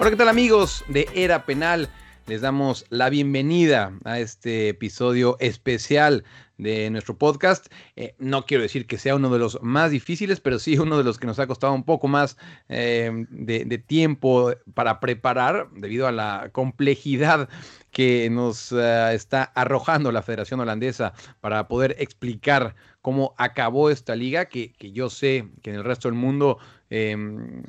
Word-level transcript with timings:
Hola, 0.00 0.10
¿qué 0.10 0.16
tal 0.16 0.28
amigos 0.28 0.84
de 0.86 1.08
Era 1.12 1.44
Penal? 1.44 1.88
Les 2.28 2.40
damos 2.40 2.86
la 2.88 3.10
bienvenida 3.10 3.92
a 4.04 4.20
este 4.20 4.68
episodio 4.68 5.36
especial 5.40 6.22
de 6.56 6.88
nuestro 6.90 7.18
podcast. 7.18 7.66
Eh, 7.96 8.14
no 8.20 8.46
quiero 8.46 8.62
decir 8.62 8.86
que 8.86 8.96
sea 8.96 9.16
uno 9.16 9.28
de 9.28 9.40
los 9.40 9.60
más 9.60 9.90
difíciles, 9.90 10.38
pero 10.38 10.60
sí 10.60 10.78
uno 10.78 10.98
de 10.98 11.02
los 11.02 11.18
que 11.18 11.26
nos 11.26 11.40
ha 11.40 11.48
costado 11.48 11.72
un 11.72 11.82
poco 11.82 12.06
más 12.06 12.36
eh, 12.68 13.10
de, 13.28 13.78
tiempo 13.78 14.52
para 14.72 15.00
preparar 15.00 15.68
debido 15.72 16.06
a 16.06 16.12
la 16.12 16.50
complejidad 16.52 17.48
que 17.90 18.30
nos 18.30 18.70
eh, 18.70 19.14
está 19.14 19.42
arrojando 19.42 20.12
la 20.12 20.22
Federación 20.22 20.60
Holandesa 20.60 21.12
para 21.40 21.66
poder 21.66 21.96
explicar 21.98 22.76
cómo 23.02 23.34
acabó 23.36 23.90
esta 23.90 24.14
liga, 24.14 24.44
que 24.44 24.72
yo 24.78 25.10
sé 25.10 25.48
que 25.62 25.70
en 25.70 25.76
el 25.76 25.84
resto 25.84 26.06
del 26.06 26.16
mundo 26.16 26.58
eh, 26.90 27.16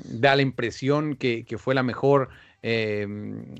da 0.03 0.35
la 0.35 0.41
impresión 0.41 1.15
que, 1.15 1.45
fue 1.57 1.75
la 1.75 1.83
mejor 1.83 2.29
eh, 2.61 3.07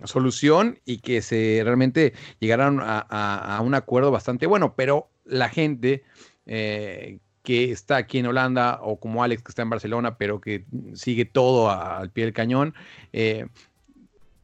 solución 0.04 0.80
y 0.86 1.00
que 1.00 1.22
se 1.22 1.62
realmente 1.64 2.14
llegaron 2.40 2.80
a, 2.82 3.62
un 3.64 3.76
acuerdo 3.76 4.12
bastante 4.12 4.46
bueno, 4.46 4.74
pero 4.76 5.10
la 5.26 5.50
gente 5.50 6.04
eh, 6.46 7.20
que 7.44 7.72
está 7.72 7.98
aquí 7.98 8.20
en 8.20 8.28
Holanda 8.28 8.80
o 8.82 9.00
como 9.00 9.24
Alex 9.24 9.44
que 9.44 9.52
está 9.52 9.62
en 9.62 9.70
Barcelona, 9.70 10.18
pero 10.18 10.42
que 10.42 10.66
sigue 10.94 11.26
todo 11.26 11.70
al 11.70 12.12
pie 12.12 12.26
del 12.26 12.34
cañón, 12.34 12.73
eh, 13.14 13.48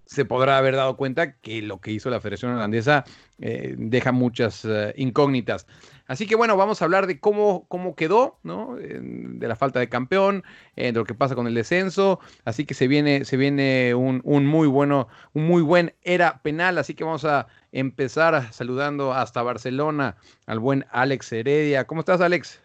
se 0.06 0.24
podrá 0.24 0.58
haber 0.58 0.76
dado 0.76 0.96
cuenta 0.98 1.34
que 1.34 1.62
lo 1.62 1.80
que 1.82 1.92
hizo 1.92 2.10
la 2.10 2.22
Federación 2.22 2.54
Holandesa 2.54 3.04
eh, 3.40 3.76
deja 3.78 4.12
muchas 4.12 4.66
incógnitas. 4.96 5.68
Así 6.08 6.28
que 6.28 6.36
bueno, 6.36 6.56
vamos 6.56 6.82
a 6.82 6.86
hablar 6.86 7.08
de 7.08 7.20
cómo, 7.20 7.66
cómo 7.68 7.96
quedó, 7.96 8.38
¿no? 8.44 8.78
Eh, 8.78 9.00
de 9.02 9.48
la 9.48 9.56
falta 9.56 9.80
de 9.80 9.90
campeón, 9.90 10.44
eh, 10.76 10.92
de 10.92 11.00
lo 11.00 11.06
que 11.06 11.16
pasa 11.16 11.36
con 11.36 11.48
el 11.48 11.56
descenso. 11.56 12.20
Así 12.44 12.66
que 12.66 12.74
se 12.74 12.88
viene, 12.88 13.26
se 13.26 13.38
viene 13.38 13.96
un, 13.96 14.22
un 14.24 14.46
muy 14.46 14.68
bueno, 14.68 15.08
un 15.34 15.48
muy 15.48 15.62
buen 15.62 15.96
era 16.04 16.42
penal. 16.44 16.78
Así 16.78 16.94
que 16.94 17.04
vamos 17.04 17.26
a 17.26 17.48
empezar 17.72 18.54
saludando 18.54 19.14
hasta 19.14 19.42
Barcelona 19.42 20.18
al 20.46 20.60
buen 20.60 20.86
Alex 20.92 21.32
Heredia. 21.32 21.86
¿Cómo 21.86 22.02
estás, 22.02 22.22
Alex? 22.22 22.62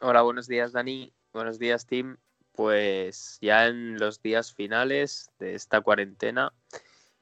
Hola, 0.00 0.22
buenos 0.22 0.46
días 0.46 0.72
Dani, 0.72 1.12
buenos 1.32 1.58
días 1.58 1.86
Tim. 1.86 2.16
Pues 2.52 3.38
ya 3.40 3.66
en 3.66 3.98
los 3.98 4.20
días 4.20 4.52
finales 4.52 5.30
de 5.38 5.54
esta 5.54 5.80
cuarentena 5.80 6.52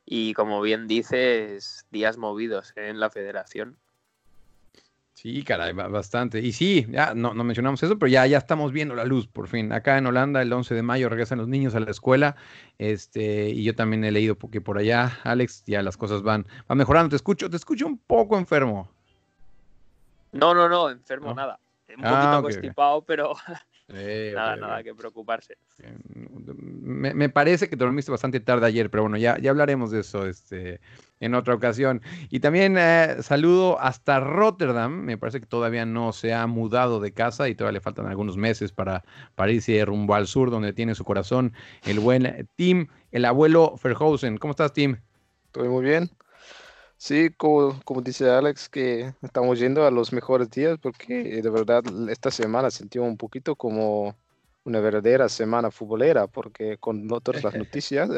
y 0.06 0.34
como 0.34 0.62
bien 0.62 0.86
dices, 0.86 1.84
días 1.90 2.16
movidos 2.16 2.72
en 2.76 3.00
la 3.00 3.10
federación. 3.10 3.76
Sí, 5.16 5.42
caray, 5.44 5.72
ba- 5.72 5.88
bastante. 5.88 6.40
Y 6.40 6.52
sí, 6.52 6.86
ya 6.90 7.14
no, 7.14 7.32
no 7.32 7.42
mencionamos 7.42 7.82
eso, 7.82 7.98
pero 7.98 8.08
ya, 8.10 8.26
ya 8.26 8.36
estamos 8.36 8.70
viendo 8.70 8.94
la 8.94 9.06
luz, 9.06 9.26
por 9.26 9.48
fin. 9.48 9.72
Acá 9.72 9.96
en 9.96 10.04
Holanda, 10.04 10.42
el 10.42 10.52
11 10.52 10.74
de 10.74 10.82
mayo 10.82 11.08
regresan 11.08 11.38
los 11.38 11.48
niños 11.48 11.74
a 11.74 11.80
la 11.80 11.90
escuela. 11.90 12.36
Este, 12.76 13.48
y 13.48 13.64
yo 13.64 13.74
también 13.74 14.04
he 14.04 14.10
leído 14.12 14.34
porque 14.36 14.60
por 14.60 14.76
allá, 14.76 15.18
Alex, 15.24 15.64
ya 15.66 15.80
las 15.82 15.96
cosas 15.96 16.20
van, 16.22 16.46
van 16.68 16.76
mejorando. 16.76 17.08
Te 17.08 17.16
escucho, 17.16 17.48
te 17.48 17.56
escucho 17.56 17.86
un 17.86 17.96
poco 17.96 18.36
enfermo. 18.36 18.90
No, 20.32 20.52
no, 20.52 20.68
no, 20.68 20.90
enfermo 20.90 21.28
¿No? 21.30 21.34
nada. 21.34 21.58
Un 21.96 22.04
Ah, 22.04 22.10
poquito 22.20 22.42
constipado, 22.42 23.00
pero 23.02 23.32
Eh, 23.88 24.32
nada, 24.36 24.56
nada 24.56 24.82
que 24.82 24.94
preocuparse. 24.94 25.56
Me, 26.86 27.14
me 27.14 27.28
parece 27.28 27.68
que 27.68 27.76
te 27.76 27.84
dormiste 27.84 28.12
bastante 28.12 28.38
tarde 28.38 28.66
ayer, 28.66 28.90
pero 28.90 29.02
bueno, 29.02 29.16
ya, 29.16 29.38
ya 29.38 29.50
hablaremos 29.50 29.90
de 29.90 30.00
eso 30.00 30.24
este, 30.24 30.80
en 31.18 31.34
otra 31.34 31.54
ocasión. 31.54 32.00
Y 32.30 32.38
también 32.38 32.76
eh, 32.78 33.16
saludo 33.22 33.80
hasta 33.80 34.20
Rotterdam. 34.20 34.92
Me 34.92 35.18
parece 35.18 35.40
que 35.40 35.46
todavía 35.46 35.84
no 35.84 36.12
se 36.12 36.32
ha 36.32 36.46
mudado 36.46 37.00
de 37.00 37.12
casa 37.12 37.48
y 37.48 37.56
todavía 37.56 37.78
le 37.78 37.80
faltan 37.80 38.06
algunos 38.06 38.36
meses 38.36 38.70
para, 38.70 39.02
para 39.34 39.50
irse 39.50 39.84
rumbo 39.84 40.14
al 40.14 40.28
sur, 40.28 40.50
donde 40.50 40.72
tiene 40.72 40.94
su 40.94 41.04
corazón 41.04 41.52
el 41.86 41.98
buen 41.98 42.48
Tim, 42.54 42.86
el 43.10 43.24
abuelo 43.24 43.74
Verhausen. 43.82 44.38
¿Cómo 44.38 44.52
estás, 44.52 44.72
Tim? 44.72 44.96
Estoy 45.46 45.68
muy 45.68 45.84
bien. 45.84 46.08
Sí, 46.98 47.30
como, 47.36 47.80
como 47.84 48.00
dice 48.00 48.30
Alex, 48.30 48.68
que 48.68 49.12
estamos 49.22 49.58
yendo 49.58 49.84
a 49.84 49.90
los 49.90 50.12
mejores 50.12 50.50
días 50.50 50.78
porque 50.80 51.42
de 51.42 51.50
verdad 51.50 51.82
esta 52.08 52.30
semana 52.30 52.70
sentí 52.70 52.98
un 52.98 53.16
poquito 53.16 53.56
como 53.56 54.14
una 54.66 54.80
verdadera 54.80 55.28
semana 55.28 55.70
futbolera 55.70 56.26
porque 56.26 56.76
con 56.78 57.06
todas 57.08 57.42
las 57.42 57.54
noticias 57.56 58.10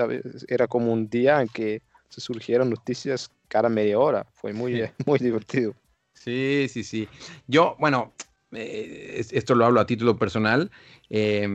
era 0.49 0.67
como 0.67 0.93
un 0.93 1.09
día 1.09 1.41
en 1.43 1.49
que 1.49 1.83
se 2.09 2.21
surgieron 2.21 2.71
noticias 2.71 3.31
cada 3.49 3.69
media 3.69 3.99
hora. 3.99 4.27
Fue 4.33 4.53
muy, 4.53 4.83
muy 5.07 5.19
divertido. 5.19 5.75
Sí, 6.15 6.67
sí, 6.69 6.83
sí. 6.83 7.09
Yo, 7.47 7.77
bueno, 7.79 8.13
eh, 8.53 9.15
es- 9.19 9.33
esto 9.33 9.55
lo 9.55 9.67
hablo 9.67 9.81
a 9.81 9.87
título 9.87 10.19
personal. 10.19 10.71
eh, 11.11 11.49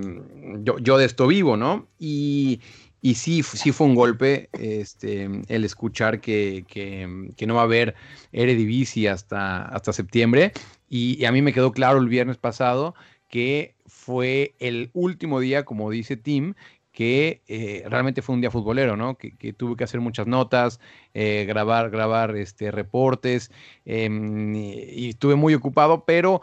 yo, 0.62 0.78
yo 0.80 0.98
de 0.98 1.06
esto 1.06 1.28
vivo, 1.28 1.58
¿no? 1.58 1.88
Y, 2.00 2.62
y 3.02 3.16
sí, 3.16 3.44
sí 3.44 3.72
fue 3.72 3.88
un 3.88 3.96
golpe 3.96 4.50
este, 4.54 5.28
el 5.48 5.66
escuchar 5.66 6.22
que, 6.22 6.66
que- 6.68 7.30
que 7.36 7.48
no 7.48 7.56
va 7.56 7.62
a 7.62 7.66
haber 7.66 7.96
Eredivisie 8.32 9.10
hasta, 9.10 9.64
hasta 9.66 9.92
septiembre. 9.92 10.52
Y, 10.88 11.20
y 11.22 11.26
a 11.26 11.32
mí 11.32 11.42
me 11.42 11.52
quedó 11.54 11.72
claro 11.72 12.00
el 12.00 12.08
viernes 12.08 12.38
pasado 12.38 12.94
que 13.28 13.73
fue 14.04 14.56
el 14.60 14.90
último 14.94 15.40
día, 15.40 15.64
como 15.64 15.90
dice 15.90 16.18
Tim, 16.18 16.56
que 16.92 17.42
eh, 17.48 17.84
realmente 17.88 18.22
fue 18.22 18.36
un 18.36 18.42
día 18.42 18.52
futbolero, 18.52 18.98
¿no? 18.98 19.18
Que, 19.18 19.54
tuve 19.54 19.76
que 19.78 19.84
hacer 19.84 20.02
muchas 20.02 20.28
notas, 20.28 20.80
eh, 21.14 21.46
grabar, 21.48 21.90
grabar 21.90 22.36
este, 22.36 22.70
reportes, 22.70 23.50
em, 23.86 24.54
y 24.56 25.10
estuve 25.10 25.36
muy 25.36 25.54
ocupado, 25.56 26.04
pero 26.06 26.42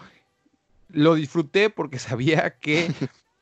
lo 0.88 1.14
disfruté 1.14 1.70
porque 1.70 1.98
sabía 1.98 2.56
que 2.58 2.88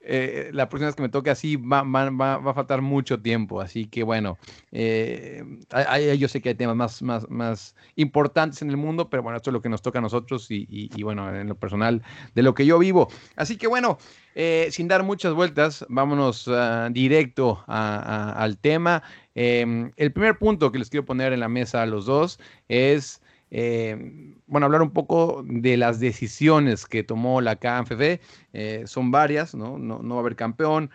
eh, 0.09 0.51
la 0.53 0.69
próxima 0.69 0.87
vez 0.89 0.97
que 0.97 1.03
me 1.03 1.09
toque 1.11 1.31
así 1.31 1.57
va, 1.57 1.83
va- 1.83 2.11
va- 2.11 2.51
a 2.51 2.55
faltar 2.55 2.81
mucho 2.83 3.21
tiempo. 3.21 3.61
Así 3.61 3.87
que 3.87 4.03
bueno, 4.03 4.39
eh, 4.73 5.45
hay- 5.71 6.19
yo 6.19 6.29
sé 6.29 6.41
que 6.41 6.51
hay 6.51 6.55
temas 6.55 6.77
más, 6.77 7.03
más, 7.03 7.29
más 7.29 7.75
importantes 7.97 8.63
en 8.63 8.71
el 8.71 8.77
mundo, 8.77 9.11
pero 9.11 9.23
bueno, 9.23 9.37
esto 9.37 9.51
es 9.51 9.53
lo 9.53 9.61
que 9.63 9.69
nos 9.69 9.83
toca 9.83 9.99
a 9.99 10.03
nosotros 10.03 10.51
y, 10.51 10.67
y- 10.69 11.03
bueno, 11.03 11.35
en 11.35 11.49
lo 11.49 11.55
personal, 11.57 12.03
de 12.35 12.43
lo 12.43 12.55
que 12.55 12.65
yo 12.67 12.79
vivo. 12.79 13.09
Así 13.37 13.57
que 13.57 13.67
bueno, 13.67 13.99
eh, 14.35 14.69
sin 14.71 14.89
dar 14.89 15.03
muchas 15.03 15.35
vueltas, 15.35 15.85
vámonos 15.89 16.49
ah, 16.49 16.89
directo 16.91 17.63
al 17.67 18.59
tema. 18.59 19.03
Em, 19.35 19.93
el 19.97 20.13
primer 20.13 20.39
punto 20.39 20.73
que 20.73 20.79
les 20.79 20.91
quiero 20.91 21.05
poner 21.07 21.33
en 21.33 21.41
la 21.41 21.49
mesa 21.49 21.83
a 21.83 21.87
los 21.87 22.07
dos 22.07 22.41
es 22.69 23.21
eh, 23.51 24.35
bueno, 24.47 24.67
hablar 24.67 24.83
un 24.83 24.93
poco 24.93 25.43
de 25.47 25.77
las 25.77 26.01
decisiones 26.01 26.87
que 26.87 27.03
tomó 27.03 27.41
la 27.41 27.57
KNFF. 27.57 28.21
Eh, 28.53 28.83
son 28.87 29.11
varias, 29.11 29.55
¿no? 29.55 29.79
¿no? 29.79 30.03
no 30.03 30.15
va 30.15 30.21
a 30.21 30.23
haber 30.23 30.37
campeón. 30.37 30.91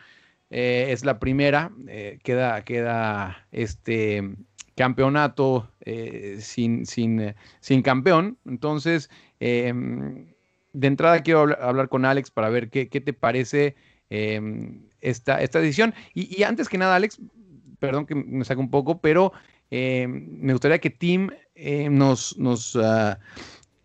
Eh, 0.50 0.88
es 0.90 1.04
la 1.06 1.20
primera. 1.20 1.72
queda, 2.24 2.64
queda 2.64 3.48
este 3.52 4.36
campeonato 4.76 5.70
sin, 6.40 6.86
sin, 6.86 7.34
sin 7.60 7.82
campeón. 7.82 8.38
Entonces, 8.46 9.10
eh, 9.40 9.74
de 10.74 10.88
entrada 10.88 11.22
quiero 11.22 11.42
hablar, 11.42 11.90
con 11.90 12.06
Alex 12.06 12.32
para 12.32 12.50
ver 12.50 12.70
qué, 12.70 12.90
qué 12.90 13.00
te 13.02 13.14
parece 13.14 13.76
eh, 14.10 14.42
esta, 15.02 15.42
esta 15.42 15.60
decisión. 15.60 15.94
Y, 16.14 16.36
y 16.36 16.44
antes 16.44 16.68
que 16.70 16.78
nada, 16.78 16.96
Alex, 16.96 17.20
perdón 17.80 18.06
que 18.06 18.16
me 18.16 18.46
saque 18.46 18.62
un 18.62 18.72
poco, 18.72 19.00
pero 19.02 19.34
eh, 19.70 20.08
me 20.08 20.54
gustaría 20.54 20.80
que 20.80 20.90
Tim 20.90 21.30
eh, 21.56 21.90
nos, 21.90 22.38
nos 22.38 22.76
ah, 22.76 23.20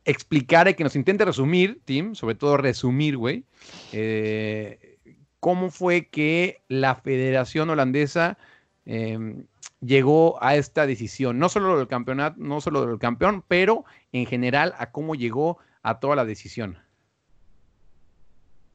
y 0.05 0.45
que 0.75 0.85
nos 0.85 0.97
intente 0.97 1.25
resumir, 1.25 1.81
Tim, 1.85 2.15
sobre 2.15 2.35
todo 2.35 2.57
resumir, 2.57 3.17
güey, 3.17 3.45
eh, 3.93 4.99
cómo 5.41 5.71
fue 5.71 6.07
que 6.07 6.63
la 6.69 6.95
Federación 6.95 7.71
Holandesa 7.71 8.39
eh, 8.87 9.45
llegó 9.81 10.43
a 10.43 10.57
esta 10.57 10.87
decisión, 10.87 11.39
no 11.39 11.49
solo 11.49 11.77
del 11.77 11.89
campeonato, 11.89 12.37
no 12.39 12.61
solo 12.61 12.87
del 12.87 12.99
campeón, 12.99 13.45
pero 13.47 13.85
en 14.13 14.27
general 14.27 14.75
a 14.79 14.91
cómo 14.91 15.15
llegó 15.15 15.59
a 15.83 16.01
toda 16.01 16.17
la 16.17 16.25
decisión. 16.25 16.79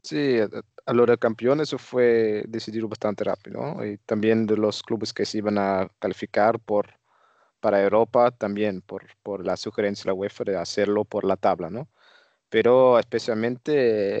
Sí, 0.02 0.38
a, 0.86 0.92
lo 0.92 1.06
de 1.06 1.18
campeón 1.18 1.60
eso 1.60 1.78
fue 1.78 2.44
decidido 2.46 2.88
bastante 2.88 3.24
rápido, 3.24 3.60
¿no? 3.60 3.86
Y 3.86 3.96
también 3.98 4.46
de 4.46 4.56
los 4.56 4.82
clubes 4.82 5.12
que 5.12 5.24
se 5.24 5.38
iban 5.38 5.58
a 5.58 5.88
calificar 5.98 6.58
por, 6.58 6.94
para 7.64 7.82
Europa 7.82 8.30
también 8.30 8.82
por, 8.82 9.06
por 9.22 9.46
la 9.46 9.56
sugerencia 9.56 10.02
de 10.02 10.08
la 10.10 10.14
UEFA 10.20 10.44
de 10.44 10.58
hacerlo 10.58 11.06
por 11.06 11.24
la 11.24 11.38
tabla, 11.38 11.70
¿no? 11.70 11.88
Pero 12.50 12.98
especialmente 12.98 13.72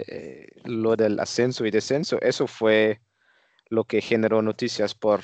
eh, 0.08 0.48
lo 0.64 0.96
del 0.96 1.20
ascenso 1.20 1.66
y 1.66 1.70
descenso, 1.70 2.18
eso 2.22 2.46
fue 2.46 3.02
lo 3.68 3.84
que 3.84 4.00
generó 4.00 4.40
noticias 4.40 4.94
por, 4.94 5.20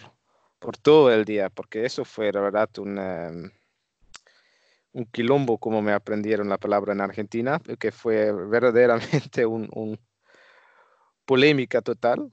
por 0.59 0.77
todo 0.77 1.11
el 1.11 1.25
día, 1.25 1.49
porque 1.49 1.87
eso 1.87 2.05
fue 2.05 2.31
la 2.31 2.43
verdad 2.43 2.69
una, 2.77 3.31
un 4.93 5.07
quilombo, 5.07 5.57
como 5.57 5.81
me 5.81 5.93
aprendieron 5.93 6.51
la 6.51 6.59
palabra 6.59 6.93
en 6.93 7.01
Argentina, 7.01 7.59
que 7.79 7.91
fue 7.91 8.33
verdaderamente 8.33 9.47
un, 9.47 9.67
un 9.73 9.99
polémica 11.25 11.81
total, 11.81 12.31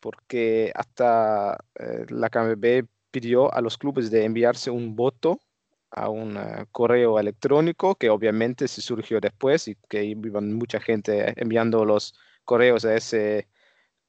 porque 0.00 0.72
hasta 0.74 1.58
eh, 1.78 2.06
la 2.08 2.30
KMB 2.30 2.86
pidió 3.12 3.54
a 3.54 3.60
los 3.60 3.78
clubes 3.78 4.10
de 4.10 4.24
enviarse 4.24 4.70
un 4.70 4.96
voto 4.96 5.38
a 5.92 6.08
un 6.08 6.36
eh, 6.36 6.64
correo 6.72 7.18
electrónico 7.20 7.94
que 7.94 8.10
obviamente 8.10 8.66
se 8.66 8.80
surgió 8.80 9.20
después 9.20 9.68
y 9.68 9.76
que 9.88 10.02
iban 10.04 10.54
mucha 10.54 10.80
gente 10.80 11.32
enviando 11.40 11.84
los 11.84 12.14
correos 12.44 12.84
a 12.84 12.96
ese 12.96 13.46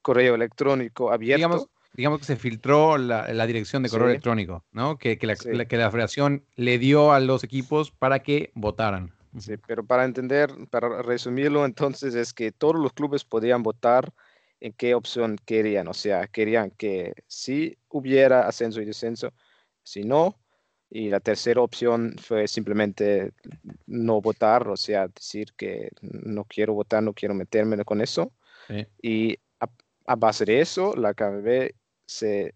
correo 0.01 0.35
electrónico 0.35 1.11
abierto. 1.11 1.37
Digamos, 1.37 1.67
digamos 1.93 2.19
que 2.19 2.25
se 2.25 2.35
filtró 2.37 2.97
la, 2.97 3.27
la 3.33 3.45
dirección 3.45 3.83
de 3.83 3.89
correo 3.89 4.07
Sí. 4.07 4.11
electrónico, 4.11 4.63
¿no? 4.71 4.97
Que, 4.97 5.17
que, 5.17 5.27
la, 5.27 5.35
Sí. 5.35 5.51
la- 5.51 5.65
que 5.65 5.77
la 5.77 5.91
federación 5.91 6.45
le 6.55 6.77
dio 6.79 7.11
a 7.11 7.19
los 7.19 7.43
equipos 7.43 7.91
para 7.91 8.19
que 8.19 8.51
votaran. 8.55 9.13
Sí, 9.37 9.55
pero 9.67 9.83
para 9.85 10.05
entender, 10.05 10.51
para 10.69 11.01
resumirlo, 11.01 11.65
entonces 11.65 12.15
es 12.15 12.33
que 12.33 12.51
todos 12.51 12.75
los 12.75 12.93
clubes 12.93 13.25
podían 13.25 13.61
votar 13.61 14.13
en 14.63 14.71
qué 14.73 14.95
opción 14.95 15.35
querían. 15.45 15.89
O 15.89 15.93
sea, 15.93 16.27
querían 16.27 16.71
que 16.71 17.13
si 17.27 17.77
hubiera 17.89 18.47
ascenso 18.47 18.81
y 18.81 18.85
descenso, 18.85 19.33
si 19.83 20.03
no. 20.03 20.39
Y 20.89 21.09
la 21.09 21.19
tercera 21.19 21.61
opción 21.61 22.15
fue 22.21 22.47
simplemente 22.47 23.33
no 23.87 24.21
votar, 24.21 24.67
o 24.69 24.77
sea, 24.77 25.07
decir 25.09 25.53
que 25.57 25.89
no 26.01 26.45
quiero 26.45 26.73
votar, 26.73 27.03
no 27.03 27.13
quiero 27.13 27.33
meterme 27.33 27.83
con 27.83 27.99
eso. 27.99 28.31
Sí. 28.67 28.87
Y 29.01 29.37
a, 29.59 29.67
a 30.05 30.15
base 30.15 30.45
de 30.45 30.61
eso, 30.61 30.95
la 30.95 31.13
KBB 31.13 31.73
se 32.05 32.55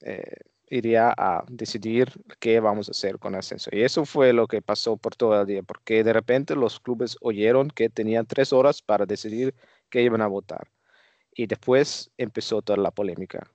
eh, 0.00 0.36
iría 0.68 1.14
a 1.16 1.44
decidir 1.48 2.12
qué 2.38 2.60
vamos 2.60 2.88
a 2.88 2.90
hacer 2.90 3.18
con 3.18 3.34
ascenso. 3.34 3.70
Y 3.72 3.82
eso 3.82 4.04
fue 4.04 4.34
lo 4.34 4.46
que 4.46 4.60
pasó 4.60 4.98
por 4.98 5.16
todo 5.16 5.40
el 5.40 5.46
día, 5.46 5.62
porque 5.62 6.04
de 6.04 6.12
repente 6.12 6.54
los 6.54 6.80
clubes 6.80 7.16
oyeron 7.22 7.70
que 7.70 7.88
tenían 7.88 8.26
tres 8.26 8.52
horas 8.52 8.82
para 8.82 9.06
decidir 9.06 9.54
qué 9.88 10.02
iban 10.02 10.20
a 10.20 10.26
votar. 10.26 10.68
Y 11.36 11.46
después 11.46 12.10
empezó 12.16 12.62
toda 12.62 12.78
la 12.78 12.90
polémica. 12.90 13.46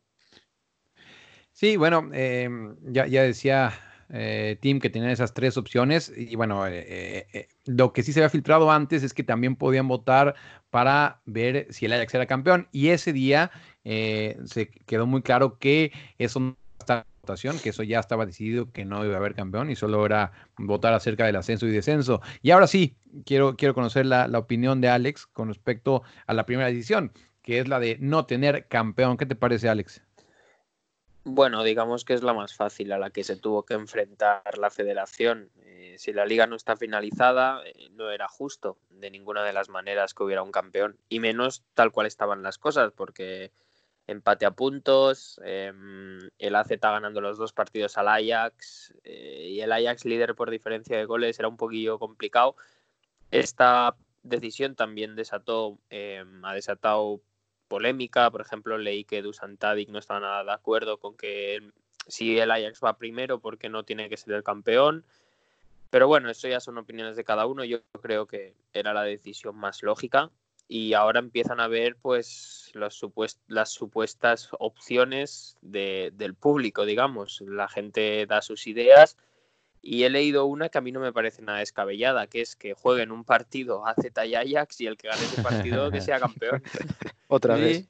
Sí, 1.52 1.76
bueno, 1.76 2.10
eh, 2.14 2.48
ya, 2.84 3.08
ya 3.08 3.24
decía 3.24 3.74
eh, 4.14 4.58
Tim 4.60 4.82
que 4.82 4.90
tenían 4.90 5.12
esas 5.12 5.34
tres 5.34 5.56
opciones 5.56 6.12
y 6.16 6.36
bueno, 6.36 6.68
eh, 6.68 7.28
eh, 7.32 7.48
lo 7.66 7.94
que 7.94 8.04
sí 8.04 8.12
se 8.12 8.20
había 8.20 8.30
filtrado 8.30 8.70
antes 8.70 9.04
es 9.04 9.14
que 9.14 9.24
también 9.24 9.56
podían 9.56 9.88
votar 9.88 10.36
para 10.70 11.22
ver 11.26 11.68
si 11.70 11.86
el 11.86 11.94
Ajax 11.94 12.16
era 12.16 12.26
campeón 12.26 12.68
y 12.74 12.90
ese 12.90 13.14
día 13.14 13.52
se 13.84 14.70
quedó 14.86 15.08
muy 15.08 15.22
claro 15.22 15.58
que 15.60 15.94
eso 16.18 16.40
no 16.42 16.58
estaba 16.78 17.06
votación, 17.22 17.58
que 17.60 17.70
eso 17.70 17.84
ya 17.84 18.00
estaba 18.00 18.26
decidido 18.26 18.72
que 18.72 18.84
no 18.84 19.06
iba 19.06 19.14
a 19.14 19.18
haber 19.18 19.34
campeón 19.34 19.72
y 19.72 19.76
solo 19.76 20.06
era 20.06 20.34
votar 20.58 20.94
acerca 20.94 21.26
del 21.26 21.38
ascenso 21.38 21.66
y 21.66 21.72
descenso. 21.72 22.22
Y 22.42 22.52
ahora 22.52 22.68
sí, 22.68 22.98
quiero, 23.26 23.56
quiero 23.56 23.74
conocer 23.74 24.06
la, 24.06 24.28
la 24.28 24.40
opinión 24.40 24.82
de 24.82 24.90
Alex 24.90 25.26
con 25.28 25.48
respecto 25.48 26.04
a 26.28 26.34
la 26.34 26.46
primera 26.46 26.68
decisión, 26.68 27.12
que 27.52 27.60
es 27.60 27.68
la 27.68 27.82
de 27.82 27.98
no 28.00 28.26
tener 28.26 28.70
campeón. 28.70 29.18
¿Qué 29.18 29.26
te 29.26 29.36
parece, 29.36 29.68
Alex? 29.68 30.02
Bueno, 31.26 31.64
digamos 31.64 32.06
que 32.06 32.14
es 32.14 32.24
la 32.24 32.34
más 32.34 32.56
fácil 32.56 32.94
a 32.94 32.98
la 32.98 33.10
que 33.10 33.26
se 33.26 33.36
tuvo 33.36 33.66
que 33.66 33.74
enfrentar 33.74 34.58
la 34.58 34.70
federación. 34.70 35.50
Eh, 35.58 35.96
si 35.98 36.14
la 36.14 36.26
liga 36.26 36.48
no 36.48 36.56
está 36.56 36.78
finalizada, 36.78 37.62
eh, 37.66 37.90
no 37.92 38.10
era 38.10 38.30
justo 38.30 38.78
de 38.90 39.12
ninguna 39.12 39.44
de 39.44 39.52
las 39.52 39.68
maneras 39.68 40.14
que 40.14 40.24
hubiera 40.24 40.44
un 40.44 40.54
campeón, 40.54 40.98
y 41.10 41.20
menos 41.20 41.66
tal 41.74 41.92
cual 41.92 42.08
estaban 42.08 42.42
las 42.42 42.58
cosas, 42.58 42.94
porque 42.94 43.52
empate 44.08 44.46
a 44.46 44.52
puntos, 44.52 45.38
eh, 45.44 45.74
el 46.40 46.56
AZ 46.56 46.70
ganando 46.82 47.20
los 47.20 47.38
dos 47.38 47.52
partidos 47.52 47.98
al 47.98 48.08
Ajax, 48.08 48.94
eh, 49.04 49.50
y 49.50 49.60
el 49.60 49.74
Ajax 49.74 50.06
líder 50.06 50.36
por 50.36 50.50
diferencia 50.50 50.96
de 50.96 51.04
goles 51.04 51.38
era 51.38 51.50
un 51.50 51.58
poquillo 51.58 52.00
complicado. 52.00 52.56
Esta 53.30 53.98
decisión 54.24 54.76
también 54.76 55.16
desató, 55.16 55.80
eh, 55.90 56.24
ha 56.44 56.54
desatado 56.54 57.22
polémica. 57.72 58.30
Por 58.30 58.42
ejemplo, 58.42 58.78
leí 58.78 59.06
que 59.06 59.22
Dusan 59.22 59.56
Tadic 59.56 59.90
no 59.90 60.00
estaba 60.00 60.20
nada 60.20 60.44
de 60.44 60.52
acuerdo 60.52 60.98
con 60.98 61.16
que 61.16 61.72
si 62.06 62.38
el 62.38 62.52
Ajax 62.52 62.82
va 62.84 62.98
primero, 62.98 63.40
porque 63.40 63.70
no 63.70 63.84
tiene 63.84 64.10
que 64.10 64.18
ser 64.18 64.34
el 64.34 64.44
campeón. 64.44 65.06
Pero 65.90 66.08
bueno, 66.08 66.30
eso 66.30 66.48
ya 66.50 66.60
son 66.60 66.78
opiniones 66.78 67.16
de 67.16 67.24
cada 67.24 67.46
uno. 67.46 67.64
Yo 67.64 67.80
creo 68.02 68.26
que 68.26 68.54
era 68.74 68.94
la 68.94 69.04
decisión 69.04 69.56
más 69.56 69.84
lógica. 69.84 70.30
Y 70.68 70.94
ahora 70.94 71.20
empiezan 71.20 71.60
a 71.60 71.68
ver 71.68 71.96
pues 72.02 72.72
los 72.74 73.02
supuest- 73.02 73.40
las 73.48 73.70
supuestas 73.70 74.50
opciones 74.60 75.58
de- 75.62 76.12
del 76.14 76.34
público, 76.34 76.86
digamos. 76.86 77.42
La 77.42 77.68
gente 77.68 78.26
da 78.26 78.42
sus 78.42 78.68
ideas 78.68 79.18
y 79.82 80.04
he 80.04 80.10
leído 80.10 80.46
una 80.46 80.70
que 80.70 80.78
a 80.78 80.82
mí 80.82 80.92
no 80.92 81.00
me 81.00 81.12
parece 81.12 81.42
nada 81.42 81.60
descabellada, 81.60 82.28
que 82.28 82.42
es 82.42 82.56
que 82.56 82.74
jueguen 82.74 83.12
un 83.12 83.24
partido 83.24 83.86
AZ 83.86 83.98
y 84.26 84.36
Ajax 84.36 84.82
y 84.82 84.88
el 84.88 84.98
que 84.98 85.08
gane 85.08 85.22
ese 85.24 85.42
partido 85.42 85.90
que 85.90 86.02
sea 86.02 86.20
campeón. 86.20 86.62
Otra 87.28 87.56
Sí, 87.56 87.62
vez. 87.62 87.90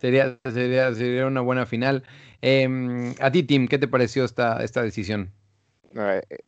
Sería, 0.00 0.38
sería, 0.52 0.94
sería 0.94 1.26
una 1.26 1.40
buena 1.40 1.66
final. 1.66 2.04
Em, 2.40 3.14
a 3.20 3.30
ti, 3.30 3.42
Tim, 3.42 3.68
¿qué 3.68 3.78
te 3.78 3.88
pareció 3.88 4.24
esta, 4.24 4.62
esta 4.62 4.82
decisión? 4.82 5.32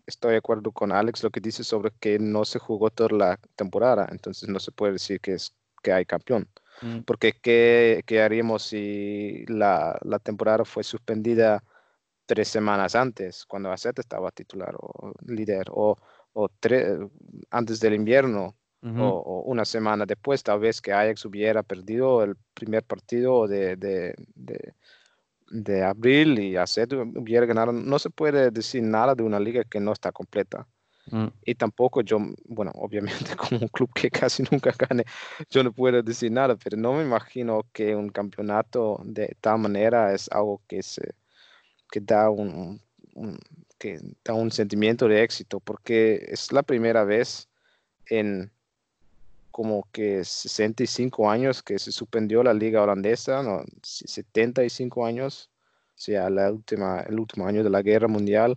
Estoy 0.06 0.32
de 0.32 0.38
acuerdo 0.38 0.70
con 0.70 0.92
Alex 0.92 1.22
lo 1.22 1.30
que 1.30 1.40
dice 1.40 1.64
sobre 1.64 1.92
que 1.98 2.18
no 2.18 2.44
se 2.44 2.58
jugó 2.58 2.90
toda 2.90 3.16
la 3.16 3.40
temporada, 3.56 4.08
entonces 4.12 4.48
no 4.48 4.60
se 4.60 4.70
puede 4.70 4.92
decir 4.92 5.20
que, 5.20 5.34
es, 5.34 5.54
que 5.82 5.92
hay 5.92 6.04
campeón. 6.04 6.48
Mm. 6.82 7.00
Porque 7.00 7.32
¿qué, 7.32 8.02
qué 8.06 8.22
haríamos 8.22 8.62
si 8.64 9.44
la, 9.48 9.98
la 10.02 10.18
temporada 10.18 10.64
fue 10.64 10.84
suspendida 10.84 11.64
tres 12.30 12.46
semanas 12.46 12.94
antes, 12.94 13.44
cuando 13.44 13.72
AZ 13.72 13.86
estaba 13.86 14.30
titular 14.30 14.72
o 14.78 15.12
líder, 15.26 15.66
o, 15.72 15.96
o 16.32 16.48
antes 17.50 17.80
del 17.80 17.94
invierno, 17.94 18.54
Ujú. 18.82 19.02
o, 19.02 19.08
o 19.18 19.42
una 19.50 19.64
semana 19.64 20.06
después, 20.06 20.40
tal 20.44 20.60
vez 20.60 20.80
que 20.80 20.92
Ajax 20.92 21.24
hubiera 21.24 21.64
perdido 21.64 22.22
el 22.22 22.36
primer 22.54 22.84
partido 22.84 23.48
de, 23.48 23.74
de, 23.74 24.14
de, 24.36 24.74
de 25.50 25.82
abril 25.82 26.38
y 26.38 26.56
AZ 26.56 26.78
hubiera 27.16 27.46
ganado. 27.46 27.72
No 27.72 27.98
se 27.98 28.10
puede 28.10 28.52
decir 28.52 28.84
nada 28.84 29.16
de 29.16 29.24
una 29.24 29.40
liga 29.40 29.64
que 29.64 29.80
no 29.80 29.92
está 29.92 30.12
completa. 30.12 30.68
Mm. 31.10 31.26
Y 31.44 31.56
tampoco 31.56 32.02
yo, 32.02 32.18
bueno, 32.44 32.70
obviamente 32.76 33.34
como 33.36 33.58
un 33.62 33.68
club 33.68 33.90
que 33.92 34.08
casi 34.08 34.44
nunca 34.52 34.72
gane, 34.78 35.02
yo 35.50 35.64
no 35.64 35.72
puedo 35.72 36.00
decir 36.00 36.30
nada, 36.30 36.54
pero 36.54 36.76
no 36.76 36.92
me 36.92 37.02
imagino 37.02 37.66
que 37.72 37.96
un 37.96 38.10
campeonato 38.10 39.00
de 39.04 39.36
tal 39.40 39.58
manera 39.58 40.14
es 40.14 40.30
algo 40.30 40.62
que 40.68 40.80
se 40.84 41.16
que 41.90 42.00
da 42.00 42.30
un, 42.30 42.80
un- 43.14 43.38
que 43.78 43.98
da 44.24 44.34
un 44.34 44.50
sentimiento 44.50 45.08
de 45.08 45.22
éxito, 45.22 45.60
porque 45.60 46.26
es 46.28 46.52
la 46.52 46.62
primera 46.62 47.04
vez 47.04 47.48
en 48.06 48.50
como 49.50 49.86
que 49.92 50.24
65 50.24 51.30
años 51.30 51.62
que 51.62 51.78
se 51.78 51.92
suspendió 51.92 52.42
la 52.42 52.54
liga 52.54 52.82
holandesa, 52.82 53.42
no, 53.42 53.64
75 53.82 55.04
años, 55.04 55.50
o 55.88 56.00
sea, 56.00 56.30
la 56.30 56.50
última, 56.52 57.00
el 57.00 57.18
último 57.18 57.46
año 57.46 57.64
de 57.64 57.70
la 57.70 57.82
guerra 57.82 58.08
mundial. 58.08 58.56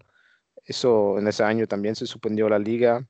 Eso 0.65 1.17
en 1.19 1.27
ese 1.27 1.43
año 1.43 1.67
también 1.67 1.95
se 1.95 2.05
suspendió 2.05 2.47
la 2.47 2.59
liga 2.59 3.05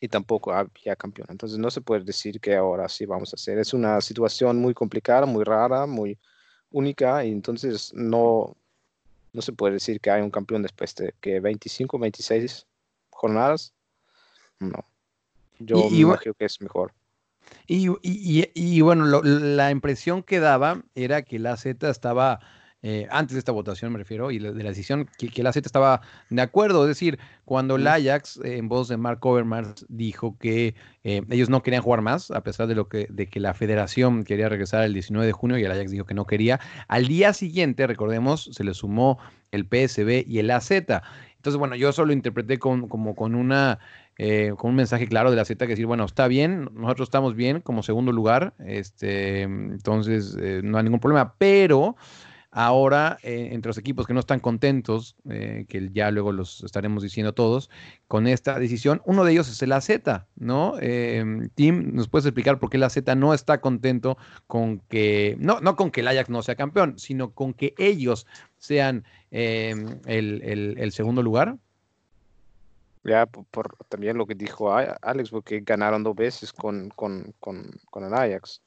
y 0.00 0.08
tampoco 0.08 0.52
había 0.52 0.96
campeón. 0.96 1.26
Entonces 1.30 1.58
no 1.58 1.70
se 1.70 1.82
puede 1.82 2.04
decir 2.04 2.40
que 2.40 2.54
ahora 2.56 2.88
sí 2.88 3.04
vamos 3.04 3.34
a 3.34 3.36
hacer. 3.36 3.58
Es 3.58 3.74
una 3.74 4.00
situación 4.00 4.58
muy 4.58 4.72
complicada, 4.72 5.26
muy 5.26 5.44
rara, 5.44 5.86
muy 5.86 6.18
única 6.70 7.24
y 7.24 7.32
entonces 7.32 7.92
no, 7.92 8.56
no 9.32 9.42
se 9.42 9.52
puede 9.52 9.74
decir 9.74 10.00
que 10.00 10.10
hay 10.10 10.22
un 10.22 10.30
campeón 10.30 10.62
después 10.62 10.94
de 10.94 11.14
que 11.20 11.40
25, 11.40 11.98
26 11.98 12.66
jornadas. 13.10 13.72
No. 14.58 14.84
Yo 15.58 15.76
Y- 15.76 15.80
y 15.80 15.90
me 15.90 15.96
bu- 15.96 16.00
imagino 16.14 16.34
que 16.34 16.44
es 16.46 16.60
mejor. 16.60 16.92
Y, 17.66 17.88
y- 17.88 17.94
y- 18.02 18.50
y 18.54 18.80
bueno, 18.80 19.04
lo- 19.06 19.22
la 19.22 19.70
impresión 19.70 20.22
que 20.22 20.40
daba 20.40 20.82
era 20.94 21.22
que 21.22 21.38
la 21.38 21.56
Z 21.56 21.88
estaba, 21.90 22.40
eh, 22.82 23.06
antes 23.10 23.34
de 23.34 23.38
esta 23.40 23.52
votación 23.52 23.92
me 23.92 23.98
refiero, 23.98 24.30
y 24.30 24.38
la- 24.38 24.52
de 24.52 24.62
la 24.62 24.70
decisión, 24.70 25.06
que, 25.18 25.28
que 25.28 25.42
la 25.42 25.52
Z 25.52 25.66
estaba 25.66 26.00
de 26.30 26.40
acuerdo. 26.42 26.82
Es 26.84 26.88
decir, 26.88 27.18
cuando 27.44 27.76
el. 27.76 27.86
Ajax, 27.86 28.40
eh, 28.44 28.56
en 28.58 28.68
voz 28.68 28.88
de 28.88 28.96
Mark 28.96 29.24
Overmars, 29.26 29.84
dijo 29.88 30.36
que 30.38 30.74
eh, 31.04 31.22
ellos 31.30 31.48
no 31.50 31.62
querían 31.62 31.82
jugar 31.82 32.00
más, 32.02 32.30
a 32.30 32.42
pesar 32.42 32.66
de, 32.68 32.74
lo 32.74 32.88
que, 32.88 33.06
de 33.10 33.26
que 33.28 33.40
la 33.40 33.52
federación 33.54 34.24
quería 34.24 34.48
regresar 34.48 34.82
el 34.84 34.94
19 34.94 35.26
de 35.26 35.32
junio 35.32 35.58
y 35.58 35.64
el 35.64 35.70
Ajax 35.72 35.90
dijo 35.90 36.04
que 36.06 36.14
no 36.14 36.26
quería. 36.26 36.60
Al 36.88 37.06
día 37.06 37.32
siguiente, 37.32 37.86
recordemos, 37.86 38.48
se 38.52 38.64
le 38.64 38.72
sumó 38.74 39.18
el 39.50 39.66
PSB 39.66 40.24
y 40.26 40.38
el 40.38 40.50
AZ. 40.50 40.70
Entonces, 40.70 41.58
bueno, 41.58 41.74
yo 41.74 41.92
solo 41.92 42.12
interpreté 42.12 42.58
con- 42.58 42.88
como 42.88 43.14
con 43.14 43.34
una 43.34 43.78
eh, 44.22 44.52
con 44.58 44.70
un 44.70 44.76
mensaje 44.76 45.08
claro 45.08 45.30
de 45.30 45.36
la 45.36 45.46
Z 45.46 45.64
que 45.64 45.70
decir, 45.72 45.86
bueno, 45.86 46.04
está 46.04 46.28
bien, 46.28 46.68
nosotros 46.74 47.06
estamos 47.06 47.34
bien 47.34 47.62
como 47.62 47.82
segundo 47.82 48.12
lugar, 48.12 48.52
este, 48.66 49.42
entonces 49.42 50.36
eh, 50.38 50.60
no 50.62 50.76
hay 50.76 50.84
ningún 50.84 51.00
problema, 51.00 51.34
pero 51.38 51.96
ahora 52.52 53.18
eh, 53.22 53.50
entre 53.52 53.68
los 53.70 53.78
equipos 53.78 54.06
que 54.06 54.14
no 54.14 54.20
están 54.20 54.40
contentos, 54.40 55.16
eh, 55.28 55.66
que 55.68 55.90
ya 55.92 56.10
luego 56.10 56.32
los 56.32 56.62
estaremos 56.64 57.02
diciendo 57.02 57.32
todos, 57.32 57.70
con 58.08 58.26
esta 58.26 58.58
decisión, 58.58 59.02
uno 59.04 59.24
de 59.24 59.32
ellos 59.32 59.48
es 59.48 59.62
el 59.62 59.72
AZ, 59.72 59.90
¿no? 60.36 60.74
Eh, 60.80 61.48
Tim, 61.54 61.94
¿nos 61.94 62.08
puedes 62.08 62.26
explicar 62.26 62.58
por 62.58 62.70
qué 62.70 62.76
el 62.76 62.82
AZ 62.84 62.96
no 63.16 63.34
está 63.34 63.60
contento 63.60 64.16
con 64.46 64.80
que, 64.80 65.36
no, 65.38 65.60
no 65.60 65.76
con 65.76 65.90
que 65.90 66.00
el 66.00 66.08
Ajax 66.08 66.28
no 66.30 66.42
sea 66.42 66.56
campeón, 66.56 66.98
sino 66.98 67.32
con 67.32 67.54
que 67.54 67.74
ellos 67.78 68.26
sean 68.58 69.04
eh, 69.30 69.74
el, 70.06 70.42
el- 70.78 70.92
segundo 70.92 71.22
lugar? 71.22 71.56
Ya, 73.04 73.26
por, 73.26 73.76
también 73.88 74.18
lo 74.18 74.26
que 74.26 74.34
dijo 74.34 74.72
Alex, 74.74 75.30
porque 75.30 75.60
ganaron 75.60 76.02
dos 76.02 76.14
veces 76.14 76.52
con, 76.52 76.90
con, 76.90 77.34
con 77.38 78.04
el 78.04 78.12
Ajax. 78.14 78.60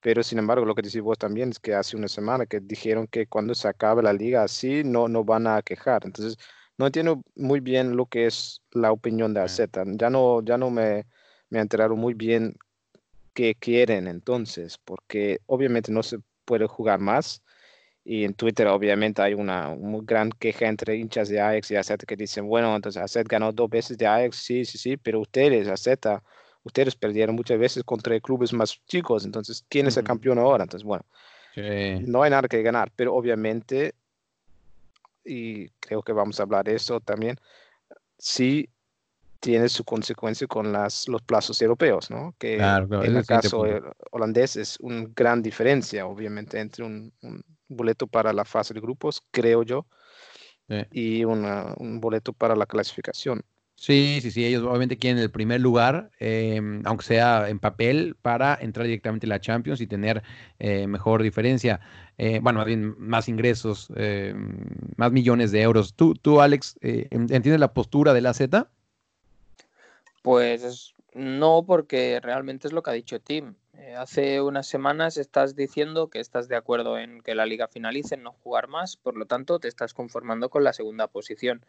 Pero 0.00 0.22
sin 0.22 0.38
embargo, 0.38 0.64
lo 0.64 0.74
que 0.74 0.82
decís 0.82 1.00
vos 1.02 1.18
también 1.18 1.50
es 1.50 1.58
que 1.58 1.74
hace 1.74 1.96
una 1.96 2.08
semana 2.08 2.46
que 2.46 2.60
dijeron 2.60 3.06
que 3.06 3.26
cuando 3.26 3.54
se 3.54 3.68
acabe 3.68 4.02
la 4.02 4.12
liga 4.12 4.42
así, 4.42 4.82
no, 4.84 5.08
no 5.08 5.24
van 5.24 5.46
a 5.46 5.62
quejar. 5.62 6.02
Entonces, 6.04 6.36
no 6.78 6.86
entiendo 6.86 7.22
muy 7.34 7.60
bien 7.60 7.96
lo 7.96 8.06
que 8.06 8.26
es 8.26 8.62
la 8.72 8.92
opinión 8.92 9.34
de. 9.34 9.40
AZ. 9.40 9.60
Ya 9.98 10.08
no, 10.10 10.42
ya 10.42 10.56
no 10.56 10.70
me, 10.70 11.06
me 11.50 11.58
he 11.58 11.62
enterado 11.62 11.96
muy 11.96 12.14
bien 12.14 12.56
qué 13.34 13.54
quieren 13.54 14.06
entonces, 14.08 14.78
porque 14.78 15.40
obviamente 15.46 15.92
no 15.92 16.02
se 16.02 16.18
puede 16.44 16.66
jugar 16.66 17.00
más. 17.00 17.42
Y 18.02 18.24
en 18.24 18.34
Twitter 18.34 18.66
obviamente 18.66 19.20
hay 19.22 19.34
una 19.34 19.74
muy 19.76 20.04
gran 20.04 20.30
queja 20.30 20.66
entre 20.68 20.96
hinchas 20.96 21.28
de 21.28 21.40
Ajax 21.40 21.70
y 21.70 21.76
AZ 21.76 21.92
que 22.06 22.16
dicen, 22.16 22.48
bueno, 22.48 22.74
entonces 22.74 23.02
AZ 23.02 23.24
ganó 23.24 23.52
dos 23.52 23.68
veces 23.68 23.98
de 23.98 24.06
Ajax, 24.06 24.36
sí, 24.36 24.64
sí, 24.64 24.78
sí, 24.78 24.96
pero 24.96 25.20
ustedes, 25.20 25.68
AZ, 25.68 25.88
ustedes 26.62 26.94
perdieron 26.96 27.34
muchas 27.36 27.58
veces 27.58 27.82
contra 27.84 28.18
clubes 28.20 28.52
más 28.52 28.80
chicos, 28.86 29.24
entonces, 29.24 29.64
¿quién 29.68 29.86
es 29.86 29.96
el 29.96 30.04
campeón 30.04 30.38
ahora? 30.38 30.64
Entonces, 30.64 30.84
bueno, 30.84 31.04
Sí. 31.54 32.04
no 32.06 32.22
hay 32.22 32.30
nada 32.30 32.48
que 32.48 32.62
ganar, 32.62 32.92
pero 32.94 33.14
obviamente, 33.14 33.94
y 35.24 35.68
creo 35.80 36.02
que 36.02 36.12
vamos 36.12 36.38
a 36.40 36.44
hablar 36.44 36.64
de 36.64 36.74
eso 36.74 37.00
también, 37.00 37.36
sí 38.18 38.68
tiene 39.40 39.68
su 39.70 39.84
consecuencia 39.84 40.46
con 40.46 40.70
las, 40.70 41.08
los 41.08 41.22
plazos 41.22 41.60
europeos, 41.62 42.10
¿no? 42.10 42.34
Que 42.38 42.56
Claro, 42.56 42.86
claro, 42.88 43.04
en 43.04 43.16
el 43.16 43.24
caso 43.26 43.64
holandés 44.10 44.56
es 44.56 44.78
una 44.80 45.06
gran 45.16 45.40
diferencia, 45.42 46.06
obviamente, 46.06 46.60
entre 46.60 46.84
un, 46.84 47.12
un 47.22 47.42
boleto 47.68 48.06
para 48.06 48.32
la 48.34 48.44
fase 48.44 48.74
de 48.74 48.80
grupos, 48.80 49.22
creo 49.30 49.62
yo, 49.62 49.86
Sí. 50.68 50.76
y 50.90 51.24
una- 51.24 51.74
un 51.78 52.00
boleto 52.00 52.32
para 52.34 52.54
la 52.54 52.66
clasificación. 52.66 53.42
Sí, 53.80 54.18
sí, 54.20 54.30
sí, 54.30 54.44
ellos 54.44 54.62
obviamente 54.64 54.98
quieren 54.98 55.16
el 55.22 55.30
primer 55.30 55.58
lugar, 55.62 56.10
eh, 56.20 56.60
aunque 56.84 57.02
sea 57.02 57.48
en 57.48 57.58
papel, 57.58 58.14
para 58.20 58.58
entrar 58.60 58.84
directamente 58.86 59.24
a 59.24 59.30
la 59.30 59.40
Champions 59.40 59.80
y 59.80 59.86
tener 59.86 60.22
eh, 60.58 60.86
mejor 60.86 61.22
diferencia, 61.22 61.80
eh, 62.18 62.40
bueno, 62.42 62.58
más 62.58 62.66
bien 62.66 62.94
más 62.98 63.26
ingresos, 63.26 63.90
eh, 63.96 64.34
más 64.96 65.12
millones 65.12 65.50
de 65.50 65.62
euros. 65.62 65.94
¿Tú, 65.94 66.14
tú 66.14 66.42
Alex, 66.42 66.76
eh, 66.82 67.08
en- 67.10 67.22
entiendes 67.32 67.58
la 67.58 67.72
postura 67.72 68.12
de 68.12 68.20
la 68.20 68.34
Z? 68.34 68.68
Pues 70.20 70.62
es- 70.62 70.94
no, 71.14 71.64
porque 71.66 72.20
realmente 72.22 72.68
es 72.68 72.74
lo 72.74 72.82
que 72.82 72.90
ha 72.90 72.92
dicho 72.92 73.18
Tim. 73.18 73.54
Eh, 73.78 73.94
hace 73.96 74.42
unas 74.42 74.66
semanas 74.66 75.16
estás 75.16 75.56
diciendo 75.56 76.08
que 76.10 76.20
estás 76.20 76.48
de 76.48 76.56
acuerdo 76.56 76.98
en 76.98 77.22
que 77.22 77.34
la 77.34 77.46
liga 77.46 77.66
finalice, 77.66 78.16
en 78.16 78.24
no 78.24 78.32
jugar 78.32 78.68
más, 78.68 78.98
por 78.98 79.16
lo 79.16 79.24
tanto 79.24 79.58
te 79.58 79.68
estás 79.68 79.94
conformando 79.94 80.50
con 80.50 80.64
la 80.64 80.74
segunda 80.74 81.06
posición. 81.06 81.64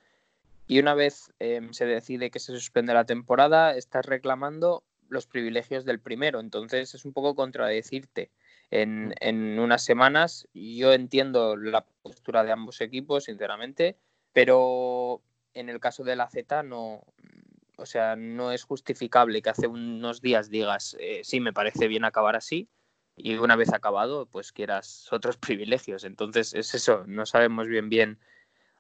Y 0.67 0.79
una 0.79 0.93
vez 0.93 1.33
eh, 1.39 1.61
se 1.71 1.85
decide 1.85 2.31
que 2.31 2.39
se 2.39 2.53
suspende 2.53 2.93
la 2.93 3.05
temporada, 3.05 3.75
estás 3.75 4.05
reclamando 4.05 4.83
los 5.09 5.27
privilegios 5.27 5.85
del 5.85 5.99
primero. 5.99 6.39
Entonces 6.39 6.95
es 6.95 7.05
un 7.05 7.13
poco 7.13 7.35
contradecirte. 7.35 8.31
En, 8.69 9.13
en 9.19 9.59
unas 9.59 9.83
semanas 9.83 10.47
yo 10.53 10.93
entiendo 10.93 11.57
la 11.57 11.85
postura 12.01 12.45
de 12.45 12.53
ambos 12.53 12.79
equipos, 12.79 13.25
sinceramente, 13.25 13.97
pero 14.31 15.21
en 15.53 15.67
el 15.67 15.81
caso 15.81 16.05
de 16.05 16.15
la 16.15 16.29
Z 16.29 16.63
no, 16.63 17.03
o 17.77 17.85
sea, 17.85 18.15
no 18.15 18.53
es 18.53 18.63
justificable 18.63 19.41
que 19.41 19.49
hace 19.49 19.67
unos 19.67 20.21
días 20.21 20.49
digas, 20.49 20.95
eh, 20.99 21.21
sí, 21.23 21.41
me 21.41 21.51
parece 21.51 21.87
bien 21.87 22.05
acabar 22.05 22.37
así, 22.37 22.69
y 23.17 23.35
una 23.35 23.55
vez 23.55 23.73
acabado, 23.73 24.25
pues 24.27 24.51
quieras 24.51 25.11
otros 25.11 25.37
privilegios. 25.37 26.03
Entonces 26.03 26.53
es 26.53 26.73
eso, 26.73 27.03
no 27.07 27.25
sabemos 27.25 27.67
bien 27.67 27.89
bien 27.89 28.19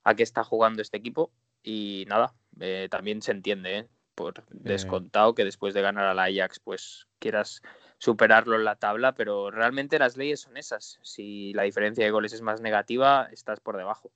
a 0.03 0.15
qué 0.15 0.23
está 0.23 0.43
jugando 0.43 0.81
este 0.81 0.97
equipo 0.97 1.31
y 1.63 2.05
nada, 2.07 2.33
eh, 2.59 2.87
también 2.89 3.21
se 3.21 3.31
entiende, 3.31 3.77
¿eh? 3.77 3.87
por 4.15 4.43
descontado 4.49 5.33
que 5.33 5.45
después 5.45 5.73
de 5.73 5.81
ganar 5.81 6.05
al 6.05 6.19
Ajax, 6.19 6.59
pues 6.59 7.07
quieras 7.19 7.61
superarlo 7.97 8.55
en 8.55 8.65
la 8.65 8.75
tabla, 8.75 9.13
pero 9.13 9.51
realmente 9.51 9.99
las 9.99 10.17
leyes 10.17 10.41
son 10.41 10.57
esas. 10.57 10.99
Si 11.01 11.53
la 11.53 11.63
diferencia 11.63 12.03
de 12.03 12.11
goles 12.11 12.33
es 12.33 12.41
más 12.41 12.61
negativa, 12.61 13.27
estás 13.31 13.59
por 13.59 13.77
debajo. 13.77 14.11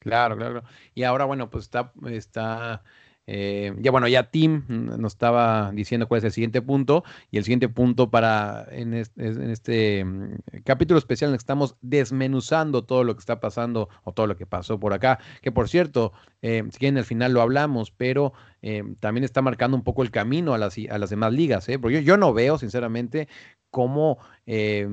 Claro, 0.00 0.36
claro. 0.36 0.60
claro. 0.60 0.76
Y 0.94 1.04
ahora, 1.04 1.24
bueno, 1.24 1.50
pues 1.50 1.64
está, 1.64 1.92
está 2.06 2.82
eh, 3.30 3.74
ya 3.78 3.90
bueno, 3.90 4.08
ya 4.08 4.30
Tim 4.30 4.62
mm, 4.66 4.98
nos 4.98 5.12
estaba 5.12 5.70
diciendo 5.72 6.08
cuál 6.08 6.18
es 6.18 6.24
el 6.24 6.32
siguiente 6.32 6.62
punto 6.62 7.04
y 7.30 7.36
el 7.36 7.44
siguiente 7.44 7.68
punto 7.68 8.10
para 8.10 8.66
en 8.70 8.94
este, 8.94 10.02
mm, 10.02 10.38
capítulo 10.64 10.98
especial 10.98 11.28
en 11.28 11.34
el 11.34 11.36
que 11.36 11.42
estamos 11.42 11.76
desmenuzando 11.82 12.84
todo 12.84 13.04
lo 13.04 13.14
que 13.14 13.20
está 13.20 13.38
pasando 13.38 13.90
o 14.04 14.12
todo 14.12 14.26
lo 14.26 14.36
que 14.38 14.46
pasó 14.46 14.80
por 14.80 14.94
acá, 14.94 15.18
que 15.42 15.52
por 15.52 15.68
cierto, 15.68 16.14
eh, 16.40 16.64
si 16.70 16.78
quieren 16.78 16.96
al 16.96 17.04
final 17.04 17.34
lo 17.34 17.42
hablamos, 17.42 17.90
pero 17.90 18.32
eh, 18.62 18.82
también 18.98 19.24
está 19.24 19.42
marcando 19.42 19.76
un 19.76 19.84
poco 19.84 20.02
el 20.02 20.10
camino 20.10 20.54
a 20.54 20.58
las, 20.58 20.76
a 20.90 20.96
las 20.96 21.10
demás 21.10 21.34
ligas, 21.34 21.68
¿eh? 21.68 21.78
porque 21.78 21.96
yo, 21.96 22.00
yo 22.00 22.16
no 22.16 22.32
veo 22.32 22.56
sinceramente 22.56 23.28
cómo, 23.70 24.16
eh, 24.46 24.88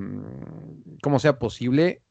cómo 1.01 1.19
sea 1.19 1.39
posible 1.39 2.01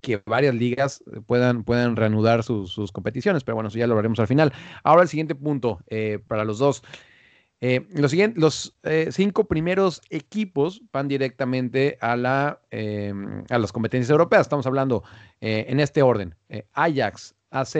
que 0.00 0.22
varias 0.24 0.54
ligas 0.54 1.02
puedan, 1.26 1.64
puedan 1.64 1.96
reanudar 1.96 2.42
sus, 2.42 2.70
sus, 2.72 2.92
competiciones, 2.92 3.44
pero 3.44 3.56
bueno, 3.56 3.68
eso 3.68 3.78
ya 3.78 3.86
lo 3.86 3.96
veremos 3.96 4.18
al 4.20 4.26
final. 4.26 4.52
Ahora 4.82 5.02
el 5.02 5.08
siguiente 5.08 5.34
punto 5.34 5.80
eh, 5.88 6.18
para 6.26 6.44
los 6.44 6.58
dos. 6.58 6.82
Eh, 7.60 7.86
los, 7.90 8.12
siguientes, 8.12 8.40
los 8.40 8.76
eh, 8.84 9.08
cinco 9.10 9.48
primeros 9.48 10.00
equipos 10.10 10.80
van 10.92 11.08
directamente 11.08 11.98
a, 12.00 12.16
la, 12.16 12.60
eh, 12.70 13.12
a 13.50 13.58
las 13.58 13.72
competencias 13.72 14.10
europeas. 14.10 14.42
Estamos 14.42 14.66
hablando 14.66 15.02
eh, 15.40 15.66
en 15.68 15.80
este 15.80 16.02
orden. 16.02 16.34
Ajax, 16.72 17.34
AZ, 17.50 17.76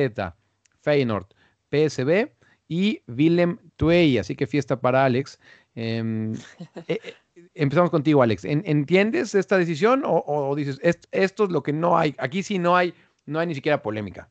Feyenoord, 0.81 1.27
PSB 1.71 2.33
y 2.67 3.03
Willem 3.07 3.59
Tuey. 3.77 4.19
Así 4.19 4.35
que 4.35 4.47
fiesta 4.47 4.81
para 4.81 5.05
Alex. 5.05 5.39
Em, 7.59 7.65
empezamos 7.65 7.91
contigo, 7.91 8.23
Alex. 8.23 8.45
¿Entiendes 8.45 9.35
esta 9.35 9.59
decisión 9.59 10.05
o, 10.05 10.23
o 10.27 10.55
dices, 10.55 10.79
esto, 10.83 11.09
esto, 11.11 11.45
es 11.45 11.51
lo 11.51 11.63
que 11.63 11.73
no 11.73 11.99
hay? 11.99 12.15
Aquí 12.19 12.43
sí 12.43 12.59
no 12.59 12.77
hay, 12.77 12.95
no 13.27 13.41
hay 13.41 13.49
ni 13.49 13.55
siquiera 13.55 13.83
polémica. 13.83 14.29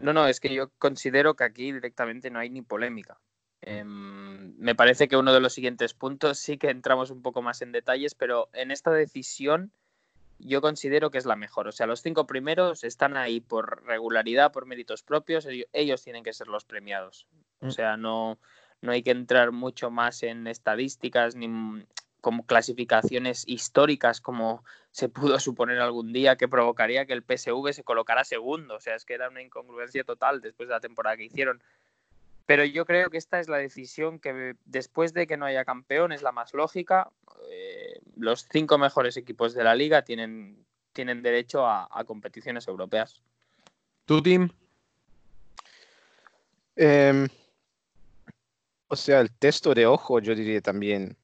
No, 0.00 0.12
no, 0.12 0.26
es 0.26 0.40
que 0.40 0.52
yo 0.52 0.70
considero 0.78 1.34
que 1.34 1.44
aquí 1.44 1.72
directamente 1.72 2.30
no 2.30 2.38
hay 2.38 2.50
ni 2.50 2.62
polémica. 2.62 3.18
Eh, 3.62 3.84
me 3.84 4.74
parece 4.74 5.08
que 5.08 5.16
uno 5.16 5.32
de 5.32 5.40
los 5.40 5.52
siguientes 5.52 5.94
puntos 5.94 6.38
sí 6.38 6.58
que 6.58 6.70
entramos 6.70 7.10
un 7.10 7.22
poco 7.22 7.42
más 7.42 7.62
en 7.62 7.72
detalles, 7.72 8.14
pero 8.14 8.48
en 8.54 8.70
esta 8.70 8.90
decisión 8.90 9.70
yo 10.38 10.62
considero 10.62 11.10
que 11.10 11.18
es 11.18 11.26
la 11.26 11.36
mejor. 11.36 11.68
O 11.68 11.72
sea, 11.72 11.86
los 11.86 12.00
cinco 12.02 12.26
primeros 12.26 12.82
están 12.82 13.16
ahí 13.16 13.40
por 13.40 13.84
regularidad, 13.84 14.52
por 14.52 14.66
méritos 14.66 15.02
propios, 15.02 15.46
ellos, 15.46 15.66
ellos 15.72 16.02
tienen 16.02 16.24
que 16.24 16.32
ser 16.32 16.48
los 16.48 16.64
premiados. 16.64 17.26
O 17.60 17.70
sea, 17.70 17.98
no, 17.98 18.38
no 18.80 18.92
hay 18.92 19.02
que 19.02 19.10
entrar 19.10 19.52
mucho 19.52 19.90
más 19.90 20.22
en 20.22 20.46
estadísticas 20.46 21.36
ni 21.36 21.84
como 22.20 22.46
clasificaciones 22.46 23.44
históricas 23.46 24.20
como 24.20 24.64
se 24.90 25.08
pudo 25.08 25.38
suponer 25.40 25.78
algún 25.80 26.12
día 26.12 26.36
que 26.36 26.48
provocaría 26.48 27.06
que 27.06 27.12
el 27.12 27.22
PSV 27.22 27.72
se 27.72 27.84
colocara 27.84 28.24
segundo. 28.24 28.76
O 28.76 28.80
sea, 28.80 28.94
es 28.94 29.04
que 29.04 29.14
era 29.14 29.28
una 29.28 29.42
incongruencia 29.42 30.04
total 30.04 30.40
después 30.40 30.68
de 30.68 30.74
la 30.74 30.80
temporada 30.80 31.16
que 31.16 31.24
hicieron. 31.24 31.62
Pero 32.46 32.64
yo 32.64 32.84
creo 32.84 33.10
que 33.10 33.18
esta 33.18 33.38
es 33.38 33.48
la 33.48 33.58
decisión 33.58 34.18
que 34.18 34.56
después 34.64 35.14
de 35.14 35.26
que 35.26 35.36
no 35.36 35.46
haya 35.46 35.64
campeón 35.64 36.12
es 36.12 36.22
la 36.22 36.32
más 36.32 36.52
lógica. 36.52 37.10
Eh, 37.50 38.00
los 38.16 38.48
cinco 38.50 38.76
mejores 38.76 39.16
equipos 39.16 39.54
de 39.54 39.62
la 39.62 39.74
liga 39.74 40.02
tienen, 40.02 40.64
tienen 40.92 41.22
derecho 41.22 41.64
a, 41.66 41.88
a 41.90 42.04
competiciones 42.04 42.66
europeas. 42.66 43.22
¿Tu 44.04 44.20
team? 44.20 44.50
Eh, 46.74 47.28
o 48.88 48.96
sea, 48.96 49.20
el 49.20 49.30
texto 49.30 49.72
de 49.72 49.86
ojo, 49.86 50.18
yo 50.18 50.34
diría 50.34 50.60
también 50.60 51.16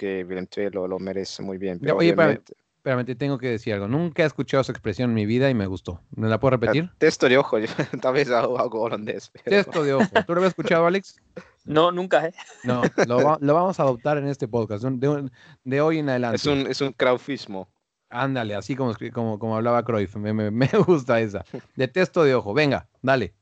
que 0.00 0.26
II 0.56 0.70
lo, 0.72 0.88
lo, 0.88 0.98
merece 0.98 1.42
muy 1.42 1.58
bien. 1.58 1.78
Pero 1.78 1.96
Oye, 1.96 2.14
obviamente... 2.14 2.54
espérame, 2.76 3.04
te 3.04 3.14
tengo 3.14 3.36
que 3.36 3.48
decir 3.48 3.74
algo. 3.74 3.86
Nunca 3.86 4.22
he 4.22 4.26
escuchado 4.26 4.62
esa 4.62 4.72
expresión 4.72 5.10
en 5.10 5.14
mi 5.14 5.26
vida 5.26 5.50
y 5.50 5.54
me 5.54 5.66
gustó. 5.66 6.00
¿Me 6.16 6.26
la 6.26 6.40
puedo 6.40 6.52
repetir? 6.52 6.84
El 6.84 6.96
texto 6.96 7.28
de 7.28 7.36
ojo, 7.36 7.58
yo, 7.58 7.66
tal 8.00 8.14
vez 8.14 8.30
algo, 8.30 8.58
algo 8.58 8.80
holandés. 8.80 9.30
Pero... 9.44 9.62
Texto 9.62 9.84
de 9.84 9.92
ojo. 9.92 10.06
¿Tú 10.26 10.32
lo 10.32 10.38
habías 10.40 10.52
escuchado, 10.52 10.86
Alex? 10.86 11.20
No, 11.66 11.92
nunca, 11.92 12.26
¿eh? 12.26 12.32
No, 12.64 12.80
lo, 13.06 13.36
lo, 13.38 13.54
vamos 13.54 13.78
a 13.78 13.82
adoptar 13.82 14.16
en 14.16 14.26
este 14.26 14.48
podcast, 14.48 14.82
de, 14.82 15.30
de 15.64 15.80
hoy 15.82 15.98
en 15.98 16.08
adelante. 16.08 16.36
Es 16.36 16.46
un, 16.46 16.66
es 16.66 16.80
un 16.80 16.92
crowdfismo. 16.94 17.68
Ándale, 18.08 18.54
así 18.54 18.74
como, 18.74 18.94
como, 19.12 19.38
como 19.38 19.56
hablaba 19.56 19.84
Cruyff, 19.84 20.16
me, 20.16 20.32
me, 20.32 20.50
me, 20.50 20.66
gusta 20.86 21.20
esa. 21.20 21.44
De 21.76 21.88
texto 21.88 22.24
de 22.24 22.34
ojo, 22.34 22.54
venga, 22.54 22.88
dale. 23.02 23.34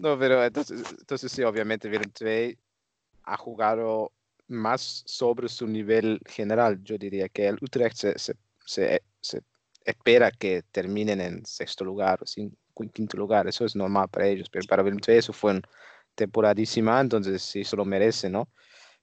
No, 0.00 0.18
pero 0.18 0.44
entonces, 0.44 0.82
entonces 0.98 1.30
sí, 1.30 1.42
obviamente 1.44 1.88
Willem 1.88 2.10
ha 3.22 3.36
jugado 3.36 4.10
más 4.48 5.02
sobre 5.06 5.48
su 5.48 5.66
nivel 5.66 6.20
general, 6.26 6.82
yo 6.82 6.98
diría 6.98 7.28
que 7.28 7.46
el 7.48 7.58
Utrecht 7.60 7.96
se, 7.96 8.18
se, 8.18 8.34
se, 8.64 9.02
se 9.20 9.42
espera 9.84 10.30
que 10.30 10.62
terminen 10.70 11.20
en 11.20 11.44
sexto 11.46 11.84
lugar 11.84 12.20
o 12.22 12.26
cu- 12.74 12.90
quinto 12.90 13.16
lugar. 13.16 13.46
Eso 13.48 13.64
es 13.64 13.76
normal 13.76 14.08
para 14.08 14.26
ellos, 14.26 14.48
pero 14.50 14.66
para 14.68 14.82
II 14.82 15.18
eso 15.18 15.32
fue 15.32 15.52
una 15.52 15.62
temporadísima, 16.14 17.00
entonces 17.00 17.42
sí 17.42 17.64
se 17.64 17.76
lo 17.76 17.84
merece, 17.84 18.28
¿no? 18.28 18.48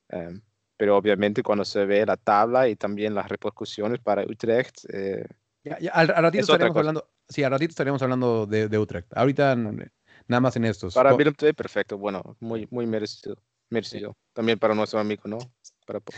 Em, 0.09 0.41
pero 0.77 0.97
obviamente 0.97 1.41
cuando 1.43 1.63
se 1.65 1.85
ve 1.85 2.05
la 2.05 2.17
tabla 2.17 2.67
y 2.67 2.75
también 2.75 3.15
las 3.15 3.29
repercusiones 3.29 3.99
para 3.99 4.23
Utrecht, 4.23 4.85
eh, 4.93 5.25
Ya, 5.63 5.79
ya, 5.79 5.91
al, 5.91 6.11
al 6.11 6.23
ratito 6.23 6.43
Es 6.43 6.49
hablando, 6.61 7.09
sí, 7.27 7.43
al 7.43 7.51
ratito 7.51 7.71
estaríamos 7.71 8.01
hablando 8.01 8.45
de, 8.45 8.67
de 8.67 8.77
Utrecht. 8.77 9.07
Ahorita 9.15 9.55
nada 9.55 10.41
más 10.41 10.55
en 10.57 10.65
estos. 10.65 10.93
para 10.93 11.11
II 11.13 11.53
perfecto, 11.53 11.97
bueno, 11.97 12.35
muy, 12.39 12.67
muy 12.69 12.85
merecido, 12.85 13.37
merecido. 13.69 14.15
También 14.33 14.59
para 14.59 14.75
nuestro 14.75 14.99
amigo, 14.99 15.23
¿no? 15.25 15.37
Para, 15.85 15.99
Po- 15.99 16.13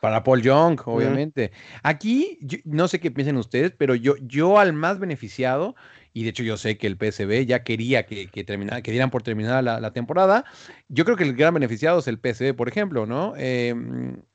Para 0.00 0.22
Paul 0.24 0.42
Young, 0.42 0.80
obviamente. 0.86 1.52
Aquí, 1.82 2.38
yo- 2.42 2.58
no 2.64 2.88
sé 2.88 2.98
qué 3.00 3.10
piensan 3.10 3.36
ustedes, 3.36 3.72
pero 3.76 3.94
yo, 3.94 4.14
yo 4.20 4.58
al 4.58 4.72
más 4.72 4.98
beneficiado, 4.98 5.74
y 6.12 6.24
de 6.24 6.30
hecho 6.30 6.42
yo 6.42 6.56
sé 6.56 6.76
que 6.76 6.86
el 6.86 6.96
PSV 6.96 7.46
ya 7.46 7.62
quería 7.62 8.04
que, 8.04 8.26
que, 8.28 8.44
terminara, 8.44 8.82
que 8.82 8.90
dieran 8.90 9.10
por 9.10 9.22
terminada 9.22 9.62
la, 9.62 9.80
la 9.80 9.92
temporada, 9.92 10.44
yo 10.88 11.04
creo 11.04 11.16
que 11.16 11.24
el 11.24 11.34
gran 11.34 11.54
beneficiado 11.54 12.00
es 12.00 12.08
el 12.08 12.18
PSV, 12.18 12.54
por 12.54 12.68
ejemplo, 12.68 13.06
¿no? 13.06 13.34
Eh, 13.36 13.74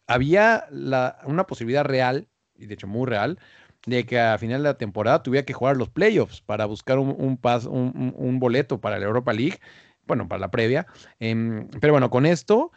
había 0.07 0.65
la- 0.71 1.19
una 1.25 1.45
posibilidad 1.45 1.83
real, 1.83 2.27
y 2.55 2.65
de 2.65 2.73
hecho 2.73 2.87
muy 2.87 3.05
real, 3.05 3.37
de 3.85 4.05
que 4.05 4.19
a 4.19 4.37
final 4.37 4.63
de 4.63 4.69
la 4.69 4.77
temporada 4.77 5.21
tuviera 5.23 5.45
que 5.45 5.53
jugar 5.53 5.77
los 5.77 5.89
playoffs 5.89 6.41
para 6.41 6.65
buscar 6.65 6.97
un, 6.99 7.15
un, 7.17 7.39
pas- 7.39 7.67
un- 7.67 7.93
un- 7.95 8.13
un 8.17 8.39
boleto 8.39 8.81
para 8.81 8.99
la 8.99 9.05
Europa 9.05 9.31
League, 9.33 9.59
bueno, 10.07 10.27
para 10.27 10.39
la 10.39 10.51
previa. 10.51 10.87
Em, 11.19 11.67
pero 11.79 11.93
bueno, 11.93 12.09
con 12.09 12.25
esto 12.25 12.71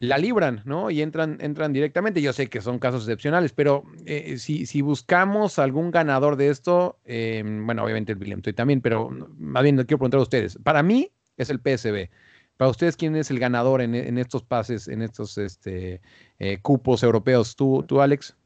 la 0.00 0.16
libran, 0.18 0.62
¿no? 0.64 0.90
Y 0.90 1.02
entran, 1.02 1.38
entran 1.40 1.72
directamente. 1.72 2.22
Yo 2.22 2.32
sé 2.32 2.48
que 2.48 2.60
son 2.60 2.78
casos 2.78 3.02
excepcionales, 3.02 3.52
pero 3.52 3.84
eh, 4.06 4.38
si, 4.38 4.66
si 4.66 4.80
buscamos 4.80 5.58
algún 5.58 5.90
ganador 5.90 6.36
de 6.36 6.50
esto, 6.50 6.98
eh, 7.04 7.42
bueno, 7.44 7.84
obviamente 7.84 8.12
el 8.12 8.18
Willem 8.18 8.42
Toy 8.42 8.52
también, 8.52 8.80
pero 8.80 9.10
más 9.38 9.62
bien 9.62 9.76
quiero 9.76 9.98
preguntar 9.98 10.20
a 10.20 10.22
ustedes. 10.22 10.58
Para 10.62 10.82
mí 10.82 11.10
es 11.36 11.50
el 11.50 11.58
PSB. 11.58 12.10
Para 12.56 12.70
ustedes, 12.70 12.96
¿quién 12.96 13.14
es 13.16 13.30
el 13.30 13.38
ganador 13.38 13.80
en, 13.80 13.94
en 13.94 14.18
estos 14.18 14.42
pases, 14.42 14.88
en 14.88 15.02
estos 15.02 15.38
este, 15.38 16.00
eh, 16.38 16.58
cupos 16.60 17.02
europeos? 17.02 17.54
¿Tú, 17.54 17.84
tú, 17.86 18.00
Alex? 18.00 18.36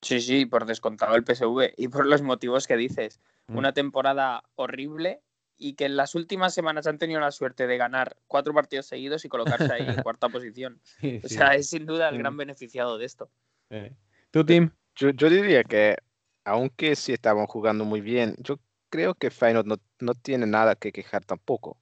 Sí, 0.00 0.20
sí, 0.20 0.46
por 0.46 0.64
descontado 0.66 1.14
el 1.16 1.24
PSV 1.24 1.74
y 1.76 1.88
por 1.88 2.06
los 2.06 2.22
motivos 2.22 2.66
que 2.66 2.76
dices. 2.76 3.20
Mm. 3.48 3.56
Una 3.56 3.72
temporada 3.72 4.44
horrible 4.54 5.20
y 5.56 5.74
que 5.74 5.84
en 5.84 5.96
las 5.96 6.14
últimas 6.14 6.54
semanas 6.54 6.86
han 6.86 6.98
tenido 6.98 7.20
la 7.20 7.30
suerte 7.30 7.66
de 7.66 7.76
ganar 7.76 8.16
cuatro 8.26 8.52
partidos 8.52 8.86
seguidos 8.86 9.24
y 9.24 9.28
colocarse 9.28 9.72
ahí 9.72 9.86
en 9.86 10.02
cuarta 10.02 10.28
posición. 10.28 10.80
O 11.24 11.28
sea, 11.28 11.54
es 11.54 11.68
sin 11.68 11.86
duda 11.86 12.08
el 12.08 12.18
gran 12.18 12.36
beneficiado 12.36 12.98
de 12.98 13.04
esto. 13.04 13.30
Eh, 13.70 13.92
¿Tú, 14.30 14.44
Tim? 14.44 14.70
Yo, 14.94 15.10
yo 15.10 15.30
diría 15.30 15.64
que, 15.64 15.96
aunque 16.44 16.96
sí 16.96 17.12
estaban 17.12 17.46
jugando 17.46 17.84
muy 17.84 18.00
bien, 18.00 18.34
yo 18.38 18.58
creo 18.88 19.14
que 19.14 19.30
Feyenoord 19.30 19.66
no, 19.66 19.76
no 20.00 20.14
tiene 20.14 20.46
nada 20.46 20.74
que 20.74 20.92
quejar 20.92 21.24
tampoco. 21.24 21.78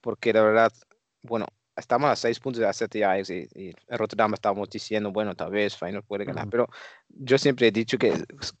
Porque 0.00 0.32
la 0.32 0.42
verdad, 0.42 0.72
bueno, 1.22 1.46
estamos 1.76 2.10
a 2.10 2.16
seis 2.16 2.38
puntos 2.38 2.60
de 2.60 2.66
la 2.66 2.72
7 2.72 3.04
Ajax 3.04 3.30
y, 3.30 3.48
y 3.54 3.68
en 3.68 3.98
Rotterdam 3.98 4.34
estábamos 4.34 4.68
diciendo, 4.70 5.10
bueno, 5.12 5.34
tal 5.34 5.50
vez 5.50 5.76
Feyenoord 5.76 6.04
puede 6.04 6.24
ganar. 6.24 6.44
Ujú. 6.44 6.50
Pero 6.50 6.68
yo 7.08 7.38
siempre 7.38 7.68
he 7.68 7.72
dicho 7.72 7.98
que 7.98 8.12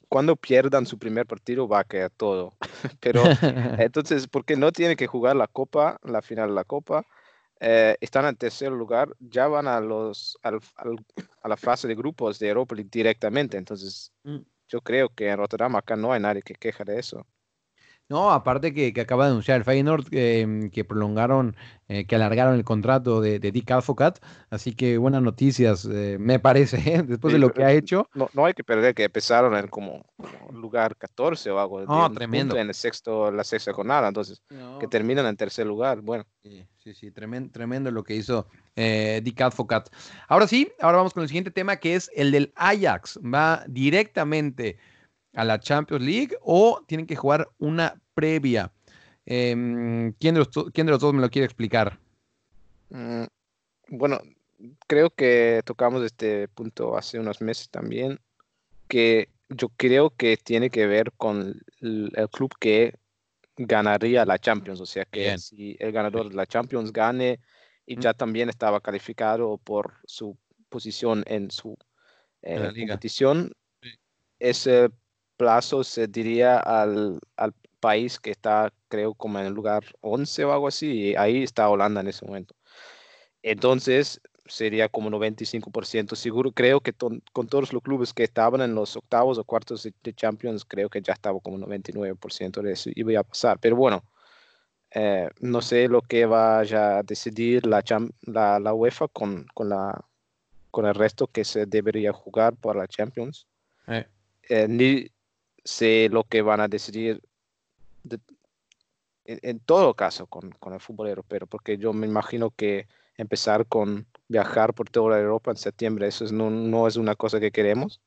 cuando 0.08 0.36
pierdan 0.36 0.86
su 0.86 0.98
primer 0.98 1.26
partido 1.26 1.68
va 1.68 1.80
a 1.80 1.84
caer 1.84 2.10
todo. 2.10 2.56
pero 3.00 3.22
entonces, 3.78 4.26
porque 4.28 4.56
no 4.56 4.72
tienen 4.72 4.96
que 4.96 5.06
jugar 5.06 5.36
la 5.36 5.46
Copa, 5.46 5.98
la 6.02 6.22
final 6.22 6.48
de 6.48 6.54
la 6.54 6.64
Copa? 6.64 7.04
eh, 7.64 7.96
están 8.00 8.26
en 8.26 8.34
tercer 8.34 8.72
lugar, 8.72 9.14
ya 9.20 9.46
van 9.46 9.68
a, 9.68 9.78
los, 9.80 10.36
al- 10.42 10.58
al- 10.74 11.04
a 11.42 11.48
la 11.48 11.56
fase 11.56 11.86
de 11.86 11.94
grupos 11.94 12.40
de 12.40 12.48
Europa 12.48 12.74
League 12.74 12.90
directamente. 12.92 13.56
Entonces, 13.56 14.12
Mm. 14.24 14.38
yo 14.66 14.80
creo 14.80 15.08
que 15.10 15.28
en 15.28 15.36
Rotterdam 15.38 15.76
acá 15.76 15.94
no 15.94 16.12
hay 16.12 16.20
nadie 16.20 16.42
que 16.42 16.54
queja 16.54 16.82
de 16.82 16.98
eso. 16.98 17.24
No, 18.12 18.30
aparte 18.30 18.74
que, 18.74 18.92
que 18.92 19.00
acaba 19.00 19.24
de 19.24 19.30
anunciar 19.30 19.56
el 19.56 19.64
Feyenoord 19.64 20.04
eh, 20.10 20.68
que 20.70 20.84
prolongaron, 20.84 21.56
eh, 21.88 22.04
que 22.04 22.14
alargaron 22.14 22.54
el 22.56 22.62
contrato 22.62 23.22
de, 23.22 23.38
de 23.38 23.52
Dick 23.52 23.70
Advocat, 23.70 24.22
así 24.50 24.74
que 24.74 24.98
buenas 24.98 25.22
noticias, 25.22 25.88
eh, 25.90 26.18
me 26.20 26.38
parece, 26.38 26.76
¿eh? 26.94 27.02
después 27.02 27.32
Sí, 27.32 27.36
de 27.36 27.38
lo 27.38 27.54
que 27.54 27.64
ha 27.64 27.72
hecho. 27.72 28.10
No, 28.12 28.28
no 28.34 28.44
hay 28.44 28.52
que 28.52 28.64
perder 28.64 28.94
que 28.94 29.04
empezaron 29.04 29.56
en 29.56 29.66
como, 29.68 30.04
como 30.18 30.60
lugar 30.60 30.94
14 30.94 31.52
o 31.52 31.58
algo. 31.58 31.86
No, 31.86 32.12
tremendo. 32.12 32.54
En 32.54 32.68
el 32.68 32.74
sexto, 32.74 33.30
la 33.32 33.44
sexta 33.44 33.72
jornada, 33.72 34.08
entonces, 34.08 34.42
que 34.78 34.88
terminan 34.88 35.24
en 35.24 35.36
tercer 35.38 35.66
lugar. 35.66 36.02
Bueno, 36.02 36.26
Sí, 36.42 36.66
sí, 36.76 36.92
sí, 36.92 37.10
tremendo, 37.12 37.50
tremendo 37.50 37.90
lo 37.90 38.04
que 38.04 38.14
hizo 38.14 38.46
eh, 38.76 39.22
Dick 39.24 39.40
Advocat. 39.40 39.88
Ahora 40.28 40.46
sí, 40.46 40.70
ahora 40.80 40.98
vamos 40.98 41.14
con 41.14 41.22
el 41.22 41.30
siguiente 41.30 41.50
tema 41.50 41.76
que 41.76 41.94
es 41.94 42.10
el 42.14 42.30
del 42.30 42.52
Ajax. 42.56 43.18
¿Va 43.22 43.64
directamente 43.68 44.76
a 45.34 45.44
la 45.44 45.58
Champions 45.58 46.04
League 46.04 46.36
o 46.42 46.82
tienen 46.86 47.06
que 47.06 47.16
jugar 47.16 47.48
una 47.58 48.01
previa? 48.14 48.72
Em, 49.24 50.12
¿quién, 50.14 50.34
de 50.34 50.40
los, 50.40 50.48
¿Quién 50.72 50.86
de 50.86 50.92
los 50.92 51.00
dos 51.00 51.14
me 51.14 51.20
lo 51.20 51.30
quiere 51.30 51.46
explicar? 51.46 51.98
mm, 52.90 53.24
bueno, 53.88 54.20
creo 54.86 55.10
que 55.10 55.62
tocamos 55.64 56.02
este 56.04 56.48
punto 56.48 56.96
hace 56.96 57.18
unos 57.18 57.40
meses 57.40 57.68
también, 57.70 58.18
que 58.88 59.28
yo 59.48 59.68
creo 59.76 60.10
que 60.10 60.36
tiene 60.36 60.70
que 60.70 60.86
ver 60.86 61.12
con 61.12 61.60
el, 61.80 62.10
el 62.14 62.28
club 62.30 62.52
que 62.58 62.94
ganaría 63.56 64.24
la 64.24 64.38
Champions, 64.38 64.80
o 64.80 64.86
sea 64.86 65.04
que 65.04 65.20
Bien. 65.20 65.38
si 65.38 65.76
el 65.78 65.92
ganador 65.92 66.28
de 66.28 66.34
la 66.34 66.46
Champions 66.46 66.92
gane 66.92 67.40
y 67.86 67.98
ya 67.98 68.14
también 68.14 68.48
estaba 68.48 68.80
calificado 68.80 69.58
por 69.58 69.94
su 70.04 70.36
posición 70.68 71.22
en 71.26 71.50
su 71.50 71.76
En 72.42 72.62
la 72.62 72.68
eh, 72.68 72.72
liga. 72.72 72.94
competición, 72.94 73.52
Sí. 73.82 73.90
ese 74.38 74.90
plazo 75.36 75.84
se 75.84 76.06
diría 76.06 76.58
al, 76.58 77.18
al 77.36 77.52
país 77.82 78.18
que 78.20 78.30
está, 78.30 78.72
creo, 78.88 79.12
como 79.14 79.38
en 79.40 79.46
el 79.46 79.52
lugar 79.52 79.82
11 80.00 80.44
o 80.44 80.52
algo 80.52 80.68
así, 80.68 80.86
y 81.10 81.16
ahí 81.16 81.42
está 81.42 81.68
Holanda 81.68 82.00
en 82.00 82.08
ese 82.08 82.24
momento. 82.24 82.54
Entonces, 83.42 84.20
sería 84.46 84.88
como 84.88 85.10
95% 85.10 86.14
seguro. 86.16 86.52
Creo 86.52 86.80
que 86.80 86.92
ton- 86.92 87.22
con 87.32 87.46
todos 87.48 87.72
los 87.72 87.82
clubes 87.82 88.12
que 88.12 88.22
estaban 88.24 88.60
en 88.60 88.74
los 88.74 88.96
octavos 88.96 89.38
o 89.38 89.44
cuartos 89.44 89.82
de, 89.82 89.92
de 90.02 90.14
Champions, 90.14 90.64
creo 90.64 90.88
que 90.88 91.02
ya 91.02 91.12
estaba 91.12 91.38
como 91.40 91.58
99% 91.58 92.62
de 92.62 92.72
eso 92.72 92.90
iba 92.94 93.18
a 93.20 93.24
pasar. 93.24 93.58
Pero 93.58 93.76
bueno, 93.76 94.04
eh, 94.94 95.28
no 95.40 95.60
sé 95.60 95.88
lo 95.88 96.02
que 96.02 96.26
vaya 96.26 96.98
a 96.98 97.02
decidir 97.02 97.66
la, 97.66 97.82
la, 98.22 98.60
la 98.60 98.74
UEFA 98.74 99.08
con, 99.08 99.46
con, 99.54 99.68
la, 99.70 100.04
con 100.70 100.86
el 100.86 100.94
resto 100.94 101.26
que 101.26 101.44
se 101.44 101.66
debería 101.66 102.12
jugar 102.12 102.54
para 102.56 102.80
la 102.80 102.86
Champions. 102.88 103.46
Eh, 103.88 104.06
Eh, 104.48 104.66
ni 104.68 105.06
sé 105.64 106.08
lo 106.10 106.24
que 106.24 106.42
van 106.42 106.60
a 106.60 106.68
decidir 106.68 107.20
de- 108.02 108.20
en, 109.24 109.38
en 109.42 109.60
todo 109.60 109.94
caso 109.94 110.26
con, 110.26 110.50
con 110.52 110.74
el 110.74 110.80
fútbol 110.80 111.08
europeo, 111.08 111.46
porque 111.46 111.78
yo 111.78 111.92
me 111.92 112.06
imagino 112.06 112.50
que 112.50 112.88
empezar 113.16 113.66
con 113.66 114.06
viajar 114.28 114.74
por 114.74 114.88
toda 114.90 115.18
Europa 115.20 115.50
en 115.50 115.56
septiembre, 115.56 116.08
eso 116.08 116.24
es- 116.24 116.32
no, 116.32 116.50
no 116.50 116.86
es 116.88 116.96
una 116.96 117.14
cosa 117.14 117.38
que 117.40 117.52
queremos. 117.52 118.00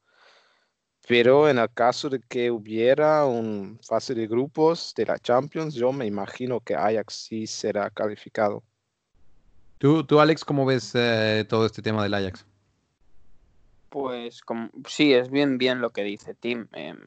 Pero 1.08 1.47
en 1.47 1.60
el 1.60 1.71
caso 1.71 2.10
de 2.10 2.19
que 2.19 2.49
hubiera 2.49 3.25
un 3.25 3.79
fase 3.84 4.15
de 4.15 4.25
grupos 4.27 4.91
de 4.97 5.05
la 5.05 5.19
Champions, 5.19 5.75
yo 5.75 5.91
me 5.91 6.08
imagino 6.08 6.60
que 6.62 6.73
Ajax 6.75 7.13
sí 7.27 7.45
será 7.45 7.91
calificado. 7.91 8.63
¿Tú, 9.77 10.03
tú, 10.03 10.19
Alex, 10.19 10.43
cómo 10.43 10.65
ves 10.65 10.91
eh, 10.95 11.45
todo 11.47 11.65
este 11.67 11.84
tema 11.84 12.01
del 12.01 12.13
Ajax? 12.15 12.47
Pues 13.89 14.41
como- 14.41 14.71
sí, 14.88 15.13
es 15.13 15.29
bien 15.29 15.58
bien 15.60 15.79
lo 15.79 15.91
que 15.91 16.03
dice 16.03 16.34
Tim. 16.34 16.67
Em, 16.73 16.97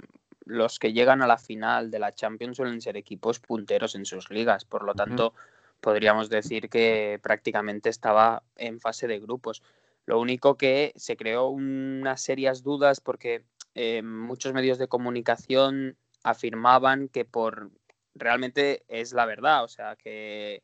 los 0.48 0.78
que 0.78 0.92
llegan 0.92 1.22
a 1.22 1.26
la 1.26 1.36
final 1.36 1.90
de 1.90 1.98
la 1.98 2.14
Champions 2.14 2.56
suelen 2.56 2.80
ser 2.80 2.96
equipos 2.96 3.38
punteros 3.38 3.94
en 3.94 4.06
sus 4.06 4.30
ligas, 4.30 4.64
por 4.64 4.82
lo 4.82 4.94
tanto 4.94 5.34
podríamos 5.80 6.30
decir 6.30 6.70
que 6.70 7.20
prácticamente 7.22 7.90
estaba 7.90 8.42
en 8.56 8.80
fase 8.80 9.06
de 9.06 9.20
grupos. 9.20 9.62
Lo 10.06 10.18
único 10.18 10.56
que 10.56 10.92
se 10.96 11.16
creó 11.16 11.48
unas 11.48 12.22
serias 12.22 12.62
dudas 12.62 13.00
porque 13.00 13.44
eh, 13.74 14.02
muchos 14.02 14.54
medios 14.54 14.78
de 14.78 14.88
comunicación 14.88 15.96
afirmaban 16.24 17.08
que 17.08 17.26
por 17.26 17.70
realmente 18.14 18.84
es 18.88 19.12
la 19.12 19.26
verdad, 19.26 19.64
o 19.64 19.68
sea 19.68 19.96
que 19.96 20.62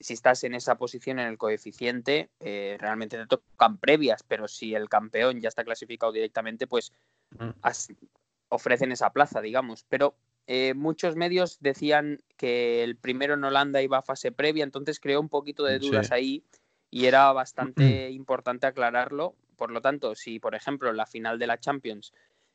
si 0.00 0.14
estás 0.14 0.44
en 0.44 0.54
esa 0.54 0.76
posición 0.76 1.20
en 1.20 1.28
el 1.28 1.38
coeficiente, 1.38 2.28
eh, 2.40 2.76
realmente 2.78 3.16
te 3.16 3.26
tocan 3.26 3.78
previas, 3.78 4.22
pero 4.24 4.48
si 4.48 4.74
el 4.74 4.88
campeón 4.88 5.40
ya 5.40 5.48
está 5.48 5.64
clasificado 5.64 6.12
directamente, 6.12 6.66
pues 6.66 6.92
Ujú. 7.38 7.54
Ofrecen 8.48 8.92
esa 8.92 9.10
plaza, 9.10 9.40
digamos. 9.40 9.84
Pero 9.88 10.16
eh, 10.46 10.74
muchos 10.74 11.16
medios 11.16 11.58
decían 11.60 12.20
que 12.36 12.84
el 12.84 12.96
primero 12.96 13.34
en 13.34 13.44
Holanda 13.44 13.82
iba 13.82 13.98
a 13.98 14.02
fase 14.02 14.32
previa, 14.32 14.64
entonces 14.64 15.00
creó 15.00 15.20
un 15.20 15.28
poquito 15.28 15.64
de 15.64 15.80
Sí. 15.80 15.88
dudas 15.88 16.12
ahí 16.12 16.44
y 16.90 17.06
era 17.06 17.32
bastante 17.32 18.10
importante 18.10 18.66
aclararlo. 18.66 19.34
Por 19.56 19.70
lo 19.70 19.80
tanto, 19.80 20.14
si 20.14 20.38
por 20.38 20.54
ejemplo 20.54 20.92
la 20.92 21.06
final 21.06 21.38
de 21.38 21.46
la 21.46 21.58
Champions 21.58 22.12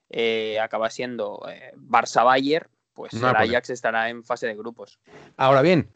eh, 0.09 0.59
acaba 0.59 0.89
siendo 0.89 1.41
eh, 1.49 1.71
Barça-Bayern, 1.75 2.67
pues 2.93 3.13
el 3.13 3.21
Nápoles. 3.21 3.49
Ajax 3.49 3.69
estará 3.69 4.09
en 4.09 4.23
fase 4.23 4.47
de 4.47 4.55
grupos. 4.55 4.99
Ahora 5.37 5.61
bien, 5.61 5.89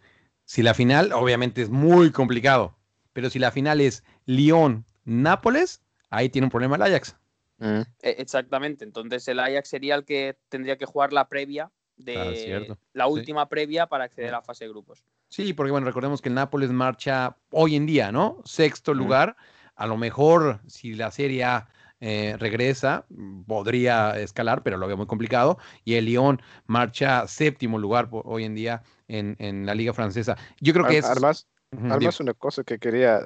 si 0.46 0.64
la 0.64 0.74
final, 0.74 1.12
obviamente 1.14 1.62
es 1.62 1.70
muy 1.70 2.12
complicado, 2.12 2.78
pero 3.14 3.30
si 3.30 3.40
la 3.40 3.52
final 3.52 3.82
es 3.82 4.04
Lyon-Nápoles, 4.26 5.82
ahí 6.10 6.30
tiene 6.30 6.46
un 6.46 6.52
problema 6.52 6.76
el 6.76 6.82
Ajax. 6.82 7.16
Mm. 7.58 7.82
E- 8.02 8.16
Exactamente, 8.20 8.84
entonces 8.84 9.28
el 9.28 9.40
Ajax 9.40 9.70
sería 9.70 9.96
el 9.96 10.06
que 10.06 10.38
tendría 10.50 10.78
que 10.78 10.86
jugar 10.86 11.14
la 11.14 11.28
previa 11.28 11.72
de 11.98 12.68
Ah, 12.70 12.76
la 12.94 13.06
Sí. 13.06 13.12
última 13.12 13.48
previa 13.48 13.88
para 13.88 14.06
acceder 14.06 14.30
a 14.30 14.38
la 14.38 14.42
fase 14.42 14.66
de 14.66 14.72
grupos. 14.72 15.04
Sí, 15.30 15.54
porque 15.54 15.72
bueno, 15.72 15.88
recordemos 15.88 16.22
que 16.22 16.30
el 16.30 16.36
Nápoles 16.36 16.72
marcha 16.72 17.38
hoy 17.52 17.76
en 17.76 17.86
día, 17.86 18.12
¿no? 18.12 18.42
Sexto 18.46 18.94
lugar. 18.94 19.36
A 19.76 19.88
lo 19.88 19.98
mejor 19.98 20.62
si 20.68 20.94
la 20.94 21.12
Serie 21.12 21.44
A 21.44 21.70
eh, 22.00 22.36
regresa, 22.38 23.06
podría 23.48 24.20
escalar, 24.20 24.62
pero 24.64 24.78
lo 24.78 24.88
veo 24.88 24.98
muy 24.98 25.08
complicado. 25.08 25.58
Y 25.84 25.96
el 25.96 26.06
Lyon 26.06 26.42
marcha 26.68 27.28
séptimo 27.28 27.78
lugar 27.80 28.10
hoy 28.12 28.44
en 28.44 28.56
día 28.56 28.84
en, 29.08 29.36
en 29.40 29.66
la 29.66 29.74
Liga 29.74 29.94
Francesa. 29.94 30.38
Yo 30.60 30.74
creo 30.74 30.86
que 30.86 30.98
es... 31.00 31.06
Además, 31.06 31.48
además 31.72 32.20
una 32.20 32.34
cosa 32.34 32.64
que 32.64 32.80
quería, 32.80 33.22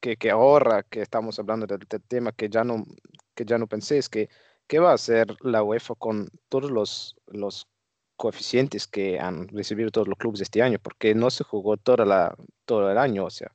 que, 0.00 0.16
que 0.16 0.30
ahora 0.30 0.84
que 0.84 1.02
estamos 1.02 1.38
hablando 1.38 1.66
del, 1.66 1.80
del 1.80 2.02
tema 2.02 2.32
que 2.32 2.48
ya 2.48 2.64
no, 2.64 2.84
que 3.34 3.44
ya 3.44 3.58
no 3.58 3.66
pensé 3.66 3.98
es 3.98 4.08
que 4.08 4.28
qué 4.66 4.78
va 4.78 4.90
a 4.90 4.94
hacer 4.94 5.34
la 5.40 5.62
UEFA 5.62 5.94
con 5.94 6.28
todos 6.48 6.70
los, 6.70 7.16
los 7.26 7.66
coeficientes 8.16 8.86
que 8.86 9.18
han 9.18 9.48
recibido 9.48 9.90
todos 9.90 10.06
los 10.08 10.16
clubes 10.18 10.40
este 10.40 10.62
año, 10.62 10.78
porque 10.80 11.14
no 11.14 11.30
se 11.30 11.44
jugó 11.44 11.76
toda 11.76 12.04
la, 12.04 12.34
todo 12.64 12.90
el 12.90 12.98
año, 12.98 13.24
o 13.24 13.30
sea, 13.30 13.50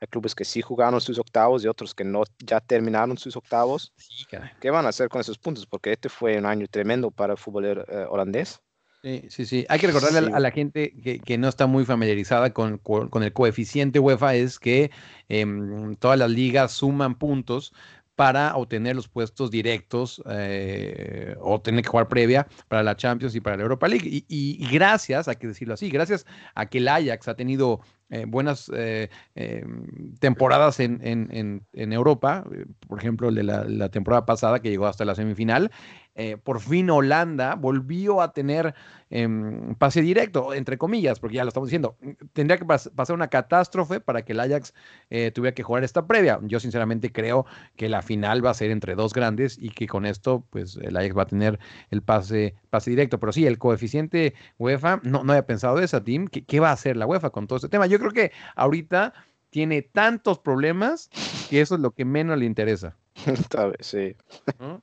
hay 0.00 0.08
clubes 0.08 0.34
que 0.34 0.44
sí 0.44 0.60
jugaron 0.62 1.00
sus 1.00 1.18
octavos 1.18 1.64
y 1.64 1.68
otros 1.68 1.94
que 1.94 2.04
no, 2.04 2.22
ya 2.38 2.60
terminaron 2.60 3.16
sus 3.16 3.36
octavos. 3.36 3.92
Sí. 3.96 4.26
¿Qué 4.60 4.70
van 4.70 4.86
a 4.86 4.90
hacer 4.90 5.08
con 5.08 5.20
esos 5.20 5.38
puntos? 5.38 5.66
Porque 5.66 5.92
este 5.92 6.08
fue 6.08 6.36
un 6.38 6.46
año 6.46 6.66
tremendo 6.68 7.10
para 7.10 7.32
el 7.32 7.38
fútbol 7.38 7.64
eh, 7.66 8.06
holandés. 8.10 8.60
Sí, 9.02 9.24
sí, 9.30 9.46
sí. 9.46 9.66
Hay 9.68 9.78
que 9.78 9.86
recordarle 9.86 10.18
a 10.18 10.22
la- 10.22 10.28
Sí. 10.28 10.34
a 10.34 10.40
la 10.40 10.50
gente 10.50 10.92
que, 11.02 11.18
que 11.20 11.38
no 11.38 11.48
está 11.48 11.66
muy 11.66 11.84
familiarizada 11.84 12.52
con, 12.52 12.78
con- 12.78 13.22
el 13.22 13.32
coeficiente 13.32 13.98
UEFA, 13.98 14.34
es 14.34 14.58
que 14.58 14.90
em, 15.28 15.94
todas 15.96 16.18
las 16.18 16.30
ligas 16.30 16.72
suman 16.72 17.14
puntos 17.16 17.72
para 18.16 18.56
obtener 18.56 18.96
los 18.96 19.08
puestos 19.08 19.50
directos 19.50 20.22
eh, 20.28 21.36
o 21.40 21.60
tener 21.60 21.82
que 21.82 21.88
jugar 21.90 22.08
previa 22.08 22.46
para 22.68 22.82
la 22.82 22.96
Champions 22.96 23.34
y 23.36 23.40
para 23.40 23.56
la 23.56 23.62
Europa 23.62 23.86
League. 23.88 24.24
Y, 24.26 24.66
gracias, 24.72 25.28
hay 25.28 25.36
que 25.36 25.46
decirlo 25.48 25.74
así, 25.74 25.90
gracias 25.90 26.26
a 26.54 26.66
que 26.66 26.78
el 26.78 26.88
Ajax 26.88 27.28
ha 27.28 27.34
tenido 27.36 27.80
eh, 28.08 28.24
buenas 28.26 28.70
eh, 28.74 29.10
em, 29.34 30.14
temporadas 30.18 30.80
en, 30.80 31.00
en- 31.06 31.28
en- 31.30 31.66
en 31.72 31.92
Europa, 31.92 32.44
eh, 32.52 32.64
por 32.88 32.98
ejemplo, 32.98 33.30
de 33.30 33.42
la 33.42 33.88
temporada 33.90 34.24
pasada 34.24 34.60
que 34.60 34.70
llegó 34.70 34.86
hasta 34.86 35.04
la 35.04 35.14
semifinal, 35.14 35.70
eh, 36.16 36.36
por 36.42 36.60
fin 36.60 36.90
Holanda 36.90 37.54
volvió 37.54 38.22
a 38.22 38.32
tener 38.32 38.74
em, 39.10 39.74
pase 39.76 40.00
directo, 40.00 40.54
entre 40.54 40.78
comillas, 40.78 41.20
porque 41.20 41.36
ya 41.36 41.44
lo 41.44 41.48
estamos 41.48 41.68
diciendo. 41.68 41.96
Tendría 42.32 42.56
que 42.58 42.64
pas- 42.64 42.90
pasar 42.90 43.14
una 43.14 43.28
catástrofe 43.28 44.00
para 44.00 44.22
que 44.24 44.32
el 44.32 44.40
Ajax 44.40 44.74
eh, 45.10 45.30
tuviera 45.30 45.54
que 45.54 45.62
jugar 45.62 45.84
esta 45.84 46.06
previa. 46.06 46.40
Yo 46.42 46.58
sinceramente 46.58 47.12
creo 47.12 47.44
que 47.76 47.88
la 47.88 48.02
final 48.02 48.44
va 48.44 48.50
a 48.50 48.54
ser 48.54 48.70
entre 48.70 48.94
dos 48.94 49.12
grandes 49.12 49.58
y 49.60 49.68
que 49.70 49.86
con 49.86 50.06
esto, 50.06 50.44
pues 50.50 50.76
el 50.76 50.96
Ajax 50.96 51.16
va 51.16 51.22
a 51.22 51.26
tener 51.26 51.58
el 51.90 52.02
pase, 52.02 52.54
pase 52.70 52.90
directo. 52.90 53.20
Pero 53.20 53.32
sí, 53.32 53.46
el 53.46 53.58
coeficiente 53.58 54.34
UEFA, 54.58 55.00
no, 55.02 55.22
no 55.22 55.32
había 55.32 55.46
pensado 55.46 55.78
esa, 55.80 56.02
Tim. 56.02 56.26
¿Qué, 56.28 56.44
qué 56.44 56.60
va 56.60 56.70
a 56.70 56.72
hacer 56.72 56.96
la 56.96 57.06
UEFA 57.06 57.30
con 57.30 57.46
todo 57.46 57.58
este 57.58 57.68
tema? 57.68 57.86
Yo 57.86 57.98
creo 57.98 58.10
que 58.12 58.32
ahorita 58.56 59.12
tiene 59.50 59.82
tantos 59.82 60.38
problemas 60.38 61.08
que 61.48 61.60
eso 61.60 61.76
es 61.76 61.80
lo 61.80 61.92
que 61.92 62.04
menos 62.04 62.38
le 62.38 62.46
interesa. 62.46 62.96
Tal 63.50 63.70
vez, 63.72 63.86
sí. 63.86 64.16
¿no? 64.58 64.82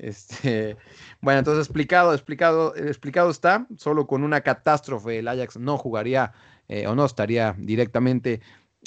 Este, 0.00 0.76
bueno, 1.20 1.38
entonces 1.38 1.66
explicado, 1.66 2.12
explicado, 2.14 2.74
explicado 2.76 3.30
está, 3.30 3.66
solo 3.76 4.06
con 4.06 4.24
una 4.24 4.40
catástrofe 4.40 5.18
el 5.18 5.28
Ajax 5.28 5.58
no 5.58 5.78
jugaría 5.78 6.32
eh, 6.68 6.86
o 6.86 6.94
no 6.94 7.04
estaría 7.04 7.54
directamente 7.58 8.40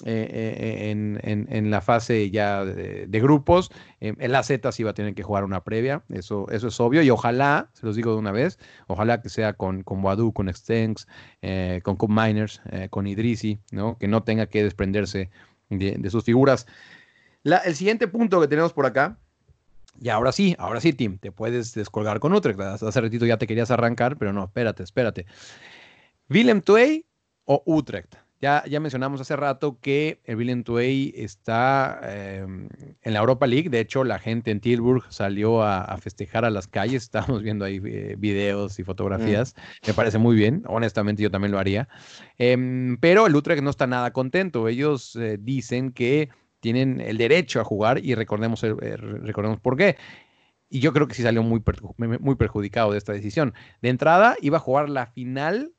eh, 0.06 0.90
eh, 0.90 0.92
en, 0.92 1.70
la 1.70 1.80
fase 1.80 2.32
ya 2.32 2.66
de, 2.66 3.20
grupos. 3.22 3.72
El 4.00 4.34
AZ 4.34 4.52
sí 4.72 4.84
va 4.84 4.90
a 4.90 4.94
tener 4.96 5.14
que 5.14 5.22
jugar 5.22 5.44
una 5.44 5.64
previa, 5.64 6.04
eso, 6.10 6.50
eso 6.50 6.68
es 6.68 6.80
obvio, 6.80 7.04
y 7.04 7.12
ojalá, 7.12 7.70
se 7.74 7.86
los 7.86 7.96
digo 7.96 8.12
de 8.12 8.18
una 8.18 8.32
vez, 8.32 8.58
ojalá 8.88 9.22
que 9.22 9.30
sea 9.30 9.54
con, 9.54 9.84
con 9.84 10.02
Boadu, 10.02 10.34
con 10.34 10.52
Stengs, 10.52 11.08
eh, 11.44 11.80
con 11.84 11.96
Cup 11.96 12.12
con 12.90 13.06
Idrisi, 13.06 13.60
¿no? 13.72 13.98
que 14.00 14.08
no 14.08 14.24
tenga 14.24 14.48
que 14.48 14.64
desprenderse 14.64 15.30
de, 15.70 16.10
sus 16.10 16.24
figuras. 16.24 16.66
El 17.44 17.76
siguiente 17.76 18.08
punto 18.08 18.42
que 18.42 18.48
tenemos 18.48 18.74
por 18.74 18.88
acá 18.88 19.20
y 20.00 20.10
ahora 20.10 20.32
sí, 20.32 20.56
ahora 20.58 20.82
sí, 20.82 20.94
Tim, 20.94 21.18
te 21.18 21.32
puedes 21.32 21.74
descolgar 21.74 22.20
con 22.20 22.34
Utrecht. 22.34 22.60
Hace 22.60 23.02
ratito 23.02 23.26
ya 23.26 23.38
te 23.38 23.48
querías 23.48 23.72
arrancar, 23.72 24.18
pero 24.18 24.34
no, 24.34 24.46
espérate, 24.46 24.84
espérate. 24.84 25.26
Willem 26.30 26.62
Twey 26.62 27.06
o 27.46 27.64
Utrecht. 27.66 28.16
Ya, 28.44 28.62
ya 28.66 28.82
mencionamos 28.82 29.22
hace 29.22 29.38
rato 29.38 29.80
que 29.80 30.20
el 30.26 30.36
Willem 30.36 30.66
Twey 30.66 31.14
está 31.16 32.02
eh, 32.04 32.46
en 33.02 33.14
la 33.14 33.20
Europa 33.20 33.48
League. 33.48 33.70
De 33.70 33.80
hecho, 33.80 34.04
la 34.04 34.20
gente 34.20 34.52
en 34.52 34.60
Tilburg 34.60 35.06
salió 35.08 35.64
a, 35.64 35.82
a 35.82 35.98
festejar 35.98 36.44
a 36.44 36.50
las 36.50 36.68
calles. 36.68 37.04
Estábamos 37.04 37.42
viendo 37.42 37.64
ahí 37.64 37.80
eh, 37.86 38.16
videos 38.18 38.78
y 38.80 38.84
fotografías. 38.84 39.56
Me 39.88 39.94
parece 39.94 40.18
muy 40.18 40.36
bien. 40.36 40.64
Honestamente, 40.68 41.24
yo 41.24 41.32
también 41.32 41.54
lo 41.54 41.60
haría. 41.60 41.88
Em, 42.38 42.98
pero 42.98 43.28
el 43.28 43.36
Utrecht 43.36 43.64
no 43.64 43.70
está 43.70 43.88
nada 43.88 44.12
contento. 44.12 44.68
Ellos 44.68 45.16
eh, 45.16 45.38
dicen 45.40 45.94
que 45.94 46.28
tienen 46.64 47.02
el 47.02 47.18
derecho 47.18 47.60
a 47.60 47.66
jugar 47.66 48.00
y 48.04 48.16
recordemos, 48.16 48.64
eh, 48.64 48.74
recordemos 48.98 49.60
por 49.60 49.76
qué. 49.76 49.98
Y 50.70 50.80
yo 50.80 50.94
creo 50.94 51.08
que 51.08 51.14
sí 51.14 51.22
salió 51.22 51.44
muy, 51.44 51.60
perju- 51.60 51.94
muy 52.20 52.36
perjudicado 52.36 52.94
de 52.94 52.98
esta 52.98 53.12
decisión. 53.12 53.54
De 53.82 53.90
entrada, 53.90 54.38
iba 54.42 54.58
a 54.58 54.62
jugar 54.62 54.90
la 54.90 55.08
final 55.08 55.74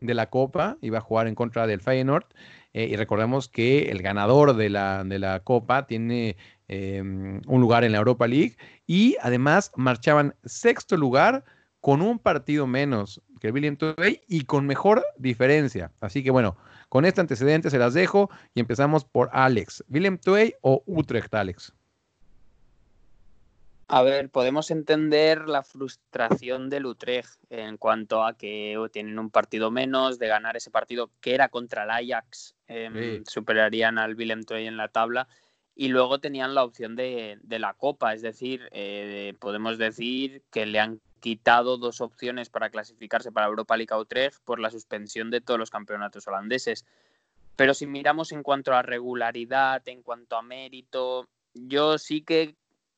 de 0.00 0.14
la 0.14 0.30
Copa, 0.30 0.78
iba 0.80 0.98
a 0.98 1.02
jugar 1.02 1.26
en 1.28 1.34
contra 1.34 1.66
del 1.66 1.80
Feyenoord. 1.80 2.24
eh, 2.72 2.88
y 2.90 2.96
recordemos 2.96 3.48
que 3.48 3.90
el 3.90 4.00
ganador 4.00 4.56
de 4.56 4.70
la, 4.70 5.04
de 5.04 5.18
la 5.18 5.40
Copa 5.40 5.86
tiene 5.86 6.36
eh, 6.68 7.02
un 7.02 7.60
lugar 7.60 7.84
en 7.84 7.92
la 7.92 7.98
Europa 7.98 8.26
League. 8.26 8.56
Y 8.86 9.16
además 9.20 9.70
marchaban 9.76 10.34
sexto 10.44 10.96
lugar 10.96 11.44
con 11.82 12.00
un 12.00 12.20
partido 12.20 12.68
menos 12.68 13.20
que 13.40 13.50
William 13.50 13.76
Twey 13.76 14.22
y 14.28 14.44
con 14.44 14.66
mejor 14.66 15.04
diferencia. 15.18 15.90
Así 16.00 16.22
que 16.22 16.30
bueno, 16.30 16.56
con 16.88 17.04
este 17.04 17.20
antecedente 17.20 17.70
se 17.70 17.78
las 17.78 17.92
dejo 17.92 18.30
y 18.54 18.60
empezamos 18.60 19.04
por 19.04 19.28
Alex. 19.32 19.84
¿Willem 19.88 20.16
Twey 20.16 20.54
o 20.60 20.84
Utrecht, 20.86 21.34
Alex? 21.34 21.72
A 23.88 24.02
ver, 24.02 24.30
podemos 24.30 24.70
entender 24.70 25.48
la 25.48 25.64
frustración 25.64 26.70
del 26.70 26.86
Utrecht 26.86 27.34
en 27.50 27.76
cuanto 27.78 28.24
a 28.24 28.38
que 28.38 28.78
tienen 28.92 29.18
un 29.18 29.30
partido 29.30 29.72
menos, 29.72 30.20
de 30.20 30.28
ganar 30.28 30.56
ese 30.56 30.70
partido 30.70 31.10
que 31.20 31.34
era 31.34 31.48
contra 31.48 31.82
el 31.82 31.90
Ajax, 31.90 32.54
em, 32.68 32.94
Sí. 32.94 33.22
superarían 33.26 33.98
al 33.98 34.14
Willem 34.14 34.42
en 34.50 34.76
la 34.76 34.86
tabla 34.86 35.26
y 35.74 35.88
luego 35.88 36.20
tenían 36.20 36.54
la 36.54 36.62
opción 36.62 36.94
de, 36.94 37.38
de 37.42 37.58
la 37.58 37.74
Copa, 37.74 38.14
es 38.14 38.22
decir, 38.22 38.68
eh, 38.70 39.34
podemos 39.40 39.78
decir 39.78 40.42
que 40.52 40.64
le 40.64 40.78
han 40.78 41.00
quitado 41.22 41.78
dos 41.78 42.00
opciones 42.00 42.50
para 42.50 42.68
clasificarse 42.68 43.30
para 43.30 43.46
Europa 43.46 43.76
League 43.76 43.94
Utrecht 43.94 44.42
por 44.44 44.58
la 44.58 44.70
suspensión 44.70 45.30
de 45.30 45.40
todos 45.40 45.58
los 45.58 45.70
campeonatos 45.70 46.26
holandeses. 46.26 46.84
Pero 47.54 47.74
si 47.74 47.86
miramos 47.86 48.32
en 48.32 48.42
cuanto 48.42 48.74
a 48.74 48.82
regularidad, 48.82 49.86
en 49.86 50.02
cuanto 50.02 50.36
a 50.36 50.42
mérito, 50.42 51.28
yo 51.54 51.96
sí 51.98 52.22
que 52.22 52.56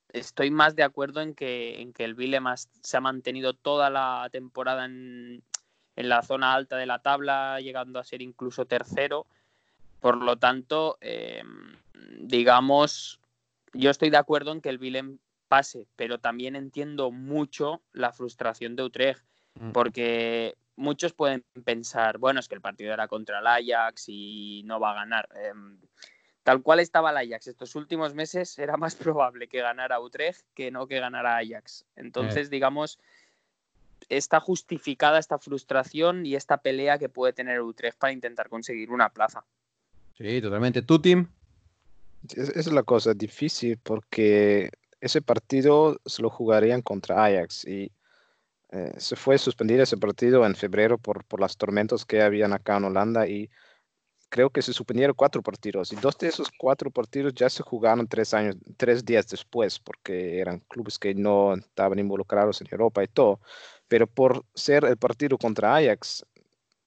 estoy 0.08 0.50
más 0.50 0.74
de 0.74 0.84
acuerdo 0.84 1.20
en 1.20 1.34
que, 1.34 1.82
en 1.82 1.92
que 1.92 2.04
el 2.04 2.14
Willem 2.14 2.46
has- 2.46 2.70
se 2.80 2.96
ha 2.96 3.00
mantenido 3.00 3.52
toda 3.52 3.90
la 3.90 4.28
temporada 4.32 4.86
en, 4.86 5.42
en 5.96 6.08
la 6.08 6.22
zona 6.22 6.54
alta 6.54 6.76
de 6.78 6.86
la 6.86 7.00
tabla, 7.00 7.60
llegando 7.60 7.98
a 7.98 8.04
ser 8.04 8.22
incluso 8.22 8.64
tercero. 8.64 9.26
Por 10.00 10.16
lo 10.22 10.36
tanto, 10.36 10.96
eh, 11.02 11.42
digamos, 12.20 13.20
yo 13.74 13.90
estoy 13.90 14.08
de 14.08 14.16
acuerdo 14.16 14.52
en 14.52 14.62
que 14.62 14.70
el 14.70 14.78
Willem 14.78 15.18
pase, 15.48 15.86
pero 15.96 16.18
también 16.18 16.56
entiendo 16.56 17.10
mucho 17.10 17.82
la 17.92 18.12
frustración 18.12 18.76
de 18.76 18.82
Utrecht, 18.84 19.24
Mm. 19.56 19.70
porque 19.70 20.56
muchos 20.76 21.12
pueden 21.12 21.44
pensar, 21.64 22.18
bueno, 22.18 22.40
es 22.40 22.48
que 22.48 22.56
el 22.56 22.60
partido 22.60 22.92
era 22.92 23.06
contra 23.06 23.38
el 23.38 23.46
Ajax 23.46 24.06
y 24.08 24.62
no 24.64 24.80
va 24.80 24.90
a 24.90 24.94
ganar. 24.94 25.28
Em, 25.36 25.78
tal 26.42 26.62
cual 26.62 26.80
estaba 26.80 27.10
el 27.10 27.16
Ajax 27.18 27.46
estos 27.46 27.74
últimos 27.76 28.14
meses, 28.14 28.58
era 28.58 28.76
más 28.76 28.96
probable 29.16 29.48
que 29.48 29.60
ganara 29.60 30.00
Utrecht 30.00 30.42
que 30.54 30.70
no 30.70 30.86
que 30.88 30.98
ganara 30.98 31.36
Ajax. 31.36 31.84
Entonces, 31.94 32.50
digamos, 32.50 32.98
está 34.08 34.40
justificada 34.40 35.18
esta 35.18 35.38
frustración 35.38 36.26
y 36.26 36.34
esta 36.34 36.58
pelea 36.58 36.98
que 36.98 37.08
puede 37.08 37.32
tener 37.32 37.60
Utrecht 37.60 37.98
para 37.98 38.12
intentar 38.12 38.48
conseguir 38.48 38.90
una 38.90 39.10
plaza. 39.10 39.44
Sí, 40.18 40.40
totalmente. 40.42 40.82
¿Tú, 40.82 40.98
Tim? 41.00 41.28
Es 42.34 42.72
la 42.72 42.82
cosa 42.82 43.14
difícil 43.14 43.78
porque 43.82 44.70
ese 45.04 45.20
partido 45.20 46.00
se 46.06 46.22
lo 46.22 46.30
jugarían 46.30 46.80
contra 46.80 47.24
Ajax 47.26 47.66
y 47.66 47.92
eh, 48.70 48.92
se 48.96 49.16
fue 49.16 49.36
suspendido 49.36 49.82
ese 49.82 49.98
partido 49.98 50.46
en 50.46 50.54
febrero 50.56 50.96
por, 50.96 51.24
por 51.26 51.40
las 51.40 51.56
tormentas 51.58 52.06
que 52.06 52.22
habían 52.22 52.54
acá 52.54 52.78
en 52.78 52.84
Holanda 52.84 53.28
y 53.28 53.50
creo 54.30 54.48
que 54.48 54.62
se 54.62 54.72
suspendieron 54.72 55.14
cuatro 55.14 55.42
partidos 55.42 55.92
y 55.92 55.96
dos 55.96 56.16
de 56.18 56.28
esos 56.28 56.50
cuatro 56.58 56.90
partidos 56.90 57.34
ya 57.34 57.50
se 57.50 57.62
jugaron 57.62 58.08
tres 58.08 58.32
años, 58.32 58.56
tres 58.78 59.04
días 59.04 59.28
después 59.28 59.78
porque 59.78 60.40
eran 60.40 60.60
clubes 60.60 60.98
que 60.98 61.14
no 61.14 61.54
estaban 61.54 61.98
involucrados 61.98 62.62
en 62.62 62.68
Europa 62.70 63.04
y 63.04 63.08
todo, 63.08 63.40
pero 63.88 64.06
por 64.06 64.46
ser 64.54 64.84
el 64.86 64.96
partido 64.96 65.36
contra 65.36 65.76
Ajax 65.76 66.24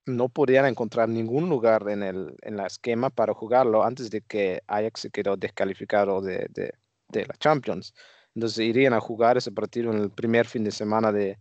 no 0.07 0.29
podían 0.29 0.65
encontrar 0.65 1.07
ningún 1.07 1.49
lugar 1.49 1.87
en 1.89 2.01
el 2.01 2.35
en 2.41 2.57
la 2.57 2.65
esquema 2.65 3.11
para 3.11 3.33
jugarlo 3.35 3.83
antes 3.83 4.09
de 4.09 4.21
que 4.21 4.61
Ajax 4.67 5.01
se 5.01 5.11
quedó 5.11 5.37
descalificado 5.37 6.21
de, 6.21 6.47
de- 6.49 6.73
de 7.09 7.25
la 7.25 7.35
Champions. 7.35 7.93
Entonces 8.35 8.59
irían 8.59 8.93
a 8.93 8.99
jugar 8.99 9.37
ese 9.37 9.51
partido 9.51 9.91
en 9.91 9.99
el 9.99 10.11
primer 10.11 10.45
fin 10.45 10.63
de 10.63 10.71
semana 10.71 11.11
de, 11.11 11.39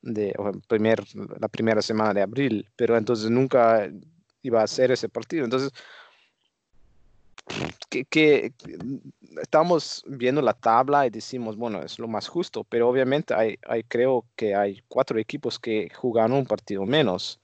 de 0.00 0.34
o 0.38 0.52
primer, 0.66 1.04
la 1.38 1.48
primera 1.48 1.82
semana 1.82 2.14
de 2.14 2.22
abril, 2.22 2.68
pero 2.76 2.96
entonces 2.96 3.30
nunca 3.30 3.88
iba 4.42 4.62
a 4.62 4.66
ser 4.66 4.90
ese 4.90 5.08
partido. 5.08 5.44
Entonces, 5.44 5.72
que, 7.88 8.04
que 8.04 8.52
estamos 9.40 10.04
viendo 10.06 10.42
la 10.42 10.54
tabla 10.54 11.06
y 11.06 11.10
decimos, 11.10 11.56
bueno, 11.56 11.82
es 11.82 11.98
lo 11.98 12.08
más 12.08 12.28
justo, 12.28 12.64
pero 12.64 12.88
obviamente 12.88 13.34
hay, 13.34 13.58
hay 13.66 13.82
creo 13.84 14.24
que 14.36 14.54
hay 14.54 14.82
cuatro 14.88 15.18
equipos 15.18 15.58
que 15.58 15.90
jugaron 15.94 16.32
un 16.32 16.46
partido 16.46 16.84
menos. 16.84 17.40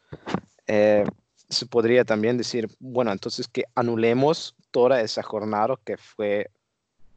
Eh, 0.66 1.04
se 1.48 1.66
podría 1.66 2.04
también 2.04 2.36
decir, 2.36 2.68
bueno, 2.78 3.12
entonces 3.12 3.48
que 3.48 3.64
anulemos 3.74 4.54
toda 4.70 5.00
esa 5.00 5.22
jornada 5.22 5.76
que 5.84 5.96
fue 5.96 6.50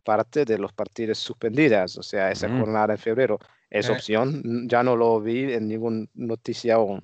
parte 0.03 0.45
de 0.45 0.57
los 0.57 0.73
partidos 0.73 1.19
suspendidas, 1.19 1.97
o 1.97 2.03
sea, 2.03 2.31
esa 2.31 2.47
Ujú. 2.47 2.57
jornada 2.59 2.93
en 2.93 2.99
febrero. 2.99 3.39
Es 3.69 3.87
Eh. 3.87 3.93
opción, 3.93 4.41
n- 4.43 4.67
ya 4.67 4.83
no 4.83 4.95
lo 4.95 5.21
vi 5.21 5.53
en 5.53 5.67
ninguna 5.67 6.05
noticia 6.13 6.79
o 6.79 6.99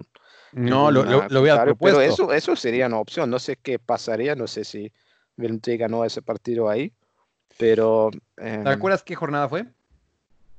No, 0.53 0.91
lo, 0.91 1.03
lo, 1.03 1.07
lo 1.07 1.27
comentario, 1.27 1.75
propuesto. 1.75 1.99
Pero 1.99 2.01
eso, 2.01 2.33
eso 2.33 2.55
sería 2.55 2.87
una 2.87 2.99
opción. 2.99 3.29
No 3.29 3.39
sé 3.39 3.57
qué 3.57 3.79
pasaría, 3.79 4.35
no 4.35 4.47
sé 4.47 4.63
si 4.63 4.91
Velinte 5.35 5.77
ganó 5.77 6.03
ese 6.05 6.21
partido 6.21 6.69
ahí, 6.69 6.93
pero 7.57 8.09
¿Te 8.35 8.47
em, 8.49 8.65
acuerdas 8.69 9.03
qué 9.03 9.15
jornada 9.15 9.47
fue? 9.49 9.65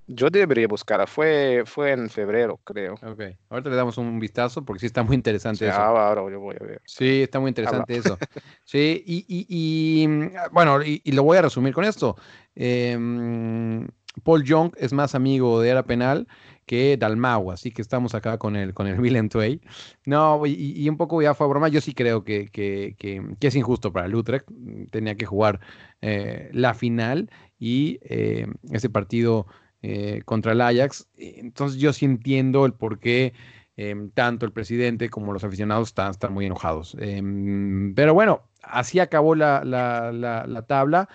Yo 0.08 0.28
debería 0.30 0.66
buscarla. 0.66 1.06
Fue, 1.06 1.62
fue 1.66 1.92
en 1.92 2.08
febrero, 2.10 2.58
creo. 2.64 2.94
Ok, 2.94 3.22
ahorita 3.50 3.70
le 3.70 3.76
damos 3.76 3.96
un 3.98 4.18
vistazo 4.18 4.64
porque 4.64 4.80
sí 4.80 4.86
está 4.86 5.02
muy 5.02 5.14
interesante 5.14 5.58
sea, 5.60 5.70
eso. 5.70 5.80
ahora, 5.80 6.08
ahora 6.08 6.32
yo 6.32 6.40
voy 6.40 6.56
a 6.60 6.64
ver. 6.64 6.80
Sí, 6.84 7.22
está 7.22 7.38
muy 7.38 7.50
interesante 7.50 7.96
eso. 7.96 8.18
Sí, 8.64 9.02
y, 9.06 9.24
y- 9.28 10.02
y, 10.02 10.08
mm, 10.08 10.30
bueno, 10.52 10.82
y, 10.82 11.00
y 11.04 11.12
lo 11.12 11.22
voy 11.22 11.38
a 11.38 11.42
resumir 11.42 11.72
con 11.72 11.84
esto. 11.84 12.16
Em, 12.54 13.86
Paul 14.24 14.42
Young 14.44 14.72
es 14.76 14.92
más 14.92 15.14
amigo 15.14 15.60
de 15.60 15.70
Era 15.70 15.84
Penal 15.84 16.26
que 16.66 16.96
Dalmau, 16.98 17.50
así 17.50 17.70
que 17.70 17.80
estamos 17.80 18.14
acá 18.14 18.36
con 18.36 18.56
el, 18.56 18.74
con 18.74 18.86
el 18.86 18.96
and 19.16 19.30
Tway. 19.30 19.60
No, 20.04 20.44
y, 20.46 20.72
y 20.76 20.88
un 20.88 20.96
poco 20.96 21.22
ya 21.22 21.34
fue 21.34 21.46
broma, 21.48 21.68
yo 21.68 21.80
sí 21.80 21.94
creo 21.94 22.24
que, 22.24 22.48
que- 22.48 22.94
que- 22.98 23.22
que 23.40 23.46
es 23.46 23.54
injusto 23.56 23.92
para 23.92 24.06
el 24.06 24.14
Utrecht. 24.14 24.46
Tenía 24.90 25.14
que 25.16 25.24
jugar 25.26 25.60
eh, 26.02 26.50
la 26.52 26.74
final 26.74 27.30
y 27.58 27.98
eh, 28.02 28.46
ese 28.70 28.90
partido 28.90 29.46
eh, 29.82 30.22
contra 30.24 30.52
el 30.52 30.60
Ajax. 30.60 31.08
Entonces 31.16 31.80
yo 31.80 31.92
sí 31.92 32.04
entiendo 32.04 32.66
el 32.66 32.72
por 32.74 32.98
qué 32.98 33.32
em, 33.76 34.10
tanto 34.10 34.44
el 34.46 34.52
presidente 34.52 35.08
como 35.08 35.32
los 35.32 35.44
aficionados 35.44 35.88
están, 35.88 36.10
están 36.10 36.32
muy 36.32 36.46
enojados. 36.46 36.96
Em, 37.00 37.94
pero 37.94 38.12
bueno, 38.14 38.42
así 38.62 38.98
acabó 39.00 39.34
la, 39.34 39.62
la- 39.64 40.10
la- 40.12 40.46
la 40.46 40.62
tabla 40.62 41.08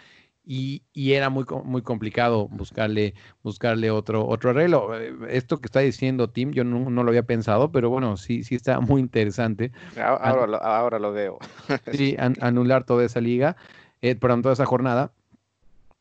y, 0.46 0.84
y 0.94 1.14
era 1.14 1.30
muy, 1.30 1.46
muy 1.64 1.82
complicado 1.82 2.48
buscarle, 2.50 3.14
buscarle 3.44 3.92
otro, 3.92 4.26
otro 4.28 4.50
arreglo. 4.52 4.98
Eh, 5.00 5.14
Esto 5.30 5.60
que 5.60 5.68
está 5.68 5.80
diciendo 5.82 6.30
Tim, 6.30 6.52
yo 6.52 6.64
no, 6.64 6.90
no 6.90 7.04
lo 7.04 7.10
había 7.10 7.24
pensado, 7.24 7.72
pero 7.72 7.90
bueno, 7.90 8.18
sí, 8.18 8.44
sí 8.44 8.56
está 8.56 8.80
muy 8.82 9.02
interesante. 9.02 9.72
Ahora, 9.98 10.48
lo- 10.48 10.64
ahora 10.64 11.00
lo 11.00 11.12
veo. 11.14 11.40
Sí, 11.92 12.16
an- 12.20 12.36
anular 12.42 12.86
toda 12.86 13.06
esa 13.06 13.22
liga, 13.22 13.56
eh, 14.02 14.16
perdón, 14.16 14.42
toda 14.42 14.54
esa 14.54 14.66
jornada. 14.66 15.12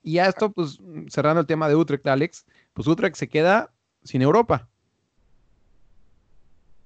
Y 0.03 0.19
a 0.19 0.27
esto, 0.27 0.51
pues, 0.51 0.79
cerrando 1.09 1.41
el 1.41 1.47
tema 1.47 1.69
de 1.69 1.77
Utrecht, 1.77 2.07
Alex, 2.07 2.45
pues 2.73 2.87
Utrecht 2.88 3.17
se 3.17 3.29
queda 3.29 3.71
sin 4.03 4.23
Europa. 4.23 4.69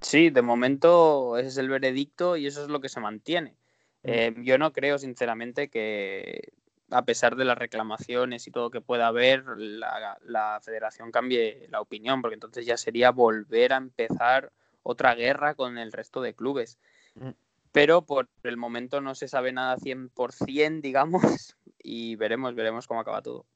Sí, 0.00 0.30
de 0.30 0.42
momento 0.42 1.38
ese 1.38 1.48
es 1.48 1.56
el 1.56 1.68
veredicto 1.68 2.36
y 2.36 2.46
eso 2.46 2.62
es 2.62 2.68
lo 2.68 2.80
que 2.80 2.88
se 2.88 3.00
mantiene. 3.00 3.56
Eh, 4.02 4.34
yo 4.44 4.58
no 4.58 4.72
creo, 4.72 4.98
sinceramente, 4.98 5.68
que 5.68 6.52
a 6.90 7.04
pesar 7.04 7.36
de 7.36 7.44
las 7.44 7.58
reclamaciones 7.58 8.46
y 8.46 8.50
todo 8.50 8.70
que 8.70 8.80
pueda 8.80 9.08
haber, 9.08 9.44
la, 9.56 10.18
la 10.24 10.60
federación 10.62 11.10
cambie 11.10 11.66
la 11.70 11.80
opinión, 11.80 12.22
porque 12.22 12.34
entonces 12.34 12.66
ya 12.66 12.76
sería 12.76 13.10
volver 13.10 13.72
a 13.72 13.78
empezar 13.78 14.52
otra 14.82 15.14
guerra 15.14 15.54
con 15.54 15.78
el 15.78 15.92
resto 15.92 16.20
de 16.20 16.34
clubes. 16.34 16.78
Mm. 17.14 17.30
Pero 17.72 18.02
por 18.02 18.28
el 18.44 18.56
momento 18.56 19.00
no 19.00 19.14
se 19.14 19.28
sabe 19.28 19.52
nada 19.52 19.76
100%, 19.76 20.80
digamos, 20.82 21.56
y 21.86 22.16
veremos, 22.16 22.54
veremos 22.54 22.86
cómo 22.86 23.00
acaba 23.00 23.22
todo. 23.22 23.46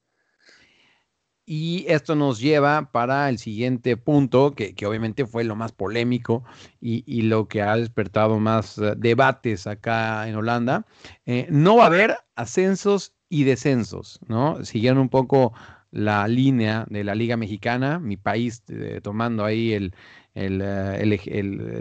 Y 1.45 1.85
esto 1.89 2.15
nos 2.15 2.39
lleva 2.39 2.91
para 2.91 3.27
el 3.27 3.37
siguiente 3.37 3.97
punto, 3.97 4.51
que, 4.51 4.73
que 4.73 4.85
obviamente 4.85 5.25
fue 5.25 5.43
lo 5.43 5.55
más 5.55 5.73
polémico 5.73 6.43
y, 6.79 7.03
y 7.05 7.23
lo 7.23 7.47
que 7.47 7.61
ha 7.61 7.75
despertado 7.75 8.39
más 8.39 8.77
eh, 8.77 8.93
debates 8.95 9.67
acá 9.67 10.27
en 10.29 10.35
Holanda. 10.35 10.85
Eh, 11.25 11.47
no 11.49 11.77
va 11.77 11.83
a 11.83 11.87
haber 11.87 12.15
ascensos 12.35 13.15
y 13.27 13.43
descensos, 13.43 14.19
¿no? 14.27 14.63
Siguieron 14.63 14.99
un 14.99 15.09
poco 15.09 15.53
la 15.89 16.27
línea 16.27 16.85
de 16.89 17.03
la 17.03 17.15
Liga 17.15 17.35
Mexicana, 17.35 17.99
mi 17.99 18.15
país 18.17 18.63
eh, 18.69 19.01
tomando 19.03 19.43
ahí 19.43 19.73
el, 19.73 19.93
el, 20.33 20.61
eh, 20.61 21.01
el 21.01 21.13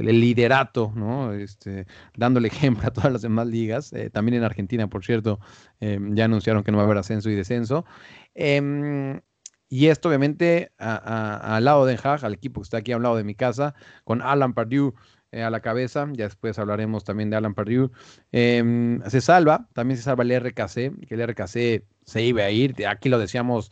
el- 0.09 0.21
liderato, 0.21 0.93
¿no? 0.95 1.33
Este, 1.33 1.87
dándole 2.17 2.49
ejemplo 2.83 2.89
a 2.89 2.93
todas 2.93 3.13
las 3.13 3.23
demás 3.23 3.47
ligas. 3.47 3.93
Eh, 3.93 4.11
también 4.11 4.37
en 4.39 4.45
Argentina, 4.45 4.89
por 4.89 5.05
cierto, 5.05 5.41
eh, 5.81 5.99
ya 6.13 6.25
anunciaron 6.27 6.63
que 6.65 6.71
no 6.73 6.79
va 6.79 6.85
a 6.85 6.87
haber 6.87 6.99
ascenso 6.99 7.31
y 7.31 7.35
descenso. 7.35 7.85
Em, 8.35 9.21
y 9.69 9.87
esto 9.87 10.09
obviamente 10.09 10.73
al 10.79 11.65
lado 11.65 11.87
de 11.87 11.99
Haag, 12.03 12.25
al 12.25 12.35
equipo 12.35 12.61
que 12.61 12.65
está 12.65 12.79
aquí 12.79 12.93
a 12.93 12.97
un 12.97 13.03
lado 13.05 13.17
de 13.17 13.25
mi 13.25 13.35
casa, 13.35 13.75
con 14.05 14.21
Alan 14.23 14.53
Pardew 14.55 14.95
eh, 15.33 15.43
a 15.43 15.51
la 15.51 15.61
cabeza, 15.61 16.09
ya 16.13 16.25
después 16.25 16.59
hablaremos 16.59 17.05
también 17.05 17.31
de 17.31 17.37
Alan 17.37 17.55
Pardew, 17.55 17.91
em, 18.33 19.01
se 19.09 19.21
salva, 19.21 19.69
también 19.75 19.97
se 19.97 20.03
salva 20.05 20.25
el 20.25 20.33
RKC, 20.33 21.07
que 21.07 21.15
el 21.15 21.21
RKC 21.21 21.87
se 22.05 22.23
iba 22.25 22.43
a 22.43 22.51
ir, 22.51 22.75
aquí 22.87 23.09
lo 23.09 23.19
decíamos 23.19 23.71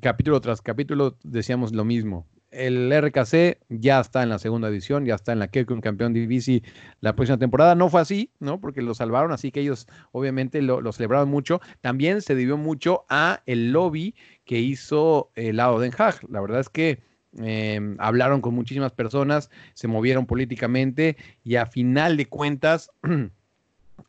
capítulo 0.00 0.40
tras 0.40 0.62
capítulo, 0.62 1.18
decíamos 1.22 1.72
lo 1.74 1.84
mismo. 1.84 2.26
El 2.56 2.90
RKC 2.90 3.58
ya 3.68 4.00
está 4.00 4.22
en 4.22 4.30
la 4.30 4.38
segunda 4.38 4.68
división, 4.68 5.04
ya 5.04 5.14
está 5.14 5.32
en 5.32 5.38
la 5.38 5.48
Kekun 5.48 5.82
campeón 5.82 6.14
divisi 6.14 6.62
la 7.00 7.14
próxima 7.14 7.38
temporada. 7.38 7.74
No 7.74 7.90
fue 7.90 8.00
así, 8.00 8.30
¿no? 8.40 8.60
Porque 8.60 8.80
lo 8.80 8.94
salvaron, 8.94 9.30
así 9.30 9.50
que 9.52 9.60
ellos 9.60 9.86
obviamente 10.12 10.62
lo, 10.62 10.90
celebraron 10.92 11.28
mucho. 11.28 11.60
También 11.82 12.22
se 12.22 12.34
debió 12.34 12.56
mucho 12.56 13.04
a 13.10 13.42
el 13.44 13.72
lobby 13.72 14.14
que 14.44 14.58
hizo 14.58 15.30
el 15.34 15.56
lado 15.56 15.78
Den 15.78 15.92
Haag. 15.96 16.20
La 16.30 16.40
verdad 16.40 16.60
es 16.60 16.70
que 16.70 17.02
eh, 17.42 17.94
hablaron 17.98 18.40
con 18.40 18.54
muchísimas 18.54 18.92
personas, 18.92 19.50
se 19.74 19.88
movieron 19.88 20.24
políticamente 20.24 21.16
y 21.44 21.56
a 21.56 21.66
final 21.66 22.16
de 22.16 22.26
cuentas 22.26 22.90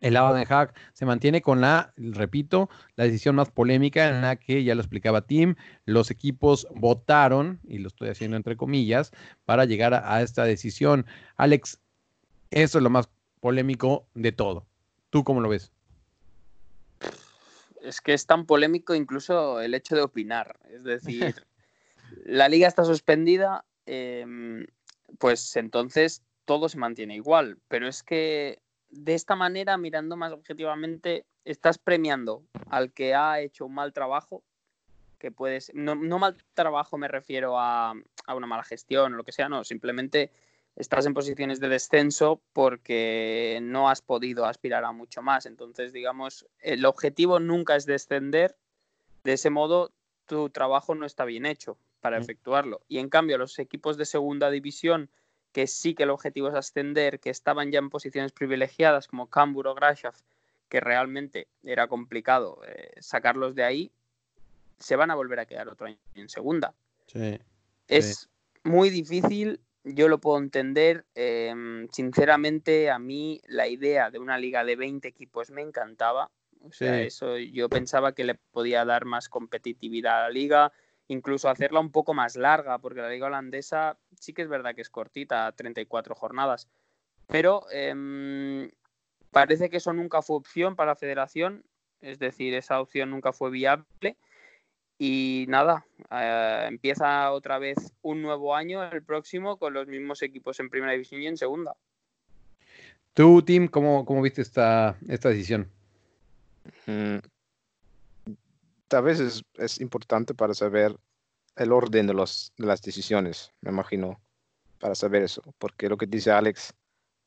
el 0.01 0.13
lado 0.13 0.35
Haag 0.35 0.73
se 0.93 1.05
mantiene 1.05 1.41
con 1.41 1.61
la, 1.61 1.93
repito, 1.97 2.69
la 2.95 3.05
decisión 3.05 3.35
más 3.35 3.49
polémica 3.49 4.09
en 4.09 4.21
la 4.21 4.35
que 4.35 4.63
ya 4.63 4.75
lo 4.75 4.81
explicaba 4.81 5.21
Tim, 5.21 5.55
los 5.85 6.11
equipos 6.11 6.67
votaron, 6.75 7.59
y 7.63 7.79
lo 7.79 7.87
estoy 7.87 8.09
haciendo 8.09 8.37
entre 8.37 8.57
comillas, 8.57 9.11
para 9.45 9.65
llegar 9.65 9.93
a, 9.93 10.15
a 10.15 10.21
esta 10.21 10.43
decisión. 10.43 11.05
Alex, 11.35 11.79
eso 12.51 12.77
es 12.77 12.83
lo 12.83 12.89
más 12.89 13.09
polémico 13.39 14.05
de 14.13 14.31
todo. 14.31 14.65
¿Tú 15.09 15.23
cómo 15.23 15.41
lo 15.41 15.49
ves? 15.49 15.71
es 17.87 18.01
que 18.01 18.13
es 18.13 18.25
tan 18.25 18.45
polémico 18.45 18.95
incluso 18.95 19.61
el 19.61 19.73
hecho 19.73 19.95
de 19.95 20.01
opinar. 20.01 20.59
Es 20.69 20.83
decir, 20.83 21.35
la 22.25 22.49
liga 22.49 22.67
está 22.67 22.83
suspendida, 22.83 23.65
eh, 23.85 24.65
pues 25.19 25.55
entonces 25.55 26.23
todo 26.45 26.69
se 26.69 26.77
mantiene 26.77 27.15
igual. 27.15 27.57
Pero 27.67 27.87
es 27.87 28.03
que 28.03 28.59
de 28.89 29.13
esta 29.13 29.35
manera, 29.35 29.77
mirando 29.77 30.15
más 30.15 30.31
objetivamente, 30.31 31.25
estás 31.45 31.77
premiando 31.77 32.43
al 32.69 32.91
que 32.91 33.15
ha 33.15 33.39
hecho 33.39 33.65
un 33.65 33.73
mal 33.75 33.93
trabajo, 33.93 34.43
que 35.17 35.31
puedes, 35.31 35.71
no, 35.73 35.95
no 35.95 36.19
mal 36.19 36.37
trabajo 36.53 36.97
me 36.97 37.07
refiero 37.07 37.59
a, 37.59 37.93
a 38.25 38.35
una 38.35 38.47
mala 38.47 38.63
gestión 38.63 39.13
o 39.13 39.17
lo 39.17 39.23
que 39.23 39.31
sea, 39.31 39.49
no, 39.49 39.63
simplemente 39.63 40.31
estás 40.75 41.05
en 41.07 41.13
posiciones 41.13 41.59
de 41.59 41.69
descenso 41.69 42.41
porque 42.53 43.59
no 43.63 43.89
has 43.89 44.01
podido 44.01 44.45
aspirar 44.45 44.85
a 44.85 44.91
mucho 44.91 45.23
más. 45.23 45.47
Entonces, 45.47 45.91
digamos, 45.91 46.45
el 46.59 46.85
objetivo 46.85 47.39
nunca 47.39 47.75
es 47.75 47.87
descender. 47.87 48.55
De 49.23 49.33
ese 49.33 49.49
modo, 49.49 49.91
tu 50.27 50.49
trabajo 50.51 50.93
no 50.93 51.05
está 51.05 51.25
bien 51.25 51.47
hecho 51.47 51.79
para 51.99 52.19
Mm. 52.19 52.21
efectuarlo. 52.21 52.81
Y 52.87 52.99
en 52.99 53.09
cambio, 53.09 53.39
los 53.39 53.57
equipos 53.57 53.97
de 53.97 54.05
segunda 54.05 54.51
división, 54.51 55.09
que 55.57 55.65
sí 55.65 55.95
que 55.95 56.03
el 56.03 56.11
objetivo 56.11 56.49
es 56.49 56.53
ascender, 56.53 57.19
que 57.19 57.31
estaban 57.31 57.71
ya 57.71 57.79
en 57.79 57.89
posiciones 57.89 58.31
privilegiadas, 58.31 59.07
como 59.07 59.25
Cambur 59.27 59.65
o 59.67 59.73
Grashaf, 59.73 60.21
que 60.69 60.79
realmente 60.79 61.47
era 61.63 61.87
complicado 61.87 62.61
eh, 62.67 62.91
sacarlos 62.99 63.55
de 63.55 63.63
ahí, 63.63 63.91
se 64.77 64.95
van 64.95 65.09
a 65.09 65.15
volver 65.15 65.39
a 65.39 65.47
quedar 65.47 65.67
otro 65.67 65.87
año 65.87 65.97
en 66.13 66.29
segunda. 66.29 66.75
Sí. 67.07 67.39
Es 67.87 68.29
muy 68.63 68.91
difícil, 68.91 69.59
yo 69.83 70.07
lo 70.09 70.19
puedo 70.19 70.37
entender. 70.37 71.05
eh, 71.15 71.87
sinceramente, 71.91 72.91
a 72.91 72.99
mí 72.99 73.41
la 73.47 73.67
idea 73.67 74.11
de 74.11 74.19
una 74.19 74.37
liga 74.37 74.63
de 74.63 74.75
20 74.75 75.07
equipos 75.07 75.49
me 75.49 75.63
encantaba. 75.63 76.29
O 76.61 76.71
sea, 76.71 76.99
Sí. 76.99 77.07
eso 77.07 77.35
yo 77.39 77.67
pensaba 77.67 78.13
que 78.13 78.25
le 78.25 78.35
podía 78.35 78.85
dar 78.85 79.05
más 79.05 79.27
competitividad 79.27 80.19
a 80.19 80.23
la 80.25 80.29
liga, 80.29 80.71
incluso 81.07 81.49
hacerla 81.49 81.79
un 81.79 81.91
poco 81.91 82.13
más 82.13 82.35
larga, 82.35 82.79
porque 82.79 83.01
la 83.01 83.09
liga 83.09 83.27
holandesa 83.27 83.97
sí 84.19 84.33
que 84.33 84.41
es 84.41 84.49
verdad 84.49 84.75
que 84.75 84.81
es 84.81 84.89
cortita, 84.89 85.51
34 85.53 86.15
jornadas. 86.15 86.67
Pero 87.27 87.63
em, 87.71 88.69
parece 89.31 89.69
que 89.69 89.77
eso 89.77 89.93
nunca 89.93 90.21
fue 90.21 90.37
opción 90.37 90.75
para 90.75 90.91
la 90.91 90.95
federación, 90.95 91.63
es 92.01 92.19
decir, 92.19 92.53
esa 92.53 92.81
opción 92.81 93.09
nunca 93.11 93.33
fue 93.33 93.51
viable. 93.51 94.17
Y 94.99 95.45
nada, 95.47 95.85
eh, 96.09 96.65
empieza 96.67 97.31
otra 97.31 97.59
vez 97.59 97.93
un 98.01 98.23
nuevo 98.23 98.55
año, 98.55 98.83
el 98.83 99.03
próximo, 99.03 99.57
con 99.57 99.73
los 99.73 99.87
mismos 99.87 100.23
equipos 100.23 100.59
en 100.59 100.69
primera 100.69 100.93
división 100.93 101.21
y 101.21 101.27
en 101.27 101.37
segunda. 101.37 101.75
Tú, 103.13 103.43
Tim, 103.43 103.67
¿cómo, 103.67 104.05
cómo 104.05 104.23
viste 104.23 104.41
esta, 104.41 104.97
esta 105.07 105.29
decisión? 105.29 105.69
Tal 108.87 109.03
vez 109.03 109.19
es, 109.19 109.43
es 109.55 109.81
importante 109.81 110.33
para 110.33 110.53
saber 110.53 110.95
el 111.55 111.71
orden 111.71 112.07
de, 112.07 112.13
los, 112.13 112.53
de 112.57 112.67
las 112.67 112.81
decisiones, 112.81 113.51
me 113.61 113.71
imagino, 113.71 114.21
para 114.79 114.95
saber 114.95 115.23
eso. 115.23 115.41
Porque 115.57 115.89
lo 115.89 115.97
que 115.97 116.05
dice 116.05 116.31
Alex, 116.31 116.73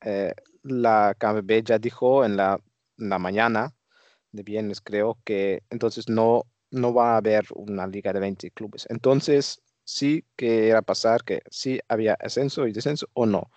eh, 0.03 0.35
la 0.63 1.15
KBB 1.19 1.63
ya 1.65 1.79
dijo 1.79 2.25
en 2.25 2.37
la, 2.37 2.61
la 2.97 3.19
mañana 3.19 3.75
de 4.33 4.43
viernes, 4.43 4.81
creo, 4.81 5.19
que 5.25 5.63
entonces 5.71 6.09
no, 6.09 6.45
no 6.71 6.95
va 6.95 7.15
a 7.15 7.17
haber 7.19 7.47
una 7.55 7.87
liga 7.87 8.13
de 8.13 8.21
20 8.21 8.51
clubes. 8.53 8.87
Entonces, 8.89 9.61
sí 9.85 10.25
que 10.37 10.69
era 10.69 10.83
pasar 10.83 11.25
que 11.25 11.43
sí 11.51 11.81
había 11.89 12.15
ascenso 12.15 12.67
y 12.67 12.73
descenso 12.73 13.09
o 13.13 13.27
no. 13.27 13.51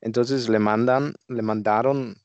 Entonces 0.00 0.48
le 0.48 0.58
mandan, 0.58 1.14
le 1.28 1.42
mandaron 1.42 2.16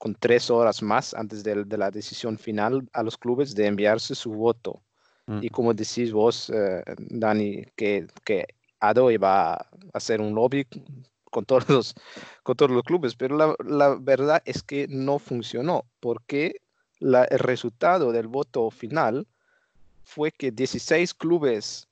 con 0.00 0.14
tres 0.14 0.50
horas 0.50 0.82
más 0.82 1.12
antes 1.12 1.44
de, 1.44 1.66
la 1.76 1.90
decisión 1.90 2.38
final 2.38 2.88
a 2.94 3.02
los 3.02 3.18
clubes 3.18 3.54
de 3.54 3.66
enviarse 3.66 4.14
su 4.14 4.32
voto. 4.32 4.80
Mm. 5.26 5.40
Y 5.42 5.50
como 5.50 5.74
decís 5.74 6.10
vos, 6.10 6.48
eh, 6.48 6.82
Dani, 6.96 7.66
que, 7.76 8.06
que 8.24 8.46
ADO 8.80 9.10
iba 9.10 9.52
a 9.52 9.66
hacer 9.92 10.22
un 10.22 10.34
lobby 10.34 10.66
con 11.30 11.44
todos 11.44 11.68
los, 11.68 11.94
con 12.42 12.56
todos 12.56 12.70
los 12.70 12.82
clubes, 12.82 13.14
pero 13.14 13.36
la, 13.36 13.54
la 13.62 13.98
verdad 14.00 14.40
es 14.46 14.62
que 14.62 14.88
no 14.88 15.18
funcionó, 15.18 15.84
porque 16.00 16.62
la- 16.98 17.24
el 17.24 17.38
resultado 17.38 18.10
del 18.10 18.26
voto 18.26 18.70
final 18.70 19.26
fue 20.02 20.32
que 20.32 20.50
16 20.50 21.12
clubes 21.12 21.88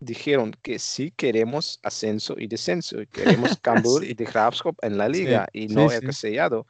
dijeron 0.00 0.52
que 0.62 0.78
sí 0.78 1.12
queremos 1.16 1.80
ascenso 1.82 2.34
y 2.38 2.46
descenso, 2.46 3.00
y 3.02 3.06
queremos 3.06 3.56
Cambuur 3.62 4.04
Sí. 4.04 4.10
y 4.10 4.14
de 4.14 4.24
Graafschap 4.24 4.76
en 4.82 4.98
la 4.98 5.06
Sí, 5.08 5.12
liga, 5.14 5.48
y 5.52 5.68
no 5.68 5.88
sí. 5.90 5.96
el 5.96 6.02
Casellado 6.02 6.66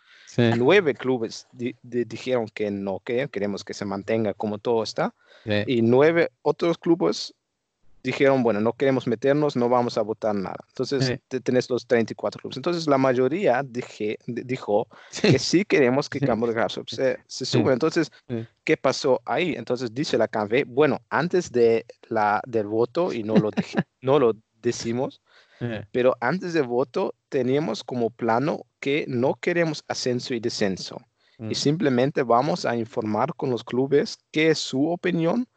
nueve 0.57 0.95
clubes 0.95 1.47
di- 1.53 1.75
di- 1.83 2.05
dijeron 2.05 2.47
que 2.49 2.71
no, 2.71 3.01
que 3.01 3.29
queremos 3.29 3.65
que 3.65 3.75
se 3.75 3.85
mantenga 3.85 4.35
como 4.35 4.59
todo 4.59 4.83
está, 4.83 5.15
y 5.67 5.83
nueve 5.83 6.31
otros 6.43 6.79
clubes 6.79 7.35
dijeron, 8.03 8.43
bueno, 8.43 8.61
no 8.61 8.73
queremos 8.73 9.07
meternos, 9.07 9.57
no 9.57 9.69
vamos 9.69 9.99
a 9.99 10.03
votar 10.03 10.35
nada. 10.35 10.57
Entonces, 10.69 11.07
Sí. 11.07 11.15
te- 11.29 11.41
tenés 11.41 11.69
los 11.69 11.87
34 11.87 12.41
clubes. 12.41 12.57
Entonces, 12.57 12.87
la 12.87 12.99
mayoría 12.99 13.63
dije, 13.65 14.19
di- 14.27 14.43
dijo 14.45 14.87
Sí. 15.11 15.33
que 15.33 15.39
sí 15.39 15.65
queremos 15.65 16.09
que 16.09 16.21
de 16.21 16.27
Graafschap 16.53 16.89
se, 16.89 17.19
se 17.27 17.45
suba. 17.45 17.73
Entonces. 17.73 18.11
¿qué 18.65 18.77
pasó 18.77 19.23
ahí? 19.25 19.55
Entonces, 19.57 19.95
dice 19.95 20.19
la 20.19 20.29
CANV, 20.29 20.65
bueno, 20.67 21.01
antes 21.09 21.51
de 21.51 21.87
la, 22.09 22.43
del 22.47 22.67
voto, 22.67 23.13
y 23.15 23.23
no 23.23 23.35
lo, 23.37 23.51
dije- 23.51 23.83
no 24.03 24.19
lo 24.19 24.35
decimos, 24.61 25.23
pero 25.91 26.15
antes 26.21 26.53
del 26.53 26.65
voto 26.67 27.15
teníamos 27.31 27.83
como 27.83 28.11
plano 28.11 28.61
que 28.79 29.07
no 29.09 29.35
queremos 29.35 29.83
ascenso 29.89 30.35
y 30.35 30.41
descenso 30.41 30.99
mm. 31.39 31.51
y 31.51 31.55
simplemente 31.55 32.23
vamos 32.23 32.65
a 32.65 32.77
informar 32.77 33.35
con 33.35 33.51
los 33.51 33.65
clubes 33.65 34.19
qué 34.31 34.51
es 34.51 34.59
su 34.59 34.89
opinión 34.89 35.49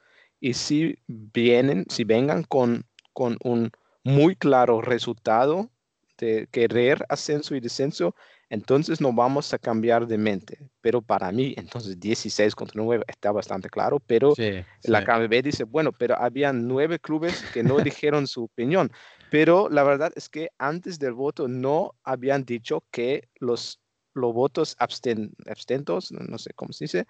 y 0.42 0.54
si 0.56 0.98
vienen, 1.08 1.86
si 1.90 2.04
vengan 2.04 2.44
con, 2.44 2.86
con 3.14 3.38
un 3.44 3.72
muy 4.04 4.36
claro 4.36 4.82
resultado 4.82 5.72
de 6.18 6.48
querer 6.52 7.06
ascenso 7.10 7.56
y 7.56 7.62
descenso, 7.62 8.16
entonces 8.50 9.02
no 9.02 9.14
vamos 9.14 9.54
a 9.54 9.60
cambiar 9.60 10.08
de 10.08 10.18
mente. 10.18 10.70
Pero 10.82 11.02
para 11.02 11.32
mí, 11.32 11.54
entonces 11.58 12.00
16 12.00 12.56
contra 12.56 12.82
9 12.84 13.06
está 13.08 13.32
bastante 13.32 13.70
claro, 13.70 14.00
pero 14.00 14.36
Sí, 14.36 14.66
la 14.84 15.00
sí. 15.00 15.06
KBB 15.06 15.42
dice, 15.44 15.64
bueno, 15.64 15.94
pero 15.94 16.18
había 16.18 16.52
nueve 16.54 17.00
clubes 17.00 17.46
que 17.52 17.64
no 17.64 17.80
dijeron 17.82 18.28
su 18.28 18.44
opinión. 18.46 18.92
Pero 19.30 19.70
la 19.70 19.84
verdad 19.84 20.12
es 20.16 20.28
que 20.30 20.50
antes 20.58 21.00
del 21.00 21.14
voto 21.14 21.48
no 21.48 21.94
habían 22.04 22.44
dicho 22.46 22.84
que 22.92 23.30
los, 23.40 23.80
los 24.14 24.34
votos 24.34 24.76
absten- 24.80 25.34
abstentos, 25.48 26.12
no 26.12 26.20
no 26.22 26.38
sé 26.38 26.52
cómo 26.54 26.74
se 26.74 26.86
dice, 26.86 27.08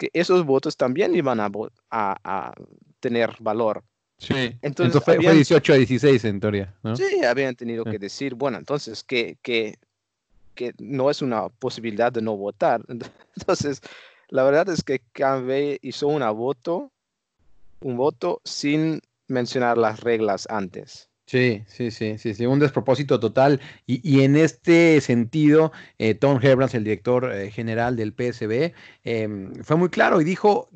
que 0.00 0.08
esos 0.14 0.46
votos 0.46 0.78
también 0.78 1.14
iban 1.14 1.40
a, 1.40 1.50
a- 1.90 2.16
a 2.24 2.54
tener 3.00 3.36
valor. 3.38 3.84
Sí. 4.16 4.32
Entonces, 4.34 4.62
Entonces, 4.62 4.92
fue, 5.04 5.14
fue 5.14 5.14
habían- 5.16 5.34
18 5.34 5.72
a 5.74 5.76
16 5.76 6.24
en 6.24 6.40
teoría, 6.40 6.74
¿no? 6.82 6.96
Sí, 6.96 7.22
habían 7.22 7.54
tenido 7.54 7.84
que 7.84 7.98
decir, 7.98 8.34
bueno, 8.34 8.56
entonces 8.56 9.04
que, 9.04 9.36
que, 9.42 9.76
que 10.54 10.72
no 10.78 11.10
es 11.10 11.20
una 11.20 11.50
posibilidad 11.50 12.10
de 12.10 12.22
no 12.22 12.34
votar. 12.36 12.82
Entonces, 13.36 13.82
la 14.28 14.42
verdad 14.44 14.70
es 14.70 14.82
que 14.82 15.00
KBB 15.12 15.78
hizo 15.82 16.08
una 16.08 16.30
voto, 16.30 16.90
un 17.82 17.96
voto 17.98 18.40
sin 18.44 19.00
mencionar 19.28 19.76
las 19.76 20.00
reglas 20.00 20.46
antes. 20.50 21.09
Sí, 21.30 21.62
sí, 21.68 21.92
sí, 21.92 22.18
sí, 22.18 22.34
sí, 22.34 22.44
un 22.44 22.58
despropósito 22.58 23.20
total. 23.20 23.60
Y, 23.86 24.00
y 24.02 24.24
en 24.24 24.34
este 24.34 25.00
sentido, 25.00 25.70
eh, 25.98 26.16
Tom 26.16 26.40
Herbrands, 26.42 26.74
el 26.74 26.82
director 26.82 27.32
eh, 27.32 27.52
general 27.52 27.94
del 27.94 28.12
PSB, 28.12 28.74
em, 29.04 29.54
fue 29.62 29.76
muy 29.76 29.90
claro 29.90 30.20
y 30.20 30.24
dijo 30.24 30.70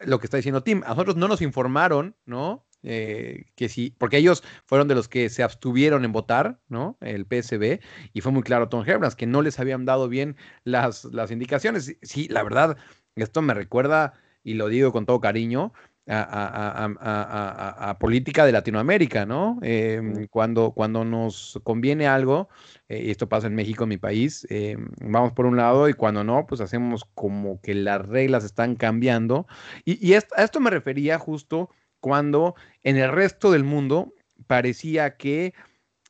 lo 0.00 0.18
que 0.18 0.26
está 0.26 0.38
diciendo 0.38 0.62
Tim. 0.62 0.82
A 0.86 0.90
nosotros 0.90 1.16
no 1.16 1.28
nos 1.28 1.42
informaron, 1.42 2.16
¿no? 2.24 2.64
Eh, 2.82 3.44
que 3.54 3.68
sí, 3.68 3.94
porque 3.98 4.16
ellos 4.16 4.42
fueron 4.64 4.88
de 4.88 4.94
los 4.94 5.08
que 5.08 5.28
se 5.28 5.42
abstuvieron 5.42 6.06
en 6.06 6.12
votar, 6.12 6.58
¿no? 6.68 6.96
El 7.02 7.26
PSB, 7.26 7.80
y 8.14 8.20
fue 8.22 8.32
muy 8.32 8.42
claro 8.42 8.70
Tom 8.70 8.84
Herbrands 8.88 9.14
que 9.16 9.26
no 9.26 9.42
les 9.42 9.58
habían 9.60 9.84
dado 9.84 10.08
bien 10.08 10.36
las, 10.64 11.04
las 11.04 11.30
indicaciones. 11.30 11.98
Sí, 12.00 12.28
la 12.30 12.42
verdad, 12.42 12.78
esto 13.14 13.42
me 13.42 13.52
recuerda, 13.52 14.14
y 14.42 14.54
lo 14.54 14.68
digo 14.68 14.90
con 14.90 15.04
todo 15.04 15.20
cariño, 15.20 15.74
a, 16.08 16.86
a- 17.00 17.90
a- 17.90 17.98
política 17.98 18.46
de 18.46 18.52
Latinoamérica, 18.52 19.26
¿no? 19.26 19.58
Eh, 19.62 20.26
cuando, 20.30 20.72
cuando 20.72 21.04
nos 21.04 21.60
conviene 21.64 22.06
algo, 22.06 22.48
eh, 22.88 23.02
y 23.06 23.10
esto 23.10 23.28
pasa 23.28 23.46
en 23.46 23.54
México, 23.54 23.82
en 23.84 23.90
mi 23.90 23.98
país, 23.98 24.46
eh, 24.50 24.76
vamos 25.00 25.32
por 25.32 25.46
un 25.46 25.56
lado 25.56 25.88
y 25.88 25.94
cuando 25.94 26.24
no, 26.24 26.46
pues 26.46 26.60
hacemos 26.60 27.04
como 27.14 27.60
que 27.60 27.74
las 27.74 28.06
reglas 28.06 28.44
están 28.44 28.74
cambiando. 28.76 29.46
Y, 29.84 30.04
y 30.06 30.14
est- 30.14 30.32
a 30.36 30.44
esto 30.44 30.60
me 30.60 30.70
refería 30.70 31.18
justo 31.18 31.70
cuando 32.00 32.54
en 32.82 32.96
el 32.96 33.10
resto 33.12 33.50
del 33.50 33.64
mundo 33.64 34.14
parecía 34.46 35.16
que 35.16 35.52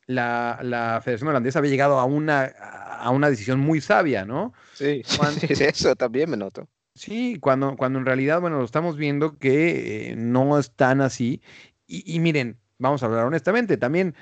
la, 0.07 0.59
la 0.63 1.01
Federación 1.03 1.29
Holandesa 1.31 1.59
había 1.59 1.71
llegado 1.71 1.99
a 1.99 2.05
una, 2.05 2.45
a 2.45 3.11
una 3.11 3.31
decisión 3.31 3.61
muy 3.61 3.81
sabia, 3.81 4.25
¿no? 4.25 4.53
Sí, 4.75 5.03
sí, 5.55 5.65
eso 5.65 5.97
también 5.97 6.31
me 6.31 6.37
noto. 6.37 6.69
Sí, 6.99 7.39
cuando, 7.41 7.77
cuando 7.77 8.01
en 8.01 8.07
realidad, 8.07 8.41
bueno, 8.41 8.59
lo 8.59 8.65
estamos 8.65 8.97
viendo 8.97 9.39
que 9.39 10.11
eh, 10.11 10.17
no 10.17 10.59
es 10.59 10.73
tan 10.73 11.01
así. 11.01 11.41
Y, 11.87 12.13
y 12.13 12.19
miren, 12.19 12.59
vamos 12.79 13.03
a 13.03 13.07
hablar 13.07 13.25
honestamente, 13.25 13.77
también, 13.77 14.17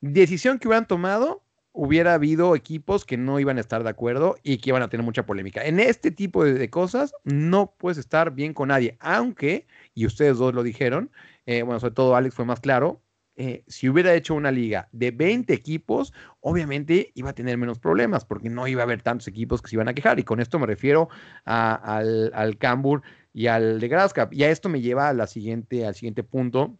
decisión 0.00 0.58
que 0.58 0.68
hubieran 0.68 0.86
tomado, 0.86 1.42
hubiera 1.72 2.14
habido 2.14 2.56
equipos 2.56 3.04
que 3.04 3.18
no 3.18 3.38
iban 3.38 3.58
a 3.58 3.60
estar 3.60 3.82
de 3.84 3.90
acuerdo 3.90 4.36
y 4.42 4.58
que 4.58 4.70
iban 4.70 4.82
a 4.82 4.88
tener 4.88 5.04
mucha 5.04 5.26
polémica. 5.26 5.62
En 5.62 5.78
este 5.78 6.10
tipo 6.10 6.42
de, 6.44 6.54
de 6.54 6.70
cosas 6.70 7.12
no 7.24 7.74
puedes 7.76 7.98
estar 7.98 8.32
bien 8.32 8.54
con 8.54 8.68
nadie, 8.68 8.96
aunque, 9.00 9.66
y 9.94 10.06
ustedes 10.06 10.38
dos 10.38 10.54
lo 10.54 10.62
dijeron, 10.62 11.10
eh, 11.44 11.62
bueno, 11.62 11.80
sobre 11.80 11.94
todo 11.94 12.16
Alex 12.16 12.34
fue 12.34 12.46
más 12.46 12.60
claro, 12.60 13.02
eh, 13.36 13.64
si 13.66 13.88
hubiera 13.88 14.14
hecho 14.14 14.34
una 14.34 14.52
liga 14.52 14.88
de 14.92 15.10
20 15.10 15.52
equipos, 15.52 16.12
obviamente 16.40 17.10
iba 17.14 17.30
a 17.30 17.34
tener 17.34 17.58
menos 17.58 17.78
problemas 17.80 18.24
porque 18.24 18.48
no 18.48 18.68
iba 18.68 18.82
a 18.82 18.84
haber 18.84 19.02
tantos 19.02 19.26
equipos 19.26 19.60
que 19.60 19.70
se 19.70 19.76
iban 19.76 19.88
a 19.88 19.94
quejar. 19.94 20.20
Y 20.20 20.24
con 20.24 20.40
esto 20.40 20.58
me 20.58 20.66
refiero 20.66 21.08
al, 21.44 22.56
Cambur 22.58 23.02
y 23.32 23.48
al 23.48 23.80
de 23.80 23.88
Grasscap. 23.88 24.32
Y 24.32 24.44
a 24.44 24.50
esto 24.50 24.68
me 24.68 24.80
lleva 24.80 25.08
a 25.08 25.26
siguiente, 25.26 25.84
al 25.84 25.94
siguiente 25.94 26.22
punto, 26.22 26.78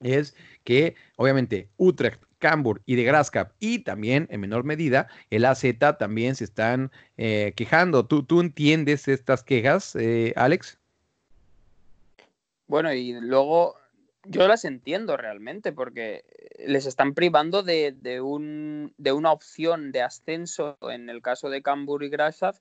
es 0.00 0.34
que 0.64 0.94
obviamente 1.16 1.68
Utrecht, 1.76 2.22
Cambur 2.38 2.82
y 2.86 2.96
de 2.96 3.04
Grasscap 3.04 3.52
y 3.60 3.80
también 3.80 4.26
en 4.30 4.40
menor 4.40 4.64
medida 4.64 5.06
el 5.30 5.44
AZ 5.44 5.64
también 5.98 6.34
se 6.34 6.44
están 6.44 6.90
eh, 7.16 7.52
quejando. 7.54 8.06
¿Tú, 8.06 8.24
¿Tú 8.24 8.40
entiendes 8.40 9.06
estas 9.08 9.44
quejas, 9.44 9.94
eh, 9.94 10.32
Alex? 10.36 10.78
Bueno, 12.66 12.92
y 12.92 13.12
luego 13.20 13.76
yo 14.24 14.46
las 14.48 14.64
entiendo 14.64 15.16
realmente 15.16 15.72
porque 15.72 16.24
les 16.66 16.86
están 16.86 17.14
privando 17.14 17.62
de, 17.62 17.92
de 17.92 18.20
un, 18.20 18.94
de 18.98 19.12
una 19.12 19.32
opción 19.32 19.92
de 19.92 20.02
ascenso 20.02 20.76
en 20.82 21.10
el 21.10 21.22
caso 21.22 21.50
de 21.50 21.62
Cambur 21.62 22.04
y 22.04 22.08
Grasaf 22.08 22.58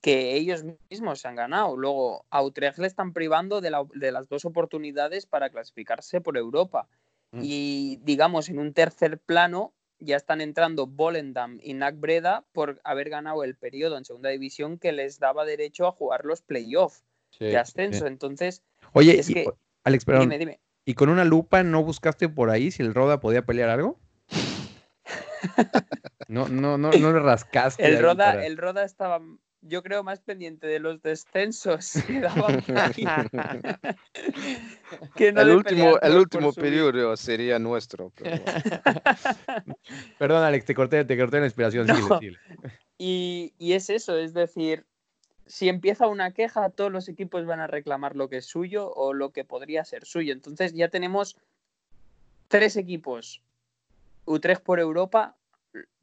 que 0.00 0.34
ellos 0.36 0.64
mismos 0.90 1.20
se 1.20 1.28
han 1.28 1.36
ganado. 1.36 1.76
Luego 1.76 2.24
a 2.30 2.42
Utrecht 2.42 2.78
le 2.78 2.86
están 2.86 3.12
privando 3.12 3.60
de, 3.60 3.70
la- 3.70 3.86
de 3.94 4.12
las 4.12 4.28
dos 4.28 4.44
oportunidades 4.44 5.24
para 5.26 5.48
clasificarse 5.50 6.20
por 6.20 6.36
Europa. 6.36 6.86
Mm. 7.32 7.40
Y 7.42 7.96
digamos, 8.02 8.48
en 8.48 8.58
un 8.58 8.74
tercer 8.74 9.18
plano 9.18 9.72
ya 10.00 10.16
están 10.16 10.42
entrando 10.42 10.86
Volendam 10.86 11.58
y 11.62 11.72
NAC 11.72 11.98
Breda 11.98 12.44
por 12.52 12.80
haber 12.84 13.08
ganado 13.08 13.44
el 13.44 13.54
periodo 13.54 13.96
en 13.96 14.04
segunda 14.04 14.28
división 14.28 14.78
que 14.78 14.92
les 14.92 15.18
daba 15.18 15.46
derecho 15.46 15.86
a 15.86 15.92
jugar 15.92 16.24
los 16.26 16.42
playoffs 16.42 17.02
de 17.38 17.56
ascenso. 17.56 18.06
Entonces, 18.06 18.62
Oye, 18.92 19.18
Es 19.18 19.30
y- 19.30 19.34
que- 19.34 19.46
Alex, 19.84 20.04
perdón, 20.04 20.22
dime, 20.22 20.38
dime. 20.38 20.60
¿y 20.84 20.94
con 20.94 21.08
una 21.08 21.24
lupa 21.24 21.62
no 21.62 21.82
buscaste 21.82 22.28
por 22.28 22.50
ahí 22.50 22.70
si 22.70 22.82
el 22.82 22.94
Roda 22.94 23.20
podía 23.20 23.44
pelear 23.44 23.68
algo? 23.68 23.98
No, 26.28 26.48
no, 26.48 26.78
no, 26.78 26.92
no 26.92 27.12
le 27.12 27.20
rascaste. 27.20 27.86
El 27.86 28.02
Roda, 28.02 28.32
para- 28.32 28.46
el 28.46 28.56
Roda 28.56 28.84
estaba 28.84 29.20
yo 29.66 29.82
creo, 29.82 30.04
más 30.04 30.20
pendiente 30.20 30.66
de 30.66 30.78
los 30.78 31.00
descensos 31.02 31.94
que 32.06 32.20
que 35.16 35.32
no 35.32 35.40
el 35.40 35.50
último, 35.50 35.98
el 36.00 36.54
periodo 36.54 37.16
sería 37.16 37.58
nuestro. 37.58 38.12
pero 38.14 38.42
bueno. 38.42 38.44
Perdón, 40.18 40.44
Alex, 40.44 40.66
te 40.66 40.74
corté, 40.74 41.04
te 41.04 41.18
corté 41.18 41.40
la 41.40 41.46
inspiración. 41.46 41.86
Y, 42.98 43.54
y 43.58 43.72
es 43.72 43.90
eso, 43.90 44.16
es 44.16 44.34
decir, 44.34 44.86
si 45.46 45.68
empieza 45.68 46.06
una 46.06 46.32
queja, 46.32 46.70
todos 46.70 46.90
los 46.90 47.08
equipos 47.08 47.46
van 47.46 47.60
a 47.60 47.66
reclamar 47.66 48.16
lo 48.16 48.28
que 48.28 48.38
es 48.38 48.46
suyo 48.46 48.90
o 48.92 49.12
lo 49.12 49.30
que 49.30 49.44
podría 49.44 49.84
ser 49.84 50.06
suyo. 50.06 50.32
Entonces 50.32 50.72
ya 50.72 50.88
tenemos 50.88 51.36
tres 52.48 52.76
equipos, 52.76 53.42
Utrecht 54.24 54.62
por 54.62 54.80
Europa, 54.80 55.36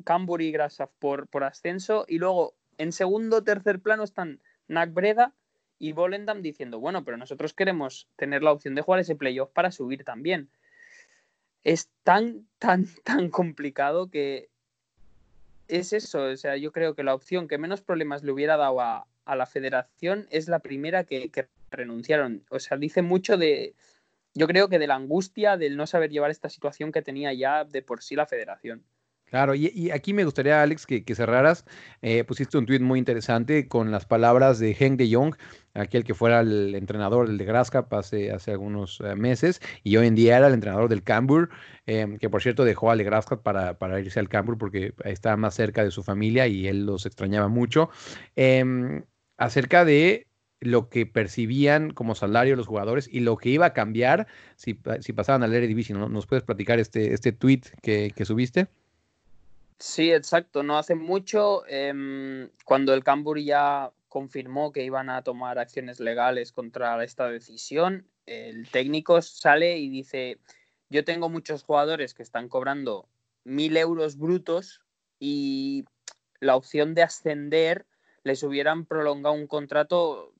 Cambur 0.03 0.41
y 0.41 0.51
Grasaf 0.51 0.91
por, 0.99 1.27
por 1.27 1.43
ascenso, 1.43 2.05
y 2.07 2.17
luego 2.17 2.53
en 2.77 2.91
segundo 2.91 3.37
o 3.37 3.43
tercer 3.43 3.79
plano 3.79 4.03
están 4.03 4.39
NAC 4.67 4.93
Breda 4.93 5.33
y 5.79 5.93
Volendam 5.93 6.41
diciendo, 6.41 6.79
bueno, 6.79 7.03
pero 7.03 7.17
nosotros 7.17 7.53
queremos 7.53 8.07
tener 8.15 8.43
la 8.43 8.51
opción 8.51 8.75
de 8.75 8.81
jugar 8.81 8.99
ese 8.99 9.15
playoff 9.15 9.49
para 9.51 9.71
subir 9.71 10.03
también. 10.03 10.49
Es 11.63 11.89
tan, 12.03 12.47
tan, 12.59 12.85
tan 13.03 13.29
complicado 13.29 14.09
que 14.09 14.49
es 15.67 15.93
eso. 15.93 16.23
O 16.23 16.37
sea, 16.37 16.57
yo 16.57 16.71
creo 16.71 16.93
que 16.93 17.03
la 17.03 17.15
opción 17.15 17.47
que 17.47 17.57
menos 17.57 17.81
problemas 17.81 18.23
le 18.23 18.31
hubiera 18.31 18.57
dado 18.57 18.79
a, 18.81 19.07
a 19.25 19.35
la 19.35 19.45
federación 19.45 20.27
es 20.29 20.47
la 20.47 20.59
primera 20.59 21.03
que, 21.03 21.31
renunciaron. 21.69 22.43
O 22.49 22.59
sea, 22.59 22.77
dice 22.77 23.01
mucho 23.01 23.37
de, 23.37 23.75
yo 24.33 24.47
creo 24.47 24.67
que 24.67 24.79
de 24.79 24.87
la 24.87 24.95
angustia 24.95 25.55
del 25.55 25.77
no 25.77 25.87
saber 25.87 26.09
llevar 26.09 26.31
esta 26.31 26.49
situación 26.49 26.91
que 26.91 27.01
tenía 27.01 27.33
ya 27.33 27.63
de 27.63 27.81
por 27.81 28.03
sí 28.03 28.15
la 28.15 28.25
federación. 28.25 28.83
Claro, 29.31 29.55
y, 29.55 29.71
y 29.73 29.91
aquí 29.91 30.13
me 30.13 30.25
gustaría, 30.25 30.61
Alex, 30.61 30.85
que, 30.85 31.05
que 31.05 31.15
cerraras. 31.15 31.63
Eh, 32.01 32.25
pusiste 32.25 32.57
un 32.57 32.65
tuit 32.65 32.81
muy 32.81 32.99
interesante 32.99 33.69
con 33.69 33.89
las 33.89 34.05
palabras 34.05 34.59
de 34.59 34.75
Henk 34.77 34.97
de 34.97 35.09
Jong, 35.09 35.35
aquel 35.73 36.03
que 36.03 36.13
fuera 36.13 36.41
el 36.41 36.75
entrenador 36.75 37.27
del 37.27 37.37
de 37.37 37.45
hace, 37.93 38.31
hace 38.33 38.51
algunos 38.51 38.99
eh, 38.99 39.15
meses, 39.15 39.61
y 39.83 39.95
hoy 39.95 40.07
en 40.07 40.15
día 40.15 40.35
era 40.35 40.47
el 40.47 40.53
entrenador 40.53 40.89
del 40.89 41.01
Cambur, 41.03 41.49
eh, 41.85 42.17
que 42.19 42.29
por 42.29 42.41
cierto 42.41 42.65
dejó 42.65 42.91
al 42.91 42.97
de 42.97 43.05
para, 43.41 43.77
para 43.79 44.01
irse 44.01 44.19
al 44.19 44.27
Cambur 44.27 44.57
porque 44.57 44.93
estaba 45.05 45.37
más 45.37 45.55
cerca 45.55 45.85
de 45.85 45.91
su 45.91 46.03
familia 46.03 46.47
y 46.47 46.67
él 46.67 46.85
los 46.85 47.05
extrañaba 47.05 47.47
mucho. 47.47 47.89
Em, 48.35 49.05
acerca 49.37 49.85
de 49.85 50.27
lo 50.59 50.89
que 50.89 51.05
percibían 51.05 51.91
como 51.91 52.15
salario 52.15 52.57
los 52.57 52.67
jugadores 52.67 53.07
y 53.09 53.21
lo 53.21 53.37
que 53.37 53.47
iba 53.49 53.67
a 53.67 53.73
cambiar 53.73 54.27
si, 54.57 54.77
si 54.99 55.13
pasaban 55.13 55.43
al 55.43 55.53
Eredivisie. 55.53 55.95
¿no? 55.95 56.09
¿Nos 56.09 56.27
puedes 56.27 56.43
platicar 56.43 56.79
este, 56.79 57.13
este 57.13 57.31
tweet 57.31 57.61
que, 57.81 58.11
que 58.13 58.25
subiste? 58.25 58.67
Sí, 59.81 60.11
exacto. 60.11 60.61
No 60.61 60.77
hace 60.77 60.93
mucho, 60.93 61.65
em, 61.67 62.51
cuando 62.65 62.93
el 62.93 63.03
Cambur 63.03 63.39
ya 63.39 63.91
confirmó 64.09 64.71
que 64.71 64.83
iban 64.83 65.09
a 65.09 65.23
tomar 65.23 65.57
acciones 65.57 65.99
legales 65.99 66.51
contra 66.51 67.03
esta 67.03 67.27
decisión, 67.29 68.07
el 68.27 68.69
técnico 68.69 69.19
sale 69.23 69.79
y 69.79 69.89
dice, 69.89 70.37
yo 70.91 71.03
tengo 71.03 71.29
muchos 71.29 71.63
jugadores 71.63 72.13
que 72.13 72.21
están 72.21 72.47
cobrando 72.47 73.09
mil 73.43 73.75
euros 73.75 74.17
brutos 74.17 74.81
y 75.19 75.85
la 76.39 76.55
opción 76.55 76.93
de 76.93 77.01
ascender 77.01 77.87
les 78.23 78.43
hubieran 78.43 78.85
prolongado 78.85 79.33
un 79.33 79.47
contrato 79.47 80.31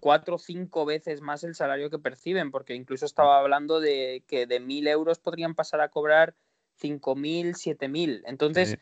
cuatro 0.00 0.36
o 0.36 0.38
cinco 0.38 0.84
veces 0.86 1.20
más 1.20 1.44
el 1.44 1.54
salario 1.54 1.88
que 1.88 2.00
perciben, 2.00 2.50
porque 2.50 2.74
incluso 2.74 3.06
estaba 3.06 3.38
hablando 3.38 3.78
de 3.78 4.24
que 4.26 4.48
de 4.48 4.58
mil 4.58 4.88
euros 4.88 5.20
podrían 5.20 5.54
pasar 5.54 5.82
a 5.82 5.88
cobrar 5.88 6.34
cinco 6.78 7.14
mil, 7.14 7.54
siete 7.54 7.88
mil. 7.88 8.22
Entonces, 8.26 8.70
Sí. 8.70 8.76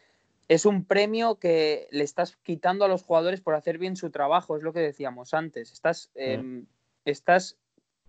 es 0.48 0.66
un 0.66 0.84
premio 0.84 1.36
que 1.36 1.88
le 1.90 2.04
estás 2.04 2.36
quitando 2.36 2.84
a 2.84 2.88
los 2.88 3.02
jugadores 3.02 3.40
por 3.40 3.54
hacer 3.54 3.78
bien 3.78 3.96
su 3.96 4.10
trabajo, 4.10 4.56
es 4.56 4.62
lo 4.62 4.72
que 4.72 4.80
decíamos 4.80 5.34
antes. 5.34 5.72
Estás, 5.72 6.10
eh, 6.14 6.62
estás 7.04 7.56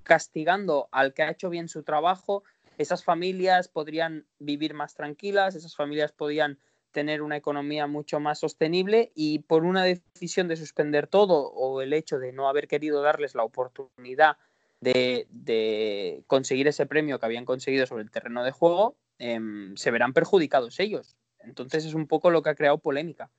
castigando 0.04 0.88
al 0.92 1.14
que 1.14 1.24
ha 1.24 1.32
hecho 1.32 1.50
bien 1.50 1.68
su 1.68 1.84
trabajo. 1.84 2.44
Esas 2.78 3.04
familias 3.04 3.68
podrían 3.68 4.26
vivir 4.40 4.74
más 4.74 4.94
tranquilas, 4.94 5.56
esas 5.56 5.76
familias 5.76 6.12
podrían 6.12 6.60
tener 6.92 7.22
una 7.22 7.36
economía 7.36 7.86
mucho 7.88 8.20
más 8.20 8.40
sostenible 8.40 9.12
y 9.14 9.40
por 9.40 9.66
una 9.66 9.84
decisión 9.84 10.48
de 10.48 10.56
suspender 10.56 11.08
todo 11.08 11.52
o 11.52 11.82
el 11.82 11.94
hecho 11.94 12.18
de 12.18 12.32
no 12.32 12.48
haber 12.48 12.68
querido 12.68 13.02
darles 13.02 13.36
la 13.36 13.44
oportunidad 13.44 14.38
de, 14.80 15.28
de 15.30 16.24
conseguir 16.28 16.68
ese 16.68 16.86
premio 16.86 17.20
que 17.20 17.26
habían 17.26 17.46
conseguido 17.46 17.86
sobre 17.88 18.04
el 18.04 18.12
terreno 18.12 18.44
de 18.44 18.52
juego, 18.52 18.96
em, 19.20 19.76
se 19.76 19.92
verán 19.92 20.14
perjudicados 20.14 20.80
ellos. 20.80 21.16
Entonces 21.40 21.86
es 21.86 21.94
un 21.94 22.08
poco 22.08 22.30
lo 22.30 22.42
que 22.42 22.50
ha 22.50 22.56
creado 22.56 22.78
polémica. 22.78 23.30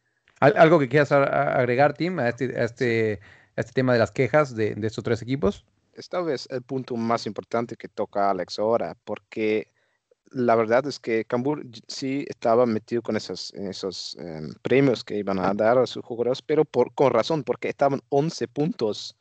¿Al- 0.41 0.57
¿Algo 0.57 0.79
que 0.79 0.89
quieras 0.89 1.11
agregar, 1.12 1.95
Tim, 1.95 2.18
a 2.20 2.29
este, 2.29 2.59
a 2.59 2.64
este, 2.64 3.20
a 3.57 3.61
este 3.61 3.72
tema 3.72 3.93
de 3.93 3.99
las 3.99 4.11
quejas 4.11 4.55
de, 4.55 4.74
de 4.74 4.87
estos 4.87 5.05
tres 5.05 5.22
equipos? 5.22 5.64
es 5.95 6.09
tal 6.09 6.26
vez 6.26 6.47
el 6.53 6.62
punto 6.62 6.95
más 6.97 7.26
importante 7.26 7.74
que 7.74 7.89
toca 7.89 8.31
Alex 8.31 8.61
ahora, 8.61 8.97
porque 9.03 9.72
la 10.31 10.55
verdad 10.55 10.87
es 10.87 11.01
que 11.01 11.24
Cambur 11.24 11.66
sí 11.89 12.24
estaba 12.29 12.66
metido 12.66 13.03
con 13.03 13.16
esos, 13.16 13.53
esos 13.55 14.16
em, 14.20 14.53
premios 14.62 15.03
que 15.03 15.16
iban 15.16 15.41
a 15.41 15.53
dar 15.55 15.76
a 15.76 15.87
sus 15.89 16.05
jugadores, 16.05 16.41
pero 16.41 16.64
por, 16.64 16.95
con 16.95 17.12
razón, 17.12 17.43
porque 17.43 17.68
estaban 17.68 18.01
11 18.11 18.47
puntos 18.47 19.16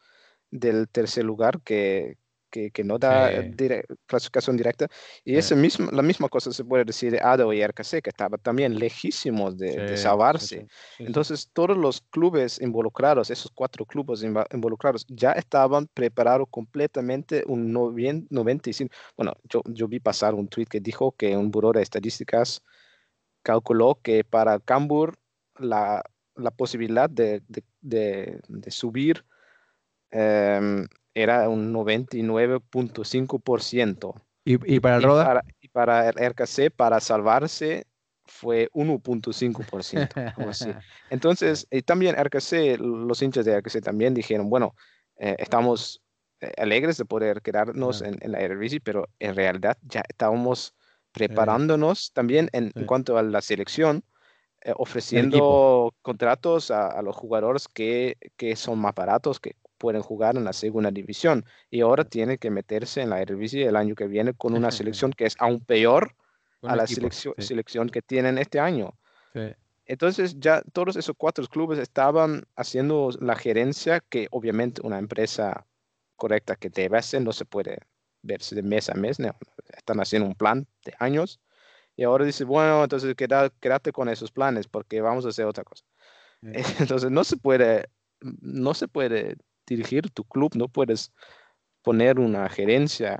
del 0.51 0.87
tercer 0.87 1.25
lugar 1.25 1.61
que, 1.61 2.17
que, 2.57 2.71
que 2.71 2.83
no 2.83 2.97
da 2.97 3.29
Sí. 3.29 3.51
clasificación 4.07 4.57
directa. 4.57 4.87
Y 5.23 5.33
Sí. 5.33 5.37
ese 5.37 5.55
mismo, 5.55 5.91
la 5.91 6.01
misma 6.01 6.27
cosa 6.27 6.51
se 6.51 6.63
puede 6.63 6.85
decir 6.85 7.11
de 7.11 7.19
ADO 7.21 7.53
y 7.53 7.61
RKC, 7.61 8.01
que 8.01 8.09
estaban 8.09 8.39
también 8.41 8.79
lejísimos 8.79 9.57
de, 9.57 9.75
de 9.75 9.97
salvarse. 9.97 10.65
Entonces, 10.97 11.49
todos 11.53 11.77
los 11.77 12.01
clubes 12.09 12.59
involucrados, 12.61 13.29
esos 13.29 13.51
cuatro 13.53 13.85
clubes 13.85 14.23
involucrados, 14.53 15.05
ya 15.07 15.33
estaban 15.33 15.87
preparados 15.93 16.47
completamente 16.49 17.43
un 17.47 17.71
novien- 17.73 18.25
95. 18.29 18.93
Bueno, 19.15 19.33
yo, 19.51 19.61
yo 19.65 19.87
vi 19.87 19.99
pasar 19.99 20.33
un 20.33 20.47
tweet 20.47 20.65
que 20.65 20.79
dijo 20.79 21.11
que 21.11 21.37
un 21.37 21.51
buró 21.51 21.71
de 21.71 21.81
estadísticas 21.83 22.63
calculó 23.43 23.99
que 24.01 24.23
para 24.23 24.59
Cambur 24.59 25.15
la, 25.59 26.01
la 26.35 26.51
posibilidad 26.51 27.09
de, 27.09 27.41
de- 27.47 27.63
de- 27.81 28.39
de 28.47 28.71
subir 28.71 29.23
em, 30.11 30.87
era 31.21 31.49
un 31.49 31.73
99.5%. 31.73 34.13
¿Y, 34.45 34.75
y 34.75 34.79
para 34.79 34.97
el 34.97 35.01
Y 35.01 35.05
Roda? 35.05 35.25
para, 35.25 35.43
y 35.59 35.67
para 35.69 36.09
el 36.09 36.15
RKC, 36.31 36.71
para 36.75 36.99
salvarse, 36.99 37.85
fue 38.25 38.69
1.5%. 38.73 40.33
algo 40.37 40.49
así. 40.49 40.69
Entonces, 41.09 41.67
y 41.71 41.81
también 41.81 42.15
RKC, 42.15 42.77
los 42.79 43.21
hinchas 43.21 43.45
de 43.45 43.59
RKC 43.59 43.81
también 43.81 44.13
dijeron, 44.13 44.49
bueno, 44.49 44.75
eh, 45.17 45.35
estamos 45.39 46.01
eh, 46.41 46.51
alegres 46.57 46.97
de 46.97 47.05
poder 47.05 47.41
quedarnos 47.41 48.01
en, 48.01 48.17
en 48.21 48.31
la 48.31 48.39
Eredivisie, 48.39 48.79
pero 48.81 49.07
en 49.19 49.35
realidad 49.35 49.77
ya 49.81 50.03
estábamos 50.07 50.75
preparándonos 51.11 52.11
también 52.13 52.49
en, 52.53 52.71
en 52.75 52.85
cuanto 52.85 53.17
a 53.17 53.23
la 53.23 53.41
selección, 53.41 54.03
eh, 54.61 54.73
ofreciendo 54.77 55.93
contratos 56.01 56.71
a, 56.71 56.87
a 56.87 57.01
los 57.01 57.15
jugadores 57.15 57.67
que, 57.67 58.17
que 58.37 58.55
son 58.55 58.79
más 58.79 58.93
baratos, 58.93 59.39
que 59.39 59.55
pueden 59.77 60.01
jugar 60.01 60.35
en 60.35 60.43
la 60.43 60.53
segunda 60.53 60.91
división. 60.91 61.45
Y 61.69 61.81
ahora 61.81 62.03
tiene 62.03 62.37
que 62.37 62.49
meterse 62.49 63.01
en 63.01 63.09
la 63.09 63.21
Eredivisie 63.21 63.65
el 63.65 63.75
año 63.75 63.95
que 63.95 64.07
viene 64.07 64.33
con 64.33 64.53
una 64.55 64.71
selección 64.71 65.11
que 65.11 65.25
es 65.25 65.35
aún 65.39 65.59
peor 65.59 66.15
a 66.63 66.75
la 66.75 66.83
equipo, 66.83 67.01
selección, 67.01 67.33
sí, 67.37 67.47
selección 67.47 67.89
que 67.89 68.01
tienen 68.01 68.37
este 68.37 68.59
año. 68.59 68.93
sí. 69.33 69.53
Entonces 69.89 70.37
ya 70.37 70.61
todos 70.73 70.97
esos 70.97 71.15
cuatro 71.17 71.45
clubes 71.47 71.79
estaban 71.79 72.45
haciendo 72.57 73.09
la 73.21 73.37
gerencia 73.37 74.01
que 74.01 74.27
obviamente 74.31 74.81
una 74.83 74.99
empresa 74.99 75.65
correcta 76.17 76.57
que 76.57 76.69
debe 76.69 76.97
hacer 76.97 77.21
no 77.21 77.31
se 77.31 77.45
puede 77.45 77.79
verse 78.21 78.53
de 78.53 78.63
mes 78.63 78.89
a 78.89 78.95
mes, 78.95 79.17
no, 79.17 79.33
están 79.69 80.01
haciendo 80.01 80.27
un 80.27 80.35
plan 80.35 80.67
de 80.83 80.93
años 80.99 81.39
y 81.97 82.03
ahora 82.03 82.25
dice, 82.25 82.43
bueno, 82.43 82.83
entonces 82.83 83.15
queda, 83.15 83.49
quédate 83.61 83.91
con 83.91 84.07
esos 84.07 84.31
planes 84.31 84.67
porque 84.67 85.01
vamos 85.01 85.25
a 85.25 85.29
hacer 85.29 85.45
otra 85.45 85.63
cosa. 85.63 85.85
Sí. 86.41 86.51
Entonces 86.79 87.09
no 87.09 87.23
se 87.23 87.37
puede, 87.37 87.89
no 88.21 88.75
se 88.75 88.87
puede 88.87 89.37
dirigir 89.67 90.09
tu 90.11 90.23
club, 90.23 90.53
no 90.55 90.67
puedes 90.67 91.11
poner 91.83 92.19
una 92.19 92.49
gerencia 92.49 93.19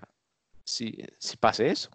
si, 0.64 0.98
si 1.20 1.38
pasa 1.38 1.66
eso. 1.66 1.90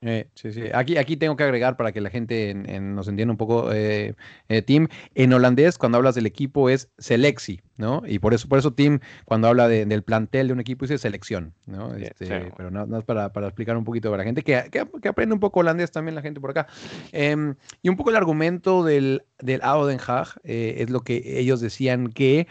Eh, 0.00 0.28
sí, 0.36 0.52
sí. 0.52 0.62
Aquí, 0.72 0.96
aquí 0.96 1.16
tengo 1.16 1.34
que 1.34 1.42
agregar 1.42 1.76
para 1.76 1.90
que 1.90 2.00
la 2.00 2.08
gente 2.08 2.50
en- 2.50 2.70
en- 2.70 2.94
nos 2.94 3.08
entienda 3.08 3.32
un 3.32 3.36
poco, 3.36 3.72
eh, 3.72 4.14
eh, 4.48 4.62
Tim. 4.62 4.86
En 5.16 5.32
holandés, 5.32 5.76
cuando 5.76 5.98
hablas 5.98 6.14
del 6.14 6.24
equipo 6.26 6.68
es 6.70 6.88
selectie, 6.98 7.62
¿no? 7.76 8.02
Y 8.06 8.20
por 8.20 8.32
eso, 8.32 8.48
por 8.48 8.60
eso 8.60 8.72
Tim, 8.72 9.00
cuando 9.24 9.48
habla 9.48 9.66
de- 9.66 9.86
del 9.86 10.04
plantel 10.04 10.46
de 10.46 10.52
un 10.52 10.60
equipo, 10.60 10.84
dice 10.84 10.98
selección, 10.98 11.52
¿no? 11.66 11.96
Este, 11.96 12.26
sí. 12.26 12.32
Pero 12.56 12.70
nada 12.70 12.86
más 12.86 13.02
para, 13.02 13.32
para 13.32 13.48
explicar 13.48 13.76
un 13.76 13.82
poquito 13.84 14.08
para 14.08 14.18
la 14.22 14.24
gente, 14.24 14.44
que, 14.44 14.68
que, 14.70 14.86
que 15.02 15.08
aprende 15.08 15.34
un 15.34 15.40
poco 15.40 15.58
holandés 15.60 15.90
también 15.90 16.14
la 16.14 16.22
gente 16.22 16.40
por 16.40 16.50
acá. 16.50 16.68
Em, 17.10 17.56
y 17.82 17.88
un 17.88 17.96
poco 17.96 18.10
el 18.10 18.16
argumento 18.16 18.84
del, 18.84 19.24
del 19.40 19.62
Haag 19.62 20.28
eh, 20.44 20.76
es 20.78 20.90
lo 20.90 21.00
que 21.00 21.40
ellos 21.40 21.60
decían 21.60 22.06
que 22.12 22.46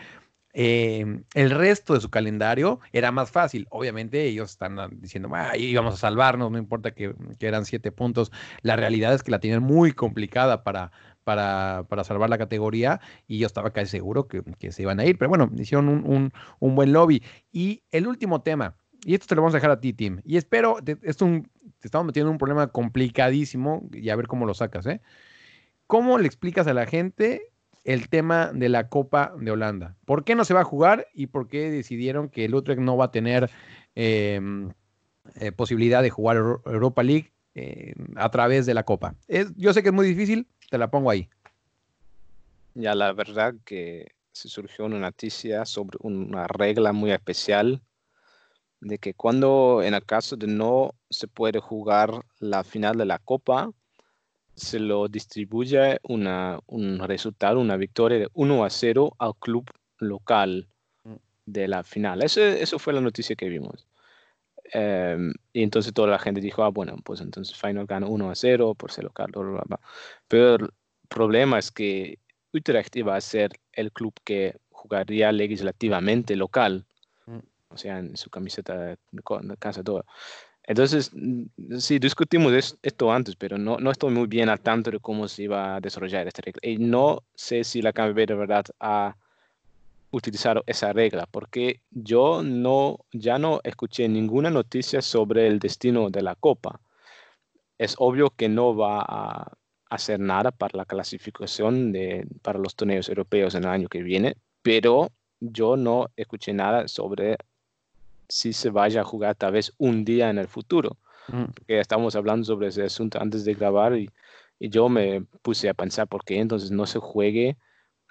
eh, 0.59 1.21
el 1.35 1.51
resto 1.51 1.93
de 1.93 2.01
su 2.01 2.09
calendario 2.09 2.79
era 2.91 3.11
más 3.11 3.29
fácil. 3.29 3.67
Obviamente 3.69 4.23
ellos 4.23 4.49
están 4.49 4.79
ah, 4.79 4.89
diciendo, 4.91 5.29
"Ah, 5.31 5.55
íbamos 5.55 5.93
a 5.93 5.97
salvarnos, 5.97 6.49
no 6.49 6.57
importa 6.57 6.95
que, 6.95 7.13
eran 7.39 7.63
siete 7.63 7.91
puntos. 7.91 8.31
La 8.63 8.75
realidad 8.75 9.13
es 9.13 9.21
que 9.21 9.29
la 9.29 9.39
tienen 9.39 9.61
muy 9.61 9.91
complicada 9.91 10.63
para, 10.63 10.91
salvar 12.03 12.31
la 12.31 12.39
categoría 12.39 12.99
y 13.27 13.37
yo 13.37 13.45
estaba 13.45 13.69
casi 13.69 13.91
seguro 13.91 14.27
que, 14.27 14.41
se 14.71 14.81
iban 14.81 14.99
a 14.99 15.05
ir, 15.05 15.19
pero 15.19 15.29
bueno, 15.29 15.47
hicieron 15.55 15.89
un, 15.89 16.31
buen 16.59 16.91
lobby. 16.91 17.21
Y 17.51 17.83
el 17.91 18.07
último 18.07 18.41
tema, 18.41 18.75
y 19.05 19.13
esto 19.13 19.27
te 19.27 19.35
lo 19.35 19.43
vamos 19.43 19.53
a 19.53 19.57
dejar 19.57 19.69
a 19.69 19.79
ti, 19.79 19.93
Tim, 19.93 20.21
y 20.23 20.37
espero, 20.37 20.77
te, 20.83 20.97
esto 21.03 21.25
un- 21.25 21.47
te 21.77 21.87
estamos 21.87 22.07
metiendo 22.07 22.31
en 22.31 22.33
un 22.33 22.39
problema 22.39 22.65
complicadísimo 22.65 23.87
y 23.93 24.09
a 24.09 24.15
ver 24.15 24.25
cómo 24.25 24.47
lo 24.47 24.55
sacas, 24.55 24.87
¿eh? 24.87 25.01
¿Cómo 25.85 26.17
le 26.17 26.25
explicas 26.25 26.65
a 26.65 26.73
la 26.73 26.87
gente 26.87 27.51
el 27.87 28.09
tema 28.09 28.51
de 28.53 28.67
la 28.67 28.89
Copa 28.89 29.33
de 29.39 29.49
Holanda? 29.49 29.95
¿Por 30.05 30.25
qué 30.25 30.35
no 30.35 30.43
se 30.43 30.53
va 30.53 30.59
a 30.59 30.65
jugar 30.65 31.07
y 31.13 31.27
por 31.27 31.47
qué 31.47 31.71
decidieron 31.71 32.27
que 32.29 32.43
el 32.45 32.53
Utrecht 32.53 32.81
no 32.81 32.97
va 32.97 33.05
a 33.05 33.11
tener 33.11 33.49
eh, 33.95 34.41
eh, 35.35 35.51
posibilidad 35.53 36.03
de 36.03 36.09
jugar 36.09 36.35
Euro- 36.35 36.61
Europa 36.65 37.01
League 37.01 37.31
eh, 37.55 37.95
a 38.17 38.29
través 38.29 38.65
de 38.65 38.73
la 38.73 38.83
Copa? 38.83 39.15
Yo 39.55 39.73
sé 39.73 39.81
que 39.81 39.89
es 39.89 39.95
muy 39.95 40.05
difícil, 40.05 40.47
te 40.69 40.77
la 40.77 40.91
pongo 40.91 41.09
ahí. 41.09 41.29
Ya 42.73 42.93
la 42.93 43.13
verdad 43.13 43.55
que 43.63 44.11
se 44.33 44.49
surgió 44.49 44.85
una 44.85 44.99
noticia 44.99 45.65
sobre 45.65 45.97
una 46.01 46.45
regla 46.45 46.91
muy 46.91 47.11
especial 47.11 47.81
de 48.81 48.99
que 48.99 49.13
cuando 49.13 49.81
en 49.81 49.93
el 49.93 50.03
caso 50.05 50.35
de 50.35 50.47
no 50.47 50.93
se 51.09 51.27
puede 51.27 51.59
jugar 51.59 52.11
la 52.39 52.65
final 52.65 52.97
de 52.97 53.05
la 53.05 53.17
Copa, 53.19 53.71
se 54.57 54.79
lo 54.79 55.07
distribuye 55.07 55.99
una, 56.03 56.59
un 56.65 56.99
resultado, 57.07 57.59
una 57.59 57.77
victoria 57.77 58.17
de 58.17 58.27
1 58.33 58.65
a 58.65 58.69
0 58.69 59.13
al 59.19 59.35
club 59.35 59.69
local 59.99 60.67
Mm. 61.03 61.13
de 61.45 61.67
la 61.67 61.83
final. 61.83 62.23
Eso, 62.23 62.41
eso 62.41 62.79
fue 62.79 62.93
la 62.93 63.01
noticia 63.01 63.35
que 63.35 63.47
vimos. 63.49 63.87
Em, 64.73 65.31
y 65.53 65.63
entonces 65.63 65.93
toda 65.93 66.09
la 66.09 66.19
gente 66.19 66.41
dijo, 66.41 66.63
ah, 66.63 66.69
bueno, 66.69 66.97
pues 67.05 67.21
entonces 67.21 67.55
Feyenoord 67.55 67.87
gana 67.87 68.07
1 68.07 68.29
a 68.31 68.35
0 68.35 68.75
por 68.75 68.91
ser 68.91 69.05
local. 69.05 69.31
bla, 69.31 69.43
bla, 69.43 69.63
bla. 69.65 69.79
Pero 70.27 70.55
el 70.55 70.69
problema 71.07 71.59
es 71.59 71.71
que 71.71 72.19
Utrecht 72.53 72.95
iba 72.97 73.15
a 73.15 73.21
ser 73.21 73.51
el 73.73 73.91
club 73.91 74.13
que 74.25 74.57
jugaría 74.71 75.31
legislativamente 75.31 76.35
local, 76.35 76.85
Mm. 77.27 77.39
o 77.69 77.77
sea, 77.77 77.99
en 77.99 78.17
su 78.17 78.29
camiseta 78.29 78.77
de, 78.77 78.97
todo. 79.83 80.05
Entonces, 80.67 81.11
mm, 81.13 81.45
sí, 81.79 81.99
discutimos 81.99 82.53
es- 82.53 82.77
esto 82.83 83.11
antes, 83.11 83.35
pero 83.35 83.57
no, 83.57 83.77
no 83.79 83.91
estoy 83.91 84.13
muy 84.13 84.27
bien 84.27 84.49
al 84.49 84.61
tanto 84.61 84.91
de 84.91 84.99
cómo 84.99 85.27
se 85.27 85.43
iba 85.43 85.75
a 85.77 85.81
desarrollar 85.81 86.27
esta 86.27 86.41
regla. 86.43 86.61
Y 86.63 86.77
no 86.77 87.23
sé 87.35 87.63
si 87.63 87.81
la 87.81 87.93
KNVB 87.93 88.27
de 88.27 88.35
verdad 88.35 88.65
ha 88.79 89.15
utilizado 90.11 90.63
esa 90.67 90.93
regla, 90.93 91.27
porque 91.31 91.81
yo 91.91 92.41
no, 92.43 92.99
ya 93.11 93.37
no 93.39 93.59
escuché 93.63 94.07
ninguna 94.09 94.49
noticia 94.49 95.01
sobre 95.01 95.47
el 95.47 95.59
destino 95.59 96.09
de 96.09 96.21
la 96.23 96.35
Copa. 96.35 96.79
Es 97.77 97.95
obvio 97.99 98.31
que 98.31 98.49
no 98.49 98.75
va 98.75 99.01
a 99.07 99.51
hacer 99.89 100.19
nada 100.19 100.51
para 100.51 100.77
la 100.77 100.85
clasificación 100.85 101.91
de, 101.91 102.27
para 102.41 102.59
los 102.59 102.75
torneos 102.75 103.07
europeos 103.09 103.55
en 103.55 103.63
el 103.63 103.69
año 103.69 103.87
que 103.89 104.03
viene, 104.03 104.35
pero 104.61 105.09
yo 105.39 105.77
no 105.77 106.07
escuché 106.15 106.53
nada 106.53 106.87
sobre 106.87 107.37
si 108.29 108.53
se 108.53 108.69
vaya 108.69 109.01
a 109.01 109.03
jugar 109.03 109.35
tal 109.35 109.53
vez 109.53 109.73
un 109.77 110.03
día 110.05 110.29
en 110.29 110.37
el 110.37 110.47
futuro, 110.47 110.97
Mm. 111.29 111.43
porque 111.55 111.79
estamos 111.79 112.15
hablando 112.15 112.45
sobre 112.45 112.67
ese 112.67 112.83
asunto 112.83 113.19
antes 113.21 113.43
de 113.43 113.53
grabar 113.53 113.97
y, 113.97 114.09
y 114.59 114.69
yo 114.69 114.87
me 114.87 115.23
puse 115.41 115.67
a 115.67 115.73
pensar 115.73 116.07
por 116.07 116.23
qué 116.23 116.39
entonces 116.39 116.71
no 116.71 116.85
se 116.85 116.99
juegue 116.99 117.57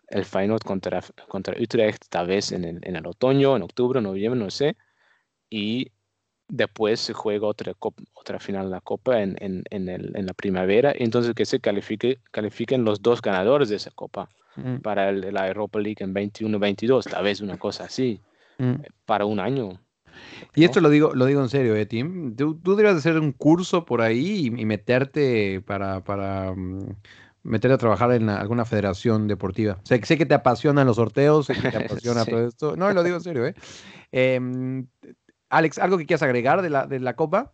el 0.08 0.24
Feyenoord 0.26 0.62
contra, 0.62 1.00
contra 1.28 1.56
Utrecht 1.60 2.04
tal 2.10 2.26
vez 2.26 2.52
en 2.52 2.64
el, 2.64 2.78
en 2.82 2.94
el 2.96 3.06
otoño, 3.06 3.56
en 3.56 3.62
octubre, 3.62 4.00
noviembre, 4.02 4.38
no 4.38 4.50
sé, 4.50 4.76
y 5.50 5.90
después 6.48 7.00
se 7.00 7.12
juega 7.12 7.46
otra, 7.46 7.72
otra 8.14 8.38
final 8.38 8.66
de 8.66 8.70
la 8.70 8.80
Copa 8.80 9.20
en, 9.22 9.36
en, 9.40 9.64
en, 9.70 9.88
el- 9.88 10.12
en 10.16 10.26
la 10.26 10.34
primavera, 10.34 10.94
y 10.96 11.02
entonces 11.02 11.34
que 11.34 11.44
se 11.46 11.58
califique, 11.60 12.18
califiquen 12.30 12.84
los 12.84 13.02
dos 13.02 13.20
ganadores 13.22 13.68
de 13.68 13.76
esa 13.76 13.90
Copa 13.90 14.28
Mm, 14.56 14.76
para 14.78 15.10
el- 15.10 15.34
la 15.34 15.48
Europa 15.48 15.78
League 15.80 16.02
en 16.02 16.14
21-22, 16.14 17.04
tal 17.06 17.24
vez 17.24 17.40
una 17.42 17.58
cosa 17.58 17.84
así, 17.84 18.20
mm. 18.58 18.74
para 19.04 19.26
un 19.26 19.38
año. 19.40 19.80
Y 20.54 20.64
esto 20.64 20.80
lo 20.80 20.88
digo, 20.90 21.14
lo 21.14 21.26
digo 21.26 21.42
en 21.42 21.48
serio, 21.48 21.74
eh, 21.76 21.86
Tim. 21.86 22.34
Tú, 22.36 22.54
tú 22.56 22.72
deberías 22.76 22.94
de 22.94 22.98
hacer 23.10 23.20
un 23.20 23.32
curso 23.32 23.84
por 23.84 24.00
ahí 24.00 24.50
y, 24.54 24.60
y 24.60 24.64
meterte 24.64 25.60
para, 25.60 26.02
para 26.04 26.52
mm, 26.54 26.88
meterte 27.42 27.74
a 27.74 27.78
trabajar 27.78 28.12
en 28.12 28.26
la- 28.26 28.40
alguna 28.40 28.64
federación 28.64 29.26
deportiva. 29.28 29.78
Sé, 29.84 30.00
sé 30.04 30.16
que 30.18 30.26
te 30.26 30.34
apasionan 30.34 30.86
los 30.86 30.96
sorteos, 30.96 31.46
sé 31.46 31.54
que 31.54 31.70
te 31.70 31.76
apasiona 31.84 32.24
Sí. 32.24 32.30
todo 32.30 32.46
esto. 32.46 32.76
No, 32.76 32.90
lo 32.92 33.02
digo 33.02 33.16
en 33.16 33.22
serio, 33.22 33.46
¿eh? 33.46 33.54
Em, 34.12 34.86
Alex, 35.50 35.78
¿algo 35.78 35.98
que 35.98 36.06
quieras 36.06 36.22
agregar 36.22 36.62
de 36.62 36.70
la, 36.70 36.86
de 36.86 37.00
la 37.00 37.14
Copa? 37.14 37.52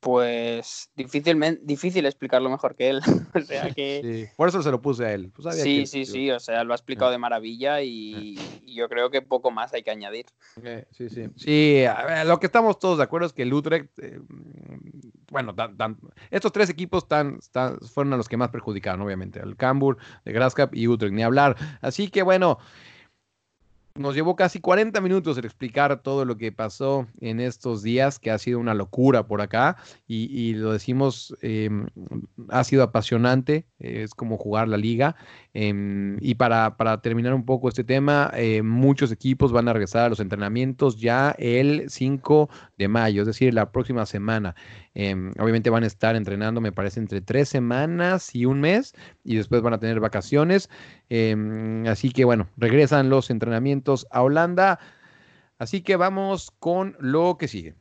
Pues 0.00 0.90
difícilmente, 0.94 1.60
difícil 1.64 2.06
explicarlo 2.06 2.48
mejor 2.50 2.76
que 2.76 2.88
él. 2.90 3.00
o 3.34 3.40
sea 3.40 3.70
que 3.74 4.00
Sí, 4.02 4.32
Por 4.36 4.48
eso 4.48 4.62
se 4.62 4.70
lo 4.70 4.80
puse 4.80 5.04
a 5.06 5.12
él. 5.12 5.30
Pues 5.34 5.44
sabía 5.44 5.62
sí, 5.64 5.80
que- 5.80 5.86
sí, 5.86 6.06
sí, 6.06 6.30
o 6.30 6.38
sea, 6.38 6.62
lo 6.64 6.72
ha 6.72 6.76
explicado 6.76 7.10
de 7.10 7.18
maravilla 7.18 7.82
y, 7.82 8.36
y 8.64 8.74
yo 8.74 8.88
creo 8.88 9.10
que 9.10 9.22
poco 9.22 9.50
más 9.50 9.72
hay 9.74 9.82
que 9.82 9.90
añadir. 9.90 10.26
Eh, 10.62 10.86
sí, 10.92 11.08
sí. 11.08 11.26
Sí, 11.36 11.84
a 11.84 12.04
ver, 12.04 12.26
lo 12.26 12.38
que 12.38 12.46
estamos 12.46 12.78
todos 12.78 12.98
de 12.98 13.04
acuerdo 13.04 13.26
es 13.26 13.32
que 13.32 13.42
el 13.42 13.52
Utrecht, 13.52 13.90
eh, 13.98 14.20
mm, 14.28 15.00
bueno, 15.30 15.54
tan- 15.54 15.76
tan- 15.76 15.98
estos 16.30 16.52
tres 16.52 16.70
equipos 16.70 17.08
tan, 17.08 17.40
tan- 17.52 17.78
fueron 17.80 18.12
a 18.12 18.16
los 18.16 18.28
que 18.28 18.36
más 18.36 18.50
perjudicaron, 18.50 19.00
obviamente, 19.02 19.40
el 19.40 19.56
Cambur, 19.56 19.98
el 20.24 20.32
Grasscap 20.32 20.74
y 20.74 20.86
Utrecht, 20.86 21.12
ni 21.14 21.22
hablar. 21.22 21.56
Así 21.80 22.08
que 22.08 22.22
bueno, 22.22 22.58
nos 23.98 24.14
llevó 24.14 24.36
casi 24.36 24.60
40 24.60 25.00
minutos 25.00 25.36
el 25.38 25.44
explicar 25.44 26.02
todo 26.02 26.24
lo 26.24 26.36
que 26.36 26.52
pasó 26.52 27.06
en 27.20 27.40
estos 27.40 27.82
días, 27.82 28.18
que 28.18 28.30
ha 28.30 28.38
sido 28.38 28.58
una 28.58 28.74
locura 28.74 29.26
por 29.26 29.40
acá, 29.40 29.76
y, 30.06 30.54
lo 30.54 30.72
decimos, 30.72 31.36
eh, 31.42 31.70
ha 32.48 32.64
sido 32.64 32.82
apasionante, 32.82 33.66
es 33.78 34.14
como 34.14 34.36
jugar 34.36 34.68
la 34.68 34.76
liga. 34.76 35.16
em, 35.54 36.16
y 36.20 36.34
para, 36.36 36.76
para 36.76 37.00
terminar 37.00 37.34
un 37.34 37.44
poco 37.44 37.68
este 37.68 37.82
tema, 37.82 38.30
eh, 38.34 38.62
muchos 38.62 39.10
equipos 39.10 39.50
van 39.50 39.68
a 39.68 39.72
regresar 39.72 40.04
a 40.04 40.08
los 40.08 40.20
entrenamientos 40.20 40.98
ya 41.00 41.34
el 41.38 41.90
5 41.90 42.48
de 42.76 42.88
mayo, 42.88 43.22
es 43.22 43.26
decir, 43.26 43.52
la 43.54 43.72
próxima 43.72 44.06
semana. 44.06 44.54
Em, 44.94 45.32
obviamente 45.38 45.70
van 45.70 45.84
a 45.84 45.86
estar 45.86 46.16
entrenando, 46.16 46.60
me 46.60 46.72
parece, 46.72 47.00
entre 47.00 47.20
tres 47.20 47.48
semanas 47.48 48.34
y 48.34 48.44
un 48.46 48.60
mes, 48.60 48.94
y 49.24 49.36
después 49.36 49.62
van 49.62 49.74
a 49.74 49.78
tener 49.78 50.00
vacaciones. 50.00 50.68
Em, 51.08 51.86
así 51.86 52.10
que 52.10 52.24
bueno, 52.24 52.48
regresan 52.56 53.08
los 53.08 53.30
entrenamientos 53.30 53.87
a 54.10 54.22
Holanda. 54.22 54.78
Así 55.58 55.80
que 55.80 55.96
vamos 55.96 56.52
con 56.58 56.96
lo 57.00 57.36
que 57.38 57.48
sigue. 57.48 57.74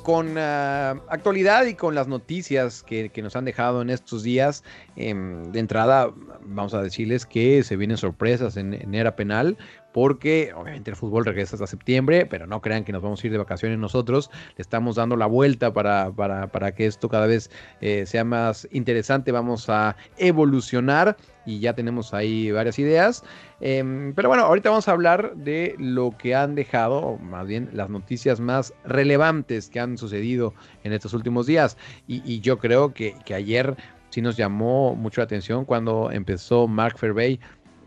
Con 0.00 0.36
ah, 0.36 1.00
actualidad 1.08 1.64
y 1.66 1.74
con 1.74 1.94
las 1.94 2.08
noticias 2.08 2.82
que, 2.82 3.10
nos 3.22 3.36
han 3.36 3.44
dejado 3.44 3.82
en 3.82 3.90
estos 3.90 4.22
días. 4.22 4.64
Em, 4.96 5.44
de 5.52 5.60
entrada, 5.60 6.10
vamos 6.42 6.74
a 6.74 6.82
decirles 6.82 7.24
que 7.24 7.62
se 7.62 7.76
vienen 7.76 7.96
sorpresas 7.96 8.56
en 8.56 8.94
era 8.94 9.14
penal 9.14 9.56
porque 9.96 10.52
obviamente 10.54 10.90
el 10.90 10.96
fútbol 10.96 11.24
regresa 11.24 11.56
hasta 11.56 11.66
septiembre, 11.66 12.26
pero 12.26 12.46
no 12.46 12.60
crean 12.60 12.84
que 12.84 12.92
nos 12.92 13.00
vamos 13.00 13.24
a 13.24 13.26
ir 13.26 13.32
de 13.32 13.38
vacaciones 13.38 13.78
nosotros, 13.78 14.30
le 14.54 14.60
estamos 14.60 14.96
dando 14.96 15.16
la 15.16 15.24
vuelta 15.24 15.72
para, 15.72 16.12
para, 16.12 16.48
para 16.48 16.74
que 16.74 16.84
esto 16.84 17.08
cada 17.08 17.26
vez 17.26 17.50
eh, 17.80 18.04
sea 18.04 18.22
más 18.22 18.68
interesante, 18.72 19.32
vamos 19.32 19.70
a 19.70 19.96
evolucionar 20.18 21.16
y 21.46 21.60
ya 21.60 21.72
tenemos 21.72 22.12
ahí 22.12 22.52
varias 22.52 22.78
ideas. 22.78 23.24
Em, 23.60 24.12
pero 24.12 24.28
bueno, 24.28 24.44
ahorita 24.44 24.68
vamos 24.68 24.86
a 24.86 24.92
hablar 24.92 25.34
de 25.34 25.74
lo 25.78 26.10
que 26.18 26.34
han 26.34 26.56
dejado, 26.56 26.98
o 26.98 27.18
más 27.18 27.46
bien 27.46 27.70
las 27.72 27.88
noticias 27.88 28.38
más 28.38 28.74
relevantes 28.84 29.70
que 29.70 29.80
han 29.80 29.96
sucedido 29.96 30.52
en 30.84 30.92
estos 30.92 31.14
últimos 31.14 31.46
días. 31.46 31.78
Y, 32.06 32.40
yo 32.40 32.58
creo 32.58 32.92
que, 32.92 33.14
que 33.24 33.32
ayer 33.32 33.74
sí 34.10 34.20
nos 34.20 34.36
llamó 34.36 34.94
mucho 34.94 35.22
la 35.22 35.24
atención 35.24 35.64
cuando 35.64 36.10
empezó 36.10 36.68
Mark 36.68 36.98
Ferbey 36.98 37.40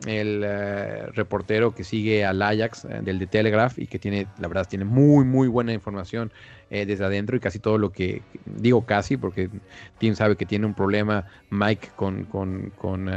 el 0.06 0.44
eh, 0.46 1.08
reportero 1.14 1.74
que 1.76 1.84
sigue 1.84 2.26
al 2.26 2.42
Ajax 2.42 2.86
eh, 2.86 3.02
del 3.04 3.20
The 3.20 3.28
Telegraph 3.28 3.78
y 3.78 3.88
que 3.88 4.00
tiene, 4.00 4.28
la 4.40 4.48
verdad, 4.48 4.68
tiene 4.68 4.86
muy, 4.86 5.26
muy 5.26 5.48
buena 5.48 5.74
información 5.74 6.32
eh, 6.70 6.86
desde 6.86 7.06
adentro 7.06 7.36
y 7.36 7.40
casi 7.40 7.60
todo 7.60 7.78
lo 7.78 7.92
que, 7.92 8.22
digo 8.46 8.86
casi, 8.86 9.18
porque 9.18 9.50
Tim 9.98 10.16
sabe 10.16 10.36
que 10.36 10.46
tiene 10.46 10.66
un 10.66 10.74
problema 10.74 11.26
Mike 11.50 11.90
con, 11.96 12.26
con, 12.26 12.72
con, 12.78 13.10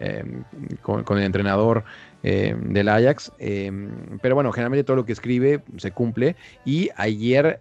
em, 0.00 0.42
con- 0.82 1.18
el 1.18 1.24
entrenador 1.24 1.84
del 2.22 2.88
Ajax. 2.88 3.30
em, 3.38 3.90
pero 4.20 4.34
bueno, 4.34 4.50
generalmente 4.52 4.84
todo 4.84 4.96
lo 4.96 5.04
que 5.04 5.12
escribe 5.12 5.62
se 5.76 5.92
cumple 5.92 6.34
y 6.64 6.88
ayer 6.96 7.60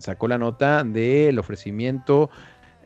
sacó 0.00 0.26
la 0.26 0.38
nota 0.38 0.82
del 0.84 1.38
ofrecimiento 1.38 2.30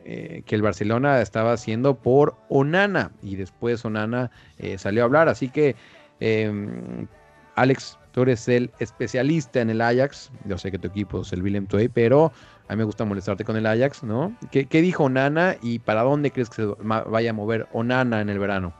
eh, 0.05 0.43
que 0.45 0.55
el 0.55 0.61
Barcelona 0.61 1.21
estaba 1.21 1.53
haciendo 1.53 1.95
por 1.95 2.35
Onana 2.49 3.11
y 3.21 3.35
después 3.35 3.83
Onana 3.85 4.31
eh, 4.57 4.77
salió 4.77 5.03
a 5.03 5.05
hablar, 5.05 5.29
así 5.29 5.49
que 5.49 5.75
em, 6.19 7.07
Alex, 7.55 7.97
tú 8.11 8.23
eres 8.23 8.47
el 8.47 8.71
especialista 8.79 9.61
en 9.61 9.69
el 9.69 9.81
Ajax, 9.81 10.31
yo 10.45 10.57
sé 10.57 10.71
que 10.71 10.79
tu 10.79 10.87
equipo 10.87 11.21
es 11.21 11.33
el 11.33 11.43
Willem 11.43 11.67
pero 11.93 12.31
a 12.67 12.73
mí 12.73 12.77
me 12.77 12.83
gusta 12.83 13.05
molestarte 13.05 13.43
con 13.43 13.57
el 13.57 13.65
Ajax, 13.65 14.03
¿no? 14.03 14.35
¿Qué, 14.51 14.65
qué 14.65 14.81
dijo 14.81 15.03
Onana 15.03 15.57
y 15.61 15.79
para 15.79 16.03
dónde 16.03 16.31
crees 16.31 16.49
que 16.49 16.55
se 16.55 16.65
vaya 16.83 17.29
a 17.29 17.33
mover 17.33 17.67
Onana 17.73 18.21
en 18.21 18.29
el 18.29 18.39
verano? 18.39 18.73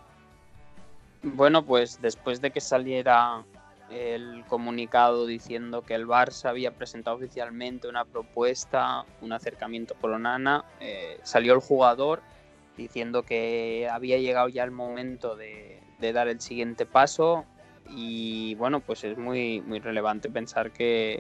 Bueno, 1.24 1.64
pues 1.64 2.00
después 2.02 2.42
de 2.42 2.52
que 2.52 2.62
saliera 2.62 3.44
el 3.92 4.44
comunicado 4.48 5.26
diciendo 5.26 5.82
que 5.82 5.96
el 5.96 6.08
Barça 6.08 6.50
había 6.50 6.72
presentado 6.72 7.18
oficialmente 7.18 7.88
una 7.88 8.06
propuesta, 8.06 9.06
un 9.22 9.34
acercamiento 9.34 9.96
por 9.96 10.12
Onana, 10.12 10.66
eh, 10.80 11.20
salió 11.24 11.54
el 11.54 11.60
jugador 11.60 12.22
diciendo 12.78 13.24
que 13.24 13.88
había 13.92 14.18
llegado 14.18 14.48
ya 14.50 14.64
el 14.64 14.72
momento 14.72 15.36
de, 15.36 15.82
de 16.00 16.14
dar 16.14 16.28
el 16.28 16.42
siguiente 16.42 16.86
paso 16.86 17.46
y 17.90 18.56
bueno, 18.56 18.80
pues 18.80 19.04
es 19.04 19.18
muy, 19.18 19.62
muy 19.62 19.80
relevante 19.80 20.30
pensar 20.30 20.72
que, 20.72 21.20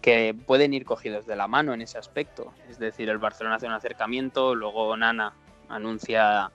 que 0.00 0.34
pueden 0.34 0.74
ir 0.74 0.84
cogidos 0.84 1.26
de 1.26 1.36
la 1.36 1.48
mano 1.48 1.74
en 1.74 1.82
ese 1.82 1.98
aspecto. 1.98 2.52
Es 2.68 2.78
decir, 2.78 3.08
el 3.08 3.18
Barcelona 3.18 3.56
hace 3.56 3.66
un 3.66 3.72
acercamiento, 3.72 4.54
luego 4.54 4.88
Onana 4.88 5.34
anuncia 5.68 6.50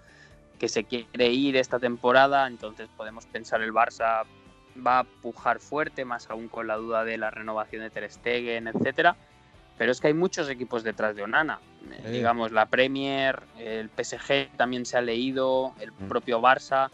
que 0.57 0.67
se 0.67 0.83
quiere 0.83 1.31
ir 1.31 1.55
esta 1.55 1.79
temporada, 1.79 2.45
entonces 2.47 2.89
podemos 2.97 3.25
pensar 3.25 3.61
el 3.61 3.73
Barça 3.73 4.25
va 4.85 4.99
a 4.99 5.03
pujar 5.03 5.59
fuerte, 5.59 6.05
más 6.05 6.29
aún 6.29 6.47
con 6.47 6.67
la 6.67 6.75
duda 6.77 7.03
de 7.03 7.17
la 7.17 7.29
renovación 7.31 7.81
de 7.83 7.89
Ter 7.89 8.09
Stegen, 8.11 8.67
etcétera. 8.67 9.15
Pero 9.77 9.91
es 9.91 10.01
que 10.01 10.07
hay 10.07 10.13
muchos 10.13 10.49
equipos 10.49 10.83
detrás 10.83 11.15
de 11.15 11.23
Onana. 11.23 11.59
Eh. 12.03 12.11
Digamos, 12.11 12.51
la 12.51 12.65
Premier, 12.65 13.41
el 13.57 13.89
PSG 13.89 14.49
también 14.57 14.85
se 14.85 14.97
ha 14.97 15.01
leído, 15.01 15.73
el 15.79 15.91
Mm. 15.91 16.07
propio 16.09 16.41
Barça. 16.41 16.89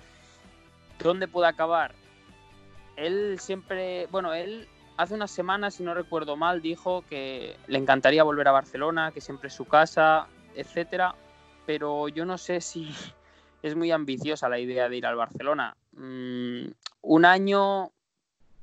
¿Dónde 1.00 1.28
puede 1.28 1.48
acabar? 1.48 1.94
Él 2.96 3.38
siempre, 3.40 4.08
bueno, 4.12 4.34
él 4.34 4.68
hace 4.98 5.14
unas 5.16 5.32
semanas, 5.32 5.76
si 5.76 5.84
no 5.84 5.94
recuerdo 5.94 6.38
mal, 6.38 6.62
dijo 6.62 7.04
que 7.10 7.58
le 7.68 7.78
encantaría 7.78 8.24
volver 8.24 8.48
a 8.48 8.52
Barcelona, 8.52 9.12
que 9.12 9.20
siempre 9.20 9.48
es 9.48 9.54
su 9.54 9.66
casa, 9.66 10.28
etcétera. 10.56 11.16
Pero 11.66 12.08
yo 12.08 12.24
no 12.26 12.38
sé 12.38 12.62
si 12.62 12.94
es 13.66 13.76
muy 13.76 13.92
ambiciosa 13.92 14.48
la 14.48 14.60
idea 14.60 14.90
de 14.90 14.98
ir 14.98 15.08
al 15.08 15.16
Barcelona. 15.16 15.76
Mm, 15.94 16.68
un 17.02 17.26
año 17.26 17.92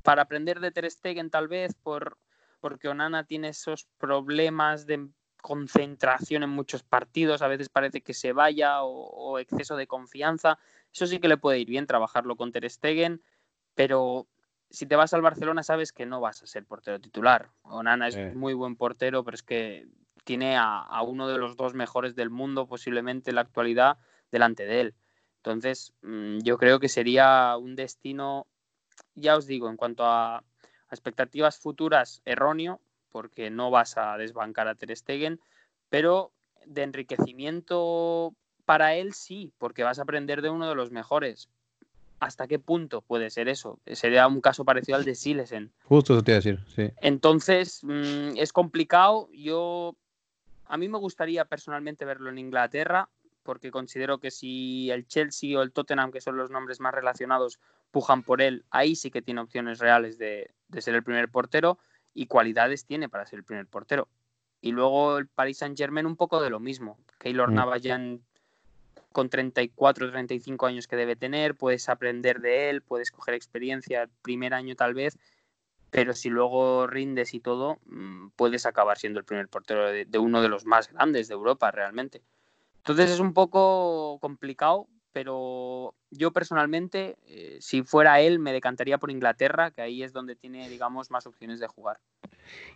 para 0.05 0.22
aprender 0.22 0.61
de 0.61 0.70
Ter 0.70 0.88
Stegen 0.88 1.28
tal 1.28 1.48
vez 1.48 1.74
por 1.74 2.18
porque 2.61 2.88
Onana 2.88 3.24
tiene 3.24 3.48
esos 3.48 3.88
problemas 3.98 4.86
de 4.86 5.09
concentración 5.40 6.44
en 6.44 6.50
muchos 6.50 6.84
partidos, 6.84 7.42
a 7.42 7.48
veces 7.48 7.68
parece 7.68 8.03
que 8.03 8.14
se 8.14 8.32
vaya 8.32 8.84
o, 8.84 8.92
o 8.92 9.38
exceso 9.40 9.74
de 9.74 9.88
confianza. 9.88 10.61
Eso 10.92 11.09
sí 11.09 11.18
que 11.18 11.26
le 11.26 11.36
puede 11.36 11.59
ir 11.59 11.68
bien 11.68 11.88
trabajarlo 11.88 12.36
con 12.36 12.53
Ter 12.53 12.70
Stegen, 12.70 13.20
pero 13.74 14.28
si 14.70 14.86
te 14.86 14.94
vas 14.94 15.12
al 15.14 15.22
Barcelona 15.22 15.64
sabes 15.64 15.92
que 15.92 16.07
no 16.07 16.20
vas 16.20 16.44
a 16.44 16.46
ser 16.46 16.64
portero 16.64 17.00
titular. 17.00 17.50
Onana 17.62 18.07
es 18.07 18.36
muy 18.36 18.55
buen 18.55 18.76
portero, 18.76 19.24
pero 19.24 19.34
es 19.34 19.42
que 19.42 19.88
tiene 20.22 20.57
a, 20.57 20.78
a 20.78 21.03
uno 21.03 21.26
de 21.26 21.38
los 21.38 21.57
dos 21.57 21.74
mejores 21.74 22.14
del 22.14 22.30
mundo 22.30 22.68
posiblemente 22.68 23.32
en 23.32 23.34
la 23.34 23.40
actualidad 23.40 23.98
delante 24.32 24.66
de 24.66 24.80
él. 24.80 24.94
Entonces, 25.36 25.92
mm, 26.02 26.38
yo 26.38 26.58
creo 26.58 26.80
que 26.80 26.88
sería 26.88 27.56
un 27.56 27.76
destino, 27.76 28.46
ya 29.14 29.36
os 29.36 29.46
digo, 29.46 29.68
en 29.68 29.76
cuanto 29.76 30.04
a, 30.04 30.42
expectativas 30.90 31.58
futuras, 31.58 32.20
erróneo, 32.24 32.80
porque 33.10 33.50
no 33.50 33.70
vas 33.70 33.96
a 33.96 34.16
desbancar 34.18 34.68
a 34.68 34.74
Ter 34.74 34.96
Stegen, 34.96 35.40
pero 35.88 36.32
de 36.66 36.82
enriquecimiento 36.82 38.34
para 38.64 38.94
él 38.94 39.14
sí, 39.14 39.52
porque 39.58 39.82
vas 39.82 39.98
a 39.98 40.02
aprender 40.02 40.42
de 40.42 40.50
uno 40.50 40.68
de 40.68 40.74
los 40.74 40.90
mejores. 40.90 41.48
¿Hasta 42.20 42.46
qué 42.46 42.58
punto 42.58 43.00
puede 43.00 43.30
ser 43.30 43.48
eso? 43.48 43.80
Sería 43.86 44.28
un 44.28 44.40
caso 44.40 44.64
parecido 44.64 44.96
al 44.96 45.04
de 45.04 45.14
Silesen. 45.14 45.72
Justo 45.84 46.12
eso 46.12 46.22
te 46.22 46.30
iba 46.30 46.36
a 46.36 46.40
decir, 46.40 46.60
sí. 46.76 46.94
Entonces, 47.00 47.82
mm, 47.82 48.36
es 48.36 48.52
complicado. 48.52 49.28
Yo, 49.32 49.96
a 50.66 50.76
mí 50.76 50.88
me 50.88 50.98
gustaría 50.98 51.44
personalmente 51.46 52.04
verlo 52.04 52.30
en 52.30 52.38
Inglaterra, 52.38 53.08
porque 53.43 53.70
considero 53.70 54.18
que 54.18 54.30
si 54.30 54.90
el 54.90 55.07
Chelsea 55.07 55.59
o 55.59 55.62
el 55.62 55.72
Tottenham, 55.72 56.12
que 56.12 56.20
son 56.20 56.36
los 56.36 56.51
nombres 56.51 56.80
más 56.80 56.95
relacionados, 56.95 57.59
pujan 57.90 58.22
por 58.22 58.40
él, 58.40 58.64
ahí 58.70 58.97
sí 58.97 59.11
que 59.11 59.22
tiene 59.22 59.40
opciones 59.40 59.78
reales 59.78 60.18
de, 60.18 60.51
de 60.68 60.82
ser 60.82 60.95
el 60.95 61.03
primer 61.03 61.28
portero 61.28 61.78
y 62.14 62.26
cualidades 62.26 62.84
tiene 62.86 63.09
para 63.09 63.26
ser 63.26 63.40
el 63.40 63.45
primer 63.45 63.66
portero. 63.66 64.09
Y 64.61 64.72
luego 64.72 65.18
el 65.18 65.26
Paris 65.26 65.59
Saint 65.59 65.76
Germain 65.76 66.07
un 66.07 66.16
poco 66.16 66.40
de 66.40 66.51
lo 66.51 66.61
mismo. 66.61 66.99
Keylor 67.18 67.51
Mm. 67.51 67.55
Navas 67.55 67.82
ya 67.82 67.97
en- 67.97 68.22
con 69.11 69.28
34, 69.28 70.11
35 70.11 70.66
años 70.66 70.86
que 70.86 70.97
debe 70.97 71.16
tener, 71.16 71.55
puedes 71.55 71.88
aprender 71.88 72.40
de 72.40 72.70
él, 72.70 72.80
puedes 72.80 73.11
coger 73.11 73.34
experiencia 73.34 74.05
el 74.05 74.09
primer 74.22 74.55
año 74.55 74.74
tal 74.74 74.95
vez, 74.95 75.18
pero 75.90 76.14
si 76.14 76.30
luego 76.30 76.86
rindes 76.86 77.34
y 77.34 77.40
todo, 77.40 77.78
mm, 77.84 78.28
puedes 78.36 78.64
acabar 78.64 78.97
siendo 78.97 79.18
el 79.18 79.26
primer 79.26 79.49
portero 79.49 79.86
de, 79.90 80.07
de 80.07 80.18
uno 80.18 80.40
de 80.40 80.49
los 80.49 80.64
más 80.64 80.90
grandes 80.90 81.28
de 81.28 81.34
Europa 81.34 81.70
realmente. 81.70 82.22
Entonces 82.84 83.10
es 83.12 83.20
un 83.20 83.32
poco 83.32 84.18
complicado, 84.20 84.88
pero 85.12 85.94
yo 86.12 86.32
personalmente, 86.32 87.16
eh, 87.26 87.58
si 87.60 87.82
fuera 87.82 88.20
él, 88.20 88.38
me 88.38 88.52
decantaría 88.52 88.98
por 88.98 89.10
Inglaterra, 89.10 89.70
que 89.70 89.82
ahí 89.82 90.02
es 90.02 90.12
donde 90.12 90.36
tiene, 90.36 90.68
digamos, 90.68 91.10
más 91.10 91.26
opciones 91.26 91.58
de 91.58 91.66
jugar. 91.66 91.98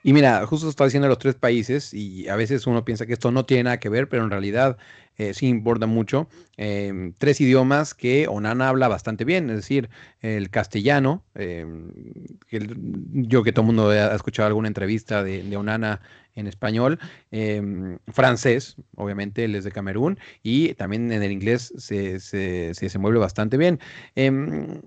Y 0.03 0.13
mira, 0.13 0.47
justo 0.47 0.69
está 0.69 0.85
diciendo 0.85 1.09
los 1.09 1.19
tres 1.19 1.35
países 1.35 1.93
y 1.93 2.29
a 2.29 2.37
veces 2.37 2.67
uno 2.67 2.85
piensa 2.85 3.07
que 3.07 3.13
esto 3.13 3.33
no 3.33 3.45
tiene 3.45 3.65
nada 3.65 3.81
que 3.81 3.89
ver, 3.89 4.09
pero 4.09 4.23
en 4.25 4.31
realidad 4.31 4.79
eh, 5.19 5.35
sí 5.35 5.49
importa 5.49 5.87
mucho. 5.87 6.29
Eh, 6.57 7.13
tres 7.19 7.41
idiomas 7.41 7.95
que 7.95 8.29
Onana 8.29 8.69
habla 8.69 8.89
bastante 8.89 9.25
bien, 9.25 9.51
es 9.51 9.57
decir, 9.57 9.89
el 10.21 10.51
castellano, 10.51 11.25
el- 11.35 11.93
yo 13.13 13.43
que 13.43 13.53
todo 13.53 13.63
el 13.63 13.67
mundo 13.67 13.91
ha 13.91 14.15
escuchado 14.15 14.47
alguna 14.47 14.69
entrevista 14.69 15.23
de, 15.25 15.57
Onana 15.57 16.01
en 16.35 16.47
español, 16.47 16.99
eh, 17.31 17.99
francés, 18.09 18.77
obviamente 18.95 19.45
él 19.45 19.55
es 19.55 19.65
de 19.65 19.73
Camerún, 19.73 20.19
y 20.43 20.75
también 20.75 21.11
en 21.11 21.23
el 21.23 21.33
inglés 21.33 21.73
se, 21.79 22.21
se, 22.21 22.75
se, 22.75 22.89
bastante 23.27 23.57
bien. 23.57 23.81
Em, 24.15 24.81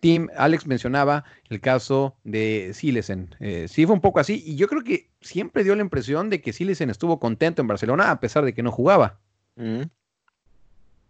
Tim, 0.00 0.28
Alex 0.36 0.66
mencionaba 0.66 1.24
el 1.48 1.60
caso 1.60 2.16
de 2.24 2.72
Silesen. 2.74 3.34
Eh, 3.38 3.66
sí 3.68 3.86
fue 3.86 3.94
un 3.94 4.00
poco 4.00 4.18
así 4.18 4.42
y 4.44 4.56
yo 4.56 4.66
creo 4.66 4.82
que 4.82 5.10
siempre 5.20 5.62
dio 5.62 5.74
la 5.76 5.82
impresión 5.82 6.30
de 6.30 6.40
que 6.40 6.52
Silesen 6.52 6.90
estuvo 6.90 7.20
contento 7.20 7.62
en 7.62 7.68
Barcelona 7.68 8.10
a 8.10 8.18
pesar 8.18 8.44
de 8.44 8.54
que 8.54 8.62
no 8.62 8.72
jugaba. 8.72 9.20
Mm. 9.56 9.82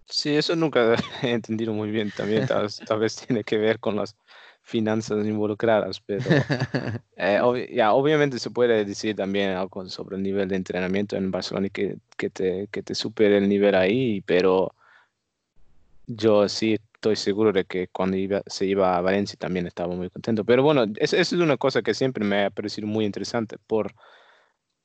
Sí, 0.07 0.37
eso 0.37 0.57
nunca 0.57 0.97
he 1.23 1.31
entendido 1.31 1.73
muy 1.73 1.91
bien 1.91 2.11
también. 2.11 2.47
Tal, 2.47 2.69
tal 2.87 2.99
vez 2.99 3.17
tiene 3.17 3.45
que 3.45 3.59
ver 3.59 3.79
con 3.79 3.97
las 3.97 4.17
finanzas 4.63 5.25
involucradas, 5.27 6.01
pero 6.01 6.25
eh, 7.17 7.71
ya, 7.73 7.93
obviamente 7.93 8.39
se 8.39 8.51
puede 8.51 8.85
decir 8.85 9.17
también 9.17 9.51
algo 9.51 9.89
sobre 9.89 10.17
el 10.17 10.23
nivel 10.23 10.49
de 10.49 10.57
entrenamiento 10.57 11.17
en 11.17 11.31
Barcelona 11.31 11.69
y 11.69 11.71
que, 11.71 11.97
que 12.17 12.31
te, 12.31 12.69
que 12.71 12.83
te 12.83 12.95
supere 12.95 13.39
el 13.39 13.49
nivel 13.49 13.75
ahí, 13.75 14.21
pero 14.23 14.75
yo 16.13 16.49
sí 16.49 16.77
estoy 16.95 17.17
seguro 17.17 17.53
de 17.53 17.65
que 17.65 17.89
cuando 17.89 18.17
iba- 18.17 18.43
se 18.47 18.67
iba 18.67 18.97
a 18.97 19.01
Valencia 19.01 19.37
también 19.39 19.67
estaba 19.67 19.95
muy 19.95 20.11
contento. 20.11 20.45
Pero 20.45 20.63
bueno, 20.63 20.85
eso, 20.97 21.17
es 21.17 21.33
una 21.33 21.57
cosa 21.57 21.83
que 21.83 21.95
siempre 21.95 22.25
me 22.25 22.45
ha 22.45 22.51
parecido 22.51 22.87
muy 22.87 23.05
interesante 23.05 23.57
por 23.67 23.95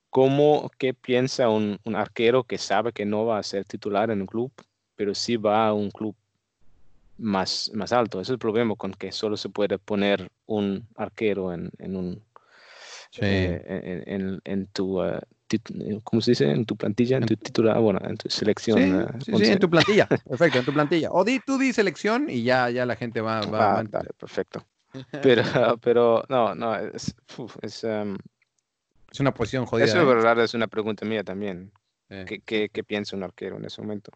cómo, 0.10 0.70
qué 0.78 0.94
piensa 0.94 1.50
un, 1.50 1.80
un 1.84 1.96
arquero 1.96 2.44
que 2.44 2.58
sabe 2.58 2.94
que 2.94 3.06
no 3.06 3.26
va 3.26 3.40
a 3.40 3.44
ser 3.44 3.66
titular 3.66 4.12
en 4.12 4.22
un 4.22 4.28
club, 4.28 4.52
pero 4.96 5.14
sí 5.16 5.36
va 5.38 5.68
a 5.68 5.74
un 5.74 5.92
club 5.92 6.16
más, 7.18 7.72
más 7.74 7.92
alto. 7.92 8.20
Ese 8.20 8.32
es 8.32 8.34
el 8.34 8.40
problema 8.40 8.76
con 8.76 8.92
que 8.94 9.12
solo 9.12 9.38
se 9.38 9.50
puede 9.50 9.78
poner 9.80 10.30
un 10.46 10.88
arquero 10.96 11.54
en, 11.54 11.70
en 11.80 11.96
un 11.96 12.24
Sí. 13.12 13.22
eh, 13.22 13.64
en, 14.06 14.22
en- 14.22 14.42
en 14.44 14.68
tu 14.68 15.02
eh, 15.02 15.20
¿cómo 16.04 16.22
se 16.22 16.32
dice? 16.32 16.50
En 16.50 16.66
tu 16.66 16.76
plantilla, 16.76 17.18
en 17.18 17.26
tu 17.26 17.36
titular, 17.36 17.80
bueno, 17.80 18.00
en 18.04 18.18
tu 18.18 18.30
selección. 18.30 18.80
Sí, 18.80 19.32
eh, 19.32 19.38
sí, 19.38 19.52
en 19.52 19.60
tu 19.60 19.70
plantilla. 19.70 20.08
Perfecto, 20.30 20.60
en 20.60 20.66
tu 20.66 20.74
plantilla. 20.74 21.10
O 21.12 21.24
di, 21.24 21.39
tú 21.39 21.58
di 21.58 21.72
selección 21.74 22.30
y 22.30 22.43
ya, 22.43 22.70
ya 22.70 22.86
la 22.86 22.96
gente 22.96 23.22
va, 23.22 23.41
va- 23.41 23.50
va 23.52 23.66
Ah, 23.78 23.80
a 23.80 23.84
dale, 23.84 24.10
perfecto. 24.18 24.66
Pero, 25.22 25.43
pero 25.82 26.24
no, 26.30 26.56
no, 26.56 26.76
es, 26.76 27.16
uf, 27.38 27.58
es, 27.62 27.84
em, 27.84 28.18
Es 29.12 29.20
una 29.20 29.34
posición 29.34 29.66
jodida. 29.66 29.86
eso 29.86 30.02
¿eh? 30.02 30.06
verdad 30.06 30.39
es 30.43 30.54
una 30.54 30.68
pregunta 30.68 31.06
mía 31.06 31.24
también. 31.24 31.72
Sí. 32.10 32.16
¿Qué, 32.26 32.39
qué, 32.41 32.70
qué 32.72 32.84
piensa 32.84 33.16
un 33.16 33.24
arquero 33.24 33.58
en 33.58 33.66
ese 33.66 33.82
momento? 33.82 34.12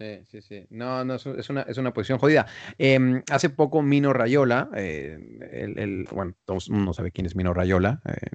Sí, 0.00 0.20
sí, 0.30 0.40
sí. 0.42 0.64
No, 0.70 1.04
no, 1.04 1.16
es, 1.16 1.26
un- 1.26 1.40
es 1.40 1.50
una, 1.50 1.62
es 1.62 1.76
una 1.76 1.92
posición 1.92 2.20
jodida. 2.20 2.46
Em, 2.78 3.20
hace 3.32 3.50
poco 3.50 3.82
Mino 3.82 4.12
Rayola, 4.12 4.70
eh, 4.76 5.18
el, 5.50 5.76
el- 5.76 6.04
bueno, 6.12 6.36
mundo 6.70 6.92
sabe 6.92 7.10
quién 7.10 7.26
es 7.26 7.34
Mino 7.34 7.52
Rayola. 7.52 8.00
eh, 8.04 8.28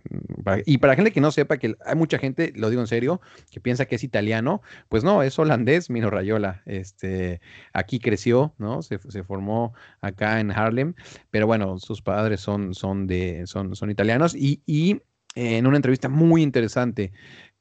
para- 0.43 0.61
y 0.65 0.77
para 0.79 0.95
gente 0.95 1.13
que 1.13 1.21
no 1.21 1.31
sepa, 1.31 1.57
que 1.59 1.75
hay 1.85 1.95
mucha 1.95 2.17
gente, 2.19 2.51
lo 2.57 2.69
digo 2.69 2.81
en 2.81 2.87
serio, 2.87 3.21
que 3.49 3.61
piensa 3.61 3.85
que 3.85 3.95
es 3.95 4.03
italiano, 4.03 4.61
pues 4.89 5.05
no, 5.05 5.23
es 5.23 5.39
holandés 5.39 5.89
Mino 5.89 6.09
Rayola. 6.09 6.63
Este, 6.65 7.39
aquí 7.71 7.99
creció, 7.99 8.53
¿no? 8.57 8.81
Se, 8.81 8.99
se 8.99 9.23
formó 9.23 9.73
acá 10.01 10.41
en 10.41 10.51
Harlem, 10.51 10.95
pero 11.31 11.47
bueno, 11.47 11.79
sus 11.79 12.01
padres 12.01 12.41
son, 12.41 12.73
son, 12.73 13.07
de, 13.07 13.43
son, 13.47 13.73
son 13.77 13.89
italianos 13.89 14.35
y, 14.35 14.61
y 14.65 14.95
eh, 15.35 15.57
en 15.59 15.65
una 15.67 15.77
entrevista 15.77 16.09
muy 16.09 16.41
interesante 16.43 17.13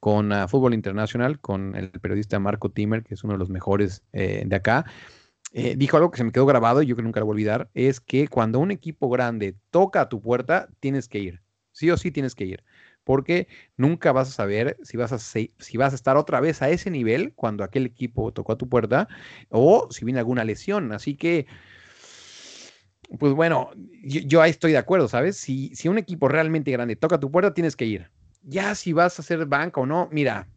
con 0.03 0.33
ah, 0.33 0.49
Fútbol 0.49 0.73
Internacional, 0.73 1.39
con 1.39 1.77
el 1.77 1.89
periodista 1.89 2.37
Marco 2.37 2.69
Timmer, 2.69 3.03
que 3.03 3.13
es 3.13 3.23
uno 3.23 3.35
de 3.35 3.39
los 3.39 3.49
mejores 3.49 4.03
eh, 4.11 4.43
de 4.45 4.53
acá. 4.53 4.83
eh, 5.53 5.75
dijo 5.77 5.95
algo 5.95 6.11
que 6.11 6.17
se 6.17 6.25
me 6.25 6.33
quedó 6.33 6.45
grabado 6.45 6.81
y 6.81 6.87
yo 6.87 6.97
que 6.97 7.01
nunca 7.01 7.21
lo 7.21 7.25
voy 7.25 7.31
a 7.31 7.35
olvidar, 7.35 7.69
es 7.73 8.01
que 8.01 8.27
cuando 8.27 8.59
un 8.59 8.71
equipo 8.71 9.09
grande 9.09 9.55
toca 9.69 10.01
a 10.01 10.09
tu 10.09 10.21
puerta, 10.21 10.67
tienes 10.81 11.07
que 11.07 11.19
ir. 11.19 11.41
Sí 11.71 11.89
o 11.89 11.95
sí 11.95 12.11
tienes 12.11 12.35
que 12.35 12.43
ir. 12.43 12.65
Porque 13.05 13.47
nunca 13.77 14.11
vas 14.11 14.27
a 14.27 14.31
saber 14.33 14.75
si 14.83 14.97
vas 14.97 15.13
a, 15.13 15.95
estar 15.95 16.17
otra 16.17 16.41
vez 16.41 16.61
a 16.61 16.69
ese 16.69 16.91
nivel 16.91 17.31
cuando 17.33 17.63
aquel 17.63 17.85
equipo 17.85 18.33
tocó 18.33 18.51
a 18.51 18.57
tu 18.57 18.67
puerta 18.67 19.07
o 19.47 19.87
si 19.89 20.03
viene 20.03 20.19
alguna 20.19 20.43
lesión. 20.43 20.91
Así 20.91 21.15
que, 21.15 21.47
pues 23.19 23.31
bueno, 23.31 23.69
yo, 24.03 24.19
yo 24.19 24.41
ahí 24.41 24.51
estoy 24.51 24.73
de 24.73 24.79
acuerdo, 24.79 25.07
¿sabes? 25.07 25.37
Si, 25.37 25.73
si 25.75 25.87
un 25.87 25.97
equipo 25.97 26.27
realmente 26.27 26.71
grande 26.71 26.97
toca 26.97 27.15
a 27.15 27.19
tu 27.21 27.31
puerta, 27.31 27.53
tienes 27.53 27.77
que 27.77 27.85
ir. 27.85 28.11
Ya 28.43 28.75
si 28.75 28.93
vas 28.93 29.17
a 29.17 29.21
hacer 29.21 29.45
banca 29.45 29.81
o 29.81 29.85
no, 29.85 30.09
mira, 30.11 30.47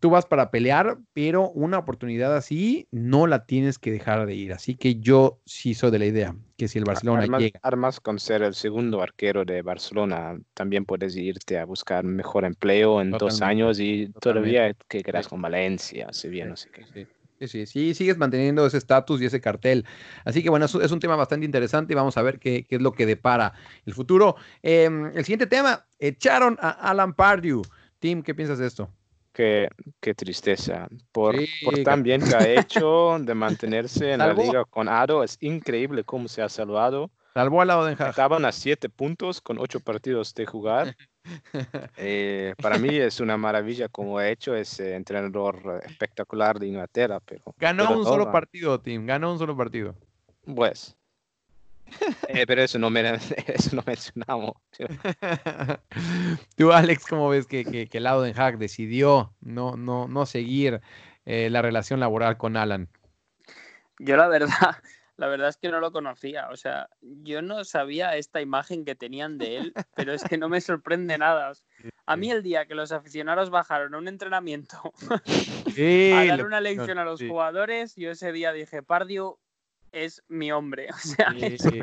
tú 0.00 0.10
vas 0.10 0.26
para 0.26 0.50
pelear, 0.50 0.98
pero 1.12 1.50
una 1.50 1.78
oportunidad 1.78 2.36
así 2.36 2.86
no 2.90 3.26
la 3.26 3.46
tienes 3.46 3.78
que 3.78 3.90
dejar 3.90 4.26
de 4.26 4.34
ir. 4.34 4.52
Así 4.52 4.74
que 4.74 4.96
yo 4.96 5.40
sí 5.44 5.74
soy 5.74 5.90
de 5.90 5.98
la 5.98 6.06
idea 6.06 6.36
que 6.56 6.68
si 6.68 6.78
el 6.78 6.84
Barcelona 6.84 7.20
Además, 7.20 7.40
llega, 7.40 7.60
además, 7.62 8.00
con 8.00 8.18
ser 8.18 8.42
el 8.42 8.54
segundo 8.54 9.02
arquero 9.02 9.44
de 9.44 9.62
Barcelona, 9.62 10.38
también 10.54 10.84
puedes 10.84 11.16
irte 11.16 11.58
a 11.58 11.64
buscar 11.64 12.04
mejor 12.04 12.44
empleo 12.44 13.00
en 13.00 13.10
dos 13.10 13.40
años 13.42 13.80
y 13.80 14.08
totalmente. 14.12 14.20
todavía 14.20 14.76
que 14.88 15.02
quedas 15.02 15.28
con 15.28 15.40
Valencia, 15.40 16.08
si 16.12 16.28
bien, 16.28 16.50
no 16.50 16.56
sé 16.56 16.70
qué. 16.70 17.06
Sí, 17.40 17.48
sí, 17.48 17.64
sí, 17.64 17.94
sigues 17.94 18.18
manteniendo 18.18 18.66
ese 18.66 18.76
estatus 18.76 19.22
y 19.22 19.24
ese 19.24 19.40
cartel. 19.40 19.86
Así 20.26 20.42
que 20.42 20.50
bueno, 20.50 20.66
es, 20.66 20.74
es 20.74 20.92
un 20.92 21.00
tema 21.00 21.16
bastante 21.16 21.46
interesante 21.46 21.94
y 21.94 21.96
vamos 21.96 22.18
a 22.18 22.22
ver 22.22 22.38
qué, 22.38 22.66
qué 22.66 22.76
es 22.76 22.82
lo 22.82 22.92
que 22.92 23.06
depara 23.06 23.54
el 23.86 23.94
futuro. 23.94 24.36
Em, 24.62 25.06
el 25.06 25.24
siguiente 25.24 25.46
tema, 25.46 25.86
echaron 25.98 26.58
a 26.60 26.68
Alan 26.68 27.14
Pardew. 27.14 27.62
Tim, 27.98 28.22
¿qué 28.22 28.34
piensas 28.34 28.58
de 28.58 28.66
esto? 28.66 28.90
Qué, 29.32 29.70
qué 30.00 30.14
tristeza. 30.14 30.86
Por, 31.12 31.34
tan 31.82 32.02
bien 32.02 32.20
que 32.20 32.34
ha 32.34 32.46
hecho 32.46 33.16
de 33.18 33.34
mantenerse 33.34 34.12
en 34.12 34.18
la 34.18 34.34
liga 34.34 34.66
con 34.66 34.86
Aro, 34.86 35.24
es 35.24 35.38
increíble 35.40 36.04
cómo 36.04 36.28
se 36.28 36.42
ha 36.42 36.48
salvado. 36.50 37.10
Salvó 37.32 37.62
al 37.62 37.68
lado 37.68 37.86
de 37.86 37.92
Hag. 37.92 38.10
Estaban 38.10 38.44
a 38.44 38.52
siete 38.52 38.90
puntos 38.90 39.40
con 39.40 39.58
ocho 39.58 39.80
partidos 39.80 40.34
de 40.34 40.44
jugar. 40.44 40.94
Eh, 41.96 42.54
para 42.60 42.78
mí 42.78 42.88
es 42.96 43.20
una 43.20 43.36
maravilla 43.36 43.88
como 43.88 44.18
ha 44.18 44.28
hecho 44.28 44.54
ese 44.54 44.94
entrenador 44.94 45.82
espectacular 45.84 46.58
de 46.58 46.68
Inglaterra, 46.68 47.20
pero 47.20 47.54
Ganó 47.58 47.86
pero 47.86 47.98
un 47.98 48.04
solo 48.04 48.32
partido, 48.32 48.80
Tim, 48.80 49.06
ganó 49.06 49.32
un 49.32 49.38
solo 49.38 49.56
partido. 49.56 49.94
Pues. 50.54 50.96
Eh, 52.28 52.46
pero 52.46 52.62
eso 52.62 52.78
no, 52.78 52.90
me, 52.90 53.00
eso 53.46 53.76
no 53.76 53.82
mencionamos. 53.86 54.52
Tú, 56.56 56.72
Alex, 56.72 57.06
¿cómo 57.06 57.28
ves 57.28 57.46
que, 57.46 57.64
que, 57.64 57.88
que 57.88 58.00
Lado 58.00 58.22
Den 58.22 58.38
Haag 58.38 58.58
decidió 58.58 59.34
no, 59.40 59.76
no, 59.76 60.08
no 60.08 60.26
seguir 60.26 60.80
eh, 61.24 61.50
la 61.50 61.62
relación 61.62 62.00
laboral 62.00 62.36
con 62.36 62.56
Alan? 62.56 62.88
Yo 63.98 64.16
la 64.16 64.28
verdad, 64.28 64.78
la 65.20 65.28
verdad 65.28 65.50
es 65.50 65.58
que 65.58 65.68
no 65.70 65.80
lo 65.80 65.92
conocía. 65.92 66.48
O 66.50 66.56
sea, 66.56 66.88
yo 67.02 67.42
no 67.42 67.62
sabía 67.64 68.16
esta 68.16 68.40
imagen 68.40 68.84
que 68.86 68.94
tenían 68.94 69.36
de 69.36 69.58
él, 69.58 69.72
pero 69.94 70.12
es 70.14 70.24
que 70.24 70.38
no 70.38 70.48
me 70.48 70.60
sorprende 70.62 71.18
nada. 71.18 71.52
A 72.06 72.16
mí 72.16 72.30
el 72.30 72.42
día 72.42 72.66
que 72.66 72.74
los 72.74 72.90
aficionados 72.90 73.50
bajaron 73.50 73.94
a 73.94 73.98
un 73.98 74.08
entrenamiento 74.08 74.80
Sí, 75.74 76.10
a 76.14 76.24
dar 76.26 76.44
una 76.46 76.60
lección 76.60 76.98
a 76.98 77.04
los 77.04 77.20
sí. 77.20 77.28
jugadores, 77.28 77.94
yo 77.96 78.10
ese 78.10 78.32
día 78.32 78.52
dije, 78.52 78.82
Pardio 78.82 79.38
es 79.92 80.22
mi 80.28 80.50
hombre. 80.52 80.88
O 80.94 80.96
sea, 80.98 81.32
Sí, 81.32 81.44
es- 81.46 81.62
sí, 81.62 81.80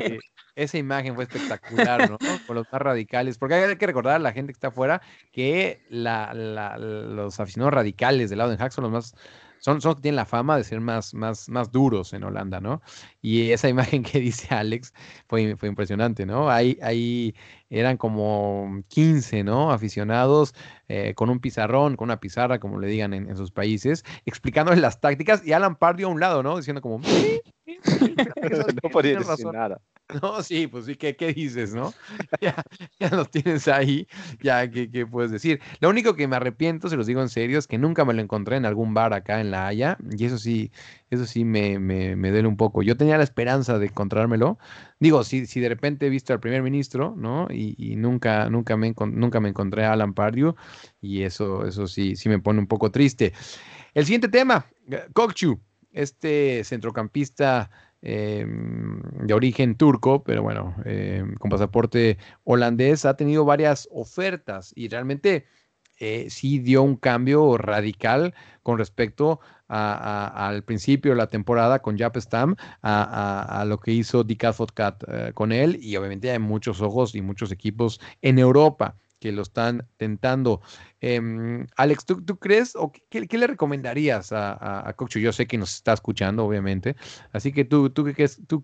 esa 0.56 0.78
imagen 0.78 1.14
fue 1.14 1.22
espectacular, 1.24 2.10
¿no? 2.10 2.18
Con 2.44 2.56
los 2.56 2.66
más 2.72 2.82
radicales, 2.82 3.38
porque 3.38 3.54
hay 3.54 3.76
que 3.76 3.86
recordar 3.86 4.16
a 4.16 4.18
la 4.18 4.32
gente 4.32 4.52
que 4.52 4.56
está 4.56 4.68
afuera 4.68 5.00
que 5.30 5.86
la- 5.88 6.34
la- 6.34 6.76
los 6.76 7.38
aficionados 7.38 7.74
radicales 7.74 8.30
del 8.30 8.38
lado 8.38 8.50
de 8.50 8.56
Hack 8.56 8.72
son 8.72 8.82
los 8.82 8.92
más, 8.92 9.14
son, 9.60 9.80
son 9.80 9.90
los 9.90 9.96
que 9.96 10.02
tienen 10.02 10.16
la 10.16 10.24
fama 10.26 10.56
de 10.56 10.64
ser 10.64 10.80
más, 10.80 11.14
más, 11.14 11.48
más 11.48 11.70
duros 11.72 12.12
en 12.12 12.24
Holanda, 12.24 12.60
¿no? 12.60 12.80
Y 13.20 13.50
esa 13.50 13.68
imagen 13.68 14.02
que 14.04 14.20
dice 14.20 14.54
Alex 14.54 14.92
fue, 15.28 15.56
fue 15.56 15.68
impresionante, 15.68 16.26
¿no? 16.26 16.50
Ahí, 16.50 16.78
ahí 16.82 17.34
eran 17.70 17.96
como 17.96 18.82
15, 18.88 19.44
¿no? 19.44 19.70
Aficionados 19.72 20.54
eh, 20.88 21.14
con 21.14 21.30
un 21.30 21.40
pizarrón, 21.40 21.96
con 21.96 22.06
una 22.06 22.20
pizarra, 22.20 22.58
como 22.58 22.78
le 22.78 22.86
digan 22.88 23.12
en, 23.14 23.28
en 23.28 23.36
sus 23.36 23.50
países, 23.50 24.04
explicándoles 24.24 24.80
las 24.80 25.00
tácticas 25.00 25.46
y 25.46 25.52
Alan 25.52 25.76
Pardio 25.76 26.06
a 26.08 26.10
un 26.10 26.20
lado, 26.20 26.42
¿no? 26.42 26.56
Diciendo 26.56 26.80
como... 26.80 27.02
"Sí, 27.02 27.40
sí, 27.66 27.78
sí, 27.82 28.14
creo 28.14 28.48
que 28.48 28.56
sabes 28.56 28.74
no 28.82 28.90
podía 28.90 29.12
decir 29.12 29.26
razón". 29.26 29.52
nada. 29.52 29.80
No, 30.22 30.42
sí, 30.42 30.66
pues 30.66 30.86
sí, 30.86 30.94
¿qué, 30.96 31.16
qué 31.16 31.34
dices, 31.34 31.74
no? 31.74 31.92
Ya, 32.40 32.54
ya 32.98 33.10
los 33.10 33.30
tienes 33.30 33.68
ahí, 33.68 34.06
ya, 34.40 34.70
¿qué, 34.70 34.90
qué 34.90 35.06
puedes 35.06 35.30
decir? 35.30 35.60
Lo 35.80 35.90
único 35.90 36.14
que 36.14 36.26
me 36.26 36.36
arrepiento, 36.36 36.88
se 36.88 36.96
los 36.96 37.06
digo 37.06 37.20
en 37.20 37.28
serio, 37.28 37.58
es 37.58 37.66
que 37.66 37.76
nunca 37.76 38.06
me 38.06 38.14
lo 38.14 38.22
encontré 38.22 38.56
en 38.56 38.64
algún 38.64 38.94
bar 38.94 39.12
acá 39.12 39.40
en 39.40 39.50
La 39.50 39.66
Haya, 39.66 39.98
y 40.16 40.24
eso 40.24 40.38
sí, 40.38 40.72
eso 41.10 41.26
sí 41.26 41.44
me, 41.44 41.78
me, 41.78 42.16
me 42.16 42.30
duele 42.30 42.48
un 42.48 42.56
poco. 42.56 42.82
Yo 42.82 42.96
tenía 42.96 43.18
la 43.18 43.24
esperanza 43.24 43.78
de 43.78 43.86
encontrármelo. 43.86 44.58
Digo, 44.98 45.24
si, 45.24 45.46
si 45.46 45.60
de 45.60 45.68
repente 45.68 46.06
he 46.06 46.10
visto 46.10 46.32
al 46.32 46.40
primer 46.40 46.62
ministro, 46.62 47.14
¿no? 47.16 47.46
Y, 47.50 47.74
y 47.76 47.96
nunca, 47.96 48.48
nunca, 48.48 48.76
me, 48.78 48.94
nunca 49.12 49.40
me 49.40 49.50
encontré 49.50 49.84
a 49.84 49.92
Alan 49.92 50.14
Pardew, 50.14 50.54
y 51.02 51.22
eso, 51.24 51.66
eso 51.66 51.86
sí, 51.86 52.16
sí 52.16 52.28
me 52.30 52.38
pone 52.38 52.60
un 52.60 52.66
poco 52.66 52.90
triste. 52.90 53.34
El 53.94 54.04
siguiente 54.04 54.28
tema, 54.28 54.66
Kokchu, 55.12 55.60
este 55.92 56.62
centrocampista 56.64 57.70
eh, 58.02 58.46
de 58.46 59.34
origen 59.34 59.76
turco, 59.76 60.22
pero 60.22 60.42
bueno, 60.42 60.74
eh, 60.84 61.24
con 61.38 61.50
pasaporte 61.50 62.18
holandés, 62.44 63.04
ha 63.04 63.16
tenido 63.16 63.44
varias 63.44 63.88
ofertas 63.90 64.72
y 64.76 64.88
realmente 64.88 65.46
eh, 66.00 66.30
sí 66.30 66.60
dio 66.60 66.82
un 66.82 66.96
cambio 66.96 67.58
radical 67.58 68.34
con 68.62 68.78
respecto 68.78 69.40
al 69.68 70.62
principio 70.64 71.10
de 71.10 71.18
la 71.18 71.26
temporada 71.26 71.80
con 71.80 71.98
Jaap 71.98 72.16
Stam, 72.16 72.56
a 72.80 73.64
lo 73.66 73.78
que 73.78 73.92
hizo 73.92 74.24
Dick 74.24 74.46
Cat 74.72 75.04
eh, 75.08 75.32
con 75.34 75.52
él 75.52 75.78
y 75.82 75.94
obviamente 75.96 76.30
hay 76.30 76.38
muchos 76.38 76.80
ojos 76.80 77.14
y 77.14 77.20
muchos 77.20 77.52
equipos 77.52 78.00
en 78.22 78.38
Europa 78.38 78.96
que 79.18 79.32
lo 79.32 79.42
están 79.42 79.86
tentando. 79.96 80.60
Em, 81.00 81.66
Alex, 81.76 82.06
¿tú, 82.06 82.38
crees 82.38 82.74
o 82.76 82.92
qué- 82.92 83.26
le 83.38 83.46
recomendarías 83.46 84.32
a, 84.32 84.88
a, 84.88 84.92
Kokchu? 84.94 85.18
Yo 85.18 85.32
sé 85.32 85.46
que 85.46 85.58
nos 85.58 85.74
está 85.74 85.92
escuchando, 85.92 86.44
obviamente. 86.44 86.96
Así 87.32 87.52
que 87.52 87.64
tú, 87.64 87.92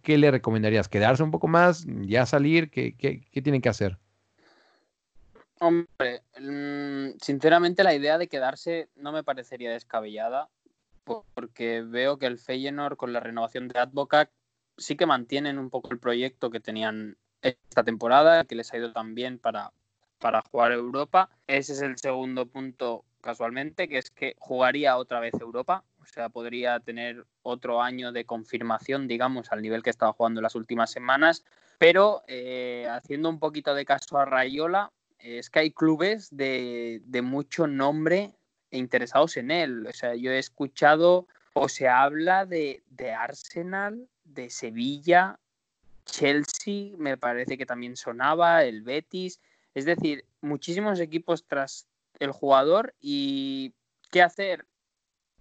qué, 0.02 0.18
le 0.18 0.30
recomendarías? 0.30 0.88
¿Quedarse 0.88 1.22
un 1.22 1.30
poco 1.30 1.48
más? 1.48 1.86
¿Ya 2.02 2.26
salir? 2.26 2.70
¿Qué, 2.70 2.94
tienen 3.42 3.60
que 3.60 3.68
hacer? 3.68 3.98
Hombre, 5.60 6.22
mm, 6.40 7.16
sinceramente 7.20 7.84
la 7.84 7.94
idea 7.94 8.18
de 8.18 8.28
quedarse 8.28 8.88
no 8.96 9.12
me 9.12 9.22
parecería 9.22 9.70
descabellada, 9.70 10.50
po- 11.04 11.24
porque 11.34 11.82
veo 11.82 12.18
que 12.18 12.26
el 12.26 12.38
Feyenoord 12.38 12.96
con 12.96 13.12
la 13.12 13.20
renovación 13.20 13.68
de 13.68 13.78
Advocat 13.78 14.30
sí 14.76 14.96
que 14.96 15.06
mantienen 15.06 15.58
un 15.58 15.70
poco 15.70 15.90
el 15.92 16.00
proyecto 16.00 16.50
que 16.50 16.60
tenían 16.60 17.16
esta 17.40 17.84
temporada, 17.84 18.44
que 18.44 18.56
les 18.56 18.72
ha 18.72 18.78
ido 18.78 18.92
tan 18.92 19.14
bien 19.14 19.38
para, 19.38 19.72
para 20.24 20.40
jugar 20.40 20.72
Europa. 20.72 21.28
Ese 21.46 21.74
es 21.74 21.82
el 21.82 21.98
segundo 21.98 22.46
punto 22.46 23.04
casualmente, 23.20 23.88
que 23.88 23.98
es 23.98 24.08
que 24.08 24.34
jugaría 24.38 24.96
otra 24.96 25.20
vez 25.20 25.34
Europa, 25.38 25.84
o 26.00 26.06
sea, 26.06 26.30
podría 26.30 26.80
tener 26.80 27.26
otro 27.42 27.82
año 27.82 28.10
de 28.10 28.24
confirmación, 28.24 29.06
digamos, 29.06 29.52
al 29.52 29.60
nivel 29.60 29.82
que 29.82 29.90
estaba 29.90 30.14
jugando 30.14 30.40
las 30.40 30.54
últimas 30.54 30.90
semanas, 30.90 31.44
pero 31.76 32.22
eh, 32.26 32.88
haciendo 32.90 33.28
un 33.28 33.38
poquito 33.38 33.74
de 33.74 33.84
caso 33.84 34.16
a 34.16 34.24
Rayola, 34.24 34.90
es 35.18 35.50
que 35.50 35.58
hay 35.58 35.70
clubes 35.70 36.34
de, 36.34 37.02
de 37.04 37.20
mucho 37.20 37.66
nombre 37.66 38.32
e 38.70 38.78
interesados 38.78 39.36
en 39.36 39.50
él. 39.50 39.86
O 39.86 39.92
sea, 39.92 40.14
yo 40.14 40.30
he 40.30 40.38
escuchado 40.38 41.26
o 41.52 41.68
se 41.68 41.86
habla 41.86 42.46
de, 42.46 42.82
de 42.88 43.12
Arsenal, 43.12 44.08
de 44.24 44.48
Sevilla, 44.48 45.38
Chelsea, 46.06 46.96
me 46.96 47.18
parece 47.18 47.58
que 47.58 47.66
también 47.66 47.96
sonaba, 47.96 48.64
el 48.64 48.80
Betis, 48.80 49.38
es 49.74 49.84
decir, 49.84 50.24
muchísimos 50.40 51.00
equipos 51.00 51.46
tras 51.46 51.88
el 52.20 52.30
jugador 52.30 52.94
y 53.00 53.74
qué 54.10 54.22
hacer. 54.22 54.66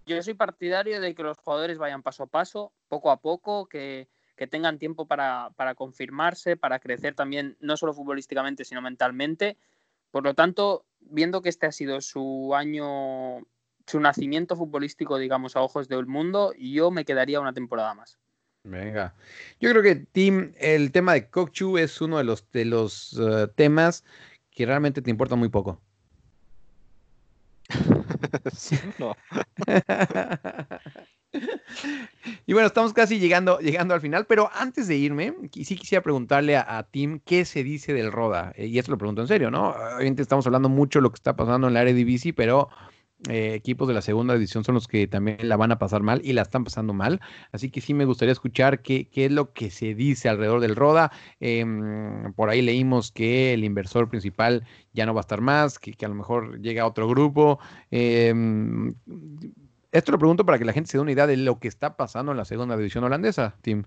Yo 0.06 0.20
soy 0.22 0.34
partidario 0.34 1.00
de 1.00 1.14
que 1.14 1.22
los 1.22 1.38
jugadores 1.38 1.78
vayan 1.78 2.02
paso 2.02 2.24
a 2.24 2.26
paso, 2.26 2.72
poco 2.88 3.10
a 3.10 3.20
poco, 3.20 3.66
que, 3.66 4.08
que 4.36 4.46
tengan 4.46 4.78
tiempo 4.78 5.06
para, 5.06 5.50
para 5.56 5.74
confirmarse, 5.74 6.56
para 6.56 6.80
crecer 6.80 7.14
también, 7.14 7.56
no 7.60 7.76
solo 7.76 7.94
futbolísticamente, 7.94 8.64
sino 8.64 8.82
mentalmente. 8.82 9.56
Por 10.10 10.24
lo 10.24 10.34
tanto, 10.34 10.84
viendo 11.00 11.40
que 11.40 11.48
este 11.48 11.66
ha 11.66 11.72
sido 11.72 12.00
su 12.00 12.54
año, 12.54 13.46
su 13.86 14.00
nacimiento 14.00 14.56
futbolístico, 14.56 15.18
digamos, 15.18 15.56
a 15.56 15.62
ojos 15.62 15.88
del 15.88 16.06
mundo, 16.06 16.52
yo 16.58 16.90
me 16.90 17.04
quedaría 17.04 17.40
una 17.40 17.52
temporada 17.52 17.94
más. 17.94 18.18
Venga. 18.64 19.14
Yo 19.60 19.70
creo 19.70 19.82
que, 19.82 19.96
Tim, 19.96 20.54
el 20.58 20.90
tema 20.90 21.12
de 21.12 21.28
Kokchu 21.28 21.76
es 21.78 22.00
uno 22.00 22.16
de 22.18 22.24
los, 22.24 22.50
de 22.50 22.64
los 22.64 23.18
eh, 23.20 23.46
temas 23.54 24.04
que 24.50 24.64
realmente 24.66 25.02
te 25.02 25.10
importa 25.10 25.36
muy 25.36 25.50
poco. 25.50 25.82
Sí, 28.56 28.76
no. 28.98 29.14
y 32.46 32.52
bueno, 32.52 32.66
estamos 32.66 32.92
casi 32.92 33.18
llegando, 33.18 33.58
llegando 33.58 33.94
al 33.94 34.00
final, 34.00 34.26
pero 34.26 34.50
antes 34.54 34.88
de 34.88 34.96
irme, 34.96 35.34
sí 35.52 35.76
quisiera 35.76 36.02
preguntarle 36.02 36.56
a, 36.56 36.78
a 36.78 36.82
Tim 36.84 37.20
qué 37.24 37.44
se 37.44 37.62
dice 37.64 37.92
del 37.92 38.12
Roda. 38.12 38.52
Eh, 38.56 38.66
y 38.66 38.78
esto 38.78 38.90
lo 38.92 38.98
pregunto 38.98 39.22
en 39.22 39.28
serio, 39.28 39.50
¿no? 39.50 39.70
Obviamente 39.70 40.22
estamos 40.22 40.46
hablando 40.46 40.68
mucho 40.68 40.98
de 40.98 41.02
lo 41.04 41.10
que 41.10 41.16
está 41.16 41.36
pasando 41.36 41.68
en 41.68 41.74
la 41.74 41.82
Eredivisie, 41.82 42.32
pero 42.32 42.68
eh, 43.28 43.54
equipos 43.54 43.88
de 43.88 43.94
la 43.94 44.02
segunda 44.02 44.34
división 44.34 44.64
son 44.64 44.74
los 44.74 44.86
que 44.86 45.06
también 45.06 45.48
la 45.48 45.56
van 45.56 45.72
a 45.72 45.78
pasar 45.78 46.02
mal 46.02 46.20
y 46.24 46.32
la 46.34 46.42
están 46.42 46.64
pasando 46.64 46.92
mal. 46.92 47.20
Así 47.52 47.70
que 47.70 47.80
sí 47.80 47.94
me 47.94 48.04
gustaría 48.04 48.32
escuchar 48.32 48.82
qué, 48.82 49.08
qué 49.08 49.26
es 49.26 49.32
lo 49.32 49.52
que 49.52 49.70
se 49.70 49.94
dice 49.94 50.28
alrededor 50.28 50.60
del 50.60 50.76
Roda. 50.76 51.10
Em, 51.40 52.32
por 52.34 52.50
ahí 52.50 52.60
leímos 52.60 53.12
que 53.12 53.54
el 53.54 53.64
inversor 53.64 54.08
principal 54.08 54.66
ya 54.92 55.06
no 55.06 55.14
va 55.14 55.20
a 55.20 55.22
estar 55.22 55.40
más, 55.40 55.78
que, 55.78 55.94
que 55.94 56.04
a 56.04 56.08
lo 56.08 56.14
mejor 56.14 56.60
llega 56.60 56.82
a 56.82 56.86
otro 56.86 57.08
grupo. 57.08 57.58
Em, 57.90 58.94
esto 59.90 60.12
lo 60.12 60.18
pregunto 60.18 60.44
para 60.44 60.58
que 60.58 60.64
la 60.64 60.72
gente 60.72 60.90
se 60.90 60.98
dé 60.98 61.02
una 61.02 61.12
idea 61.12 61.26
de 61.26 61.36
lo 61.36 61.58
que 61.58 61.68
está 61.68 61.96
pasando 61.96 62.32
en 62.32 62.38
la 62.38 62.44
segunda 62.44 62.76
división 62.76 63.04
holandesa, 63.04 63.56
Tim. 63.62 63.84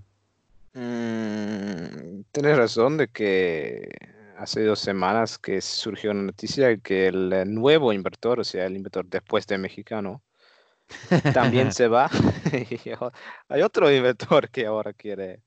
Mm, 0.74 2.22
tienes 2.32 2.58
razón 2.58 2.98
de 2.98 3.08
que 3.08 3.90
hace 4.38 4.64
dos 4.64 4.80
semanas 4.80 5.38
que 5.38 5.62
surgió 5.62 6.12
una 6.12 6.24
noticia 6.24 6.68
de 6.68 6.80
que 6.80 7.08
el 7.08 7.34
eh, 7.34 7.46
nuevo 7.46 7.92
inversor, 7.94 8.40
o 8.40 8.44
sea, 8.44 8.66
el 8.66 8.76
inversor 8.76 9.06
después 9.08 9.48
de 9.48 9.58
mexicano, 9.58 10.22
también 11.34 11.72
se 11.74 11.88
va. 11.88 12.10
Hay 13.50 13.62
otro 13.62 13.92
inversor 13.92 14.50
que 14.50 14.66
ahora 14.66 14.94
quiere 14.94 15.42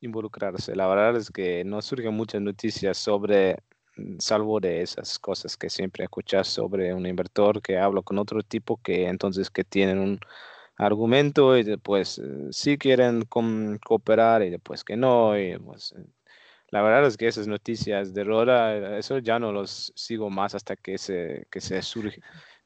involucrarse. 0.00 0.74
La 0.76 0.86
verdad 0.86 1.16
es 1.16 1.30
que 1.30 1.64
no 1.64 1.82
surgen 1.82 2.14
muchas 2.14 2.40
noticias 2.40 2.98
sobre, 2.98 3.56
mm, 3.96 4.18
salvo 4.18 4.60
de 4.60 4.82
esas 4.82 5.18
cosas 5.18 5.56
que 5.56 5.70
siempre 5.70 6.04
escuchas 6.04 6.48
sobre 6.48 6.94
un 6.94 7.06
inversor 7.06 7.60
que 7.62 7.78
habla 7.78 8.02
con 8.02 8.18
otro 8.18 8.42
tipo 8.42 8.80
que 8.82 9.06
entonces 9.08 9.50
que 9.50 9.64
tienen 9.64 9.98
un 9.98 10.20
argumento 10.76 11.56
y 11.56 11.62
después 11.64 12.18
eh, 12.18 12.48
sí 12.50 12.78
quieren 12.78 13.22
cooperar 13.24 14.42
y 14.42 14.50
después 14.50 14.84
que 14.84 14.96
no. 14.96 15.38
Y 15.38 15.58
pues, 15.58 15.94
eh, 15.98 16.04
la 16.72 16.82
verdad 16.82 17.06
es 17.06 17.16
que 17.16 17.28
esas 17.28 17.46
noticias 17.48 18.14
de 18.14 18.24
Roda, 18.24 18.76
eh, 18.76 18.98
eso 18.98 19.18
ya 19.18 19.38
no 19.38 19.52
los 19.52 19.92
sigo 19.94 20.30
más 20.30 20.54
hasta 20.56 20.76
que 20.76 20.98
se, 20.98 21.46
que 21.50 21.60
se 21.60 21.80
surge, 21.82 22.20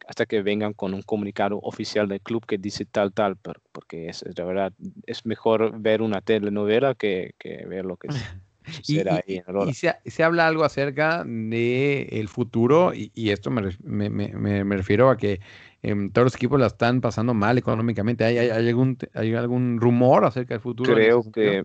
hasta 0.08 0.26
que 0.26 0.42
vengan 0.42 0.72
con 0.74 0.94
un 0.94 1.02
comunicado 1.02 1.58
oficial 1.62 2.08
del 2.08 2.20
club 2.22 2.46
que 2.46 2.58
dice 2.58 2.86
tal, 2.86 3.12
tal, 3.12 3.36
por- 3.36 3.60
porque 3.72 4.08
es, 4.08 4.24
la 4.36 4.44
verdad 4.44 4.72
es 5.06 5.26
mejor 5.26 5.78
ver 5.80 6.02
una 6.02 6.22
telenovela 6.22 6.94
que, 6.94 7.34
que 7.38 7.66
ver 7.66 7.84
lo 7.84 7.98
que 7.98 8.08
sucede 8.70 9.10
ahí 9.10 9.36
en 9.36 9.44
Roda. 9.46 9.70
y 9.70 9.74
se, 9.74 9.94
se 10.04 10.22
habla 10.24 10.46
algo 10.46 10.64
acerca 10.64 11.24
de 11.24 12.02
el 12.12 12.28
futuro 12.28 12.94
y, 12.94 13.10
y 13.14 13.30
esto 13.30 13.50
me, 13.50 13.62
me- 13.82 14.10
me- 14.10 14.64
me- 14.64 14.76
refiero 14.76 15.10
a 15.10 15.16
que 15.16 15.40
em, 15.82 16.10
todos 16.10 16.26
los 16.26 16.34
equipos 16.36 16.60
la 16.60 16.66
están 16.66 17.00
pasando 17.00 17.34
mal 17.34 17.58
económicamente. 17.58 18.24
¿Hay, 18.24 18.38
hay, 18.38 18.50
hay 18.50 18.68
algún, 18.68 18.98
¿Hay 19.14 19.34
algún 19.34 19.80
rumor 19.80 20.24
acerca 20.24 20.54
del 20.54 20.60
futuro? 20.60 20.94
creo 20.94 21.22
que 21.32 21.64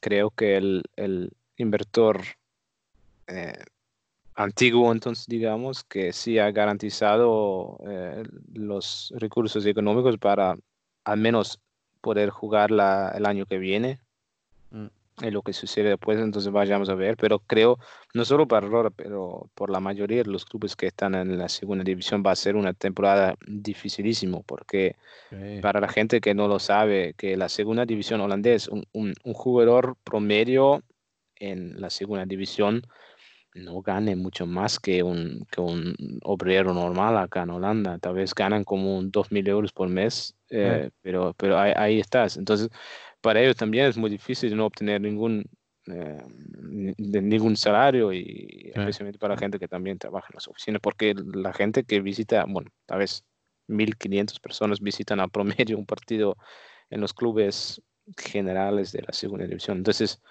creo 0.00 0.30
que 0.30 0.56
el, 0.56 0.82
el 0.96 1.32
inversor 1.58 2.22
eh, 3.26 3.52
antiguo, 4.34 4.92
entonces 4.92 5.26
digamos, 5.26 5.84
que 5.84 6.12
sí 6.12 6.38
ha 6.38 6.50
garantizado 6.50 7.78
eh, 7.88 8.22
los 8.54 9.12
recursos 9.16 9.66
económicos 9.66 10.16
para 10.18 10.56
al 11.04 11.18
menos 11.18 11.60
poder 12.00 12.30
jugar 12.30 12.70
la- 12.70 13.12
el 13.16 13.26
año 13.26 13.46
que 13.46 13.58
viene. 13.58 13.98
Mm. 14.70 14.86
Y 15.20 15.30
lo 15.32 15.42
que 15.42 15.52
sucede 15.52 15.88
después, 15.88 16.16
entonces 16.20 16.52
vayamos 16.52 16.88
a 16.88 16.94
ver. 16.94 17.16
Pero 17.16 17.40
creo, 17.40 17.78
no 18.14 18.24
solo 18.24 18.46
para 18.46 18.66
Aurora, 18.66 18.90
pero 18.90 19.50
por 19.54 19.68
la 19.68 19.80
mayoría 19.80 20.22
de 20.22 20.30
los 20.30 20.44
clubes 20.44 20.76
que 20.76 20.86
están 20.86 21.16
en 21.16 21.36
la 21.36 21.48
segunda 21.48 21.82
división, 21.82 22.22
va 22.24 22.30
a 22.30 22.36
ser 22.36 22.54
una 22.54 22.72
temporada 22.72 23.34
dificilísimo, 23.46 24.44
porque 24.44 24.94
Sí. 25.30 25.60
para 25.60 25.80
la 25.80 25.88
gente 25.88 26.20
que 26.20 26.34
no 26.34 26.46
lo 26.46 26.60
sabe, 26.60 27.14
que 27.16 27.36
la 27.36 27.48
segunda 27.48 27.84
división 27.84 28.20
holandés, 28.20 28.68
un, 28.68 28.84
un, 28.92 29.12
un 29.24 29.34
jugador 29.34 29.96
promedio 30.04 30.84
en 31.40 31.80
la 31.80 31.90
segunda 31.90 32.26
división 32.26 32.82
no 33.54 33.80
gane 33.82 34.14
mucho 34.16 34.46
más 34.46 34.78
que 34.78 35.02
un, 35.02 35.46
que 35.50 35.60
un 35.60 35.94
obrero 36.22 36.74
normal 36.74 37.16
acá 37.18 37.42
en 37.42 37.50
Holanda. 37.50 37.98
Tal 37.98 38.14
vez 38.14 38.34
ganan 38.34 38.64
como 38.64 38.98
un 38.98 39.10
2.000 39.10 39.48
euros 39.48 39.72
por 39.72 39.88
mes, 39.88 40.34
eh, 40.50 40.90
pero, 41.02 41.34
pero 41.34 41.58
ahí, 41.58 41.72
ahí 41.76 42.00
estás. 42.00 42.36
Entonces, 42.36 42.68
para 43.20 43.40
ellos 43.40 43.56
también 43.56 43.86
es 43.86 43.96
muy 43.96 44.10
difícil 44.10 44.56
no 44.56 44.66
obtener 44.66 45.00
ningún, 45.00 45.44
eh, 45.86 46.22
de 46.98 47.22
ningún 47.22 47.56
salario 47.56 48.12
y 48.12 48.70
especialmente 48.74 49.18
para 49.18 49.34
la 49.34 49.40
gente 49.40 49.58
que 49.58 49.68
también 49.68 49.98
trabaja 49.98 50.28
en 50.30 50.36
las 50.36 50.48
oficinas, 50.48 50.80
porque 50.80 51.14
la 51.34 51.52
gente 51.52 51.84
que 51.84 52.00
visita, 52.00 52.44
bueno, 52.46 52.70
tal 52.86 52.98
vez 52.98 53.24
1.500 53.68 54.40
personas 54.40 54.80
visitan 54.80 55.20
a 55.20 55.28
promedio 55.28 55.78
un 55.78 55.86
partido 55.86 56.36
en 56.90 57.00
los 57.00 57.12
clubes 57.12 57.82
generales 58.16 58.92
de 58.92 59.02
la 59.02 59.12
segunda 59.12 59.46
división. 59.46 59.78
Entonces, 59.78 60.22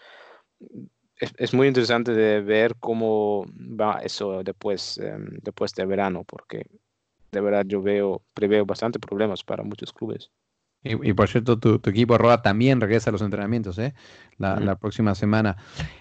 es, 1.20 1.34
es 1.38 1.54
muy 1.54 1.68
interesante 1.68 2.14
de 2.14 2.42
ver 2.42 2.76
cómo 2.80 3.46
va 3.58 4.00
eso 4.04 4.44
después, 4.44 4.98
em, 4.98 5.28
después 5.42 5.74
de 5.74 5.86
verano, 5.86 6.24
porque 6.26 6.66
de 7.32 7.42
verdad 7.42 7.66
yo 7.66 7.82
veo, 7.82 8.22
preveo 8.34 8.66
bastante 8.66 9.00
problemas 9.00 9.44
para 9.44 9.64
muchos 9.64 9.94
clubes. 9.94 10.32
Y, 10.84 11.10
y 11.10 11.14
por 11.14 11.28
cierto, 11.28 11.58
tu, 11.60 11.80
tu 11.80 11.90
equipo 11.90 12.18
Roda 12.18 12.42
también 12.42 12.80
regresa 12.80 13.10
a 13.10 13.14
los 13.14 13.22
entrenamientos, 13.22 13.78
¿eh? 13.80 13.94
La, 14.38 14.60
la 14.60 14.76
próxima 14.76 15.16
semana. 15.16 15.58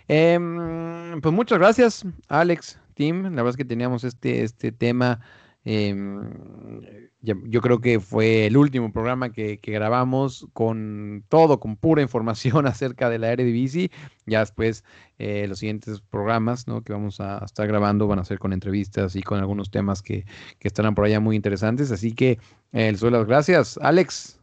Em, 0.07 1.21
pues 1.21 1.35
muchas 1.35 1.59
gracias, 1.59 2.05
Alex, 2.29 2.79
Tim. 2.95 3.23
La 3.23 3.31
verdad 3.31 3.51
es 3.51 3.57
que 3.57 3.65
teníamos 3.65 4.05
este, 4.05 4.43
este 4.43 4.73
tema. 4.73 5.21
Ya- 5.67 7.35
yo 7.45 7.61
creo 7.61 7.81
que 7.81 7.99
fue 8.01 8.47
el 8.47 8.57
último 8.57 8.93
programa 8.93 9.33
que, 9.33 9.59
grabamos 9.63 10.47
con 10.53 11.25
todo, 11.29 11.59
con 11.61 11.77
pura 11.77 12.03
información 12.03 12.67
acerca 12.67 13.11
de 13.11 13.19
la 13.19 13.33
Eredivisie. 13.33 13.91
Ya 14.27 14.41
después 14.41 14.85
eh, 15.19 15.47
los 15.49 15.59
siguientes 15.59 16.01
programas 16.01 16.67
¿no? 16.69 16.83
que 16.83 16.93
vamos 16.93 17.21
a 17.21 17.45
estar 17.45 17.67
grabando 17.67 18.07
van 18.07 18.19
a 18.21 18.25
ser 18.25 18.39
con 18.39 18.53
entrevistas 18.53 19.17
y 19.17 19.23
con 19.23 19.39
algunos 19.41 19.71
temas 19.71 20.03
que, 20.03 20.25
que 20.59 20.69
estarán 20.69 20.95
por 20.95 21.05
allá 21.05 21.21
muy 21.21 21.37
interesantes. 21.37 21.91
Así 21.91 22.13
que 22.13 22.39
eh, 22.73 22.93
les 22.93 23.01
doy 23.01 23.11
las 23.11 23.27
gracias. 23.27 23.79
Alex, 23.83 24.41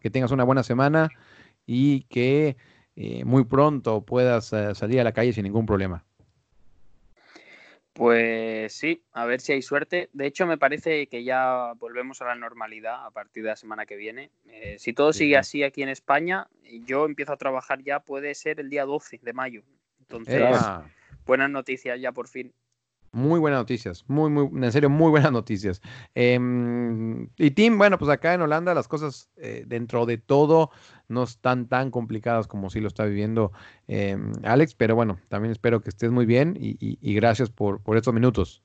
que 0.00 0.10
tengas 0.10 0.30
una 0.32 0.44
buena 0.44 0.62
semana 0.62 1.10
y 1.66 2.02
que 2.04 2.56
eh, 2.96 3.24
muy 3.24 3.44
pronto 3.44 4.02
puedas 4.04 4.52
eh, 4.52 4.74
salir 4.74 5.00
a 5.00 5.04
la 5.04 5.12
calle 5.12 5.32
sin 5.32 5.44
ningún 5.44 5.66
problema. 5.66 6.04
Pues 7.94 8.72
sí, 8.72 9.04
a 9.12 9.24
ver 9.24 9.40
si 9.40 9.52
hay 9.52 9.62
suerte. 9.62 10.10
De 10.12 10.26
hecho, 10.26 10.46
me 10.46 10.58
parece 10.58 11.06
que 11.06 11.22
ya 11.22 11.74
volvemos 11.76 12.20
a 12.22 12.24
la 12.24 12.34
normalidad 12.34 13.06
a 13.06 13.12
partir 13.12 13.44
de 13.44 13.50
la 13.50 13.56
semana 13.56 13.86
que 13.86 13.94
viene. 13.94 14.32
Eh, 14.48 14.76
si 14.80 14.92
todo 14.92 15.12
sigue 15.12 15.34
sí. 15.34 15.36
así 15.36 15.62
aquí 15.62 15.84
en 15.84 15.88
España, 15.88 16.48
yo 16.86 17.04
empiezo 17.04 17.32
a 17.32 17.36
trabajar 17.36 17.84
ya, 17.84 18.00
puede 18.00 18.34
ser 18.34 18.58
el 18.58 18.68
día 18.68 18.84
12 18.84 19.20
de 19.22 19.32
mayo. 19.32 19.62
Entonces, 20.00 20.56
buenas 21.24 21.50
noticias 21.50 22.00
ya 22.00 22.10
por 22.10 22.26
fin. 22.26 22.52
Muy 23.14 23.40
buenas 23.40 23.60
noticias, 23.60 24.04
muy, 24.08 24.28
muy, 24.30 24.64
en 24.64 24.72
serio, 24.72 24.90
muy 24.90 25.10
buenas 25.10 25.32
noticias. 25.32 25.80
Em, 26.14 27.28
y 27.36 27.50
Tim, 27.52 27.78
bueno, 27.78 27.98
pues 27.98 28.10
acá 28.10 28.34
en 28.34 28.42
Holanda 28.42 28.74
las 28.74 28.88
cosas 28.88 29.30
eh, 29.36 29.64
dentro 29.66 30.04
de 30.06 30.18
todo 30.18 30.70
no 31.08 31.22
están 31.22 31.68
tan 31.68 31.90
complicadas 31.90 32.46
como 32.46 32.70
sí 32.70 32.80
lo 32.80 32.88
está 32.88 33.04
viviendo 33.04 33.52
em, 33.88 34.32
Alex, 34.42 34.74
pero 34.74 34.94
bueno, 34.94 35.18
también 35.28 35.52
espero 35.52 35.80
que 35.80 35.90
estés 35.90 36.10
muy 36.10 36.26
bien 36.26 36.56
y, 36.60 36.70
y- 36.84 36.98
y 37.00 37.14
gracias 37.14 37.50
por, 37.50 37.80
por 37.82 37.96
estos 37.96 38.12
minutos. 38.12 38.62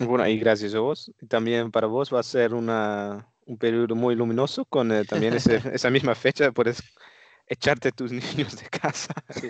Bueno, 0.00 0.26
y 0.28 0.38
gracias 0.38 0.74
a 0.74 0.80
vos. 0.80 1.10
También 1.28 1.70
para 1.70 1.86
vos 1.86 2.12
va 2.12 2.20
a 2.20 2.22
ser 2.22 2.52
una, 2.52 3.28
un 3.46 3.56
periodo 3.56 3.94
muy 3.94 4.14
luminoso 4.14 4.64
con 4.64 4.92
eh, 4.92 5.04
también 5.04 5.34
ese- 5.34 5.60
esa 5.72 5.90
misma 5.90 6.14
fecha, 6.14 6.52
puedes 6.52 6.82
echarte 7.46 7.92
tus 7.92 8.10
niños 8.36 8.56
de 8.56 8.68
casa, 8.68 9.14
Sí, 9.30 9.46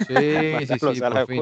sí, 0.66 0.78
sí, 0.78 1.04
a 1.04 1.10
la 1.10 1.26
fin. 1.26 1.36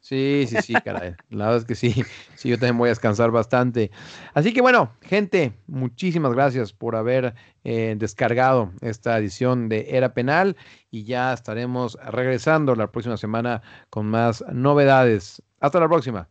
Sí, 0.00 0.46
sí, 0.48 0.56
sí, 0.62 0.74
caray. 0.84 1.14
La 1.30 1.46
verdad 1.46 1.60
es 1.60 1.64
que 1.64 1.74
sí, 1.74 1.92
sí, 2.36 2.48
yo 2.48 2.58
también 2.58 2.78
voy 2.78 2.88
a 2.88 2.90
descansar 2.90 3.30
bastante. 3.30 3.90
Así 4.34 4.52
que 4.52 4.60
bueno, 4.60 4.92
gente, 5.02 5.52
muchísimas 5.66 6.32
gracias 6.32 6.72
por 6.72 6.96
haber 6.96 7.34
eh, 7.64 7.94
descargado 7.98 8.72
esta 8.80 9.18
edición 9.18 9.68
de 9.68 9.86
Era 9.90 10.14
Penal 10.14 10.56
y 10.90 11.04
ya 11.04 11.32
estaremos 11.32 11.98
regresando 12.10 12.74
la 12.74 12.90
próxima 12.92 13.16
semana 13.16 13.62
con 13.90 14.06
más 14.06 14.44
novedades. 14.52 15.42
Hasta 15.60 15.80
la 15.80 15.88
próxima. 15.88 16.28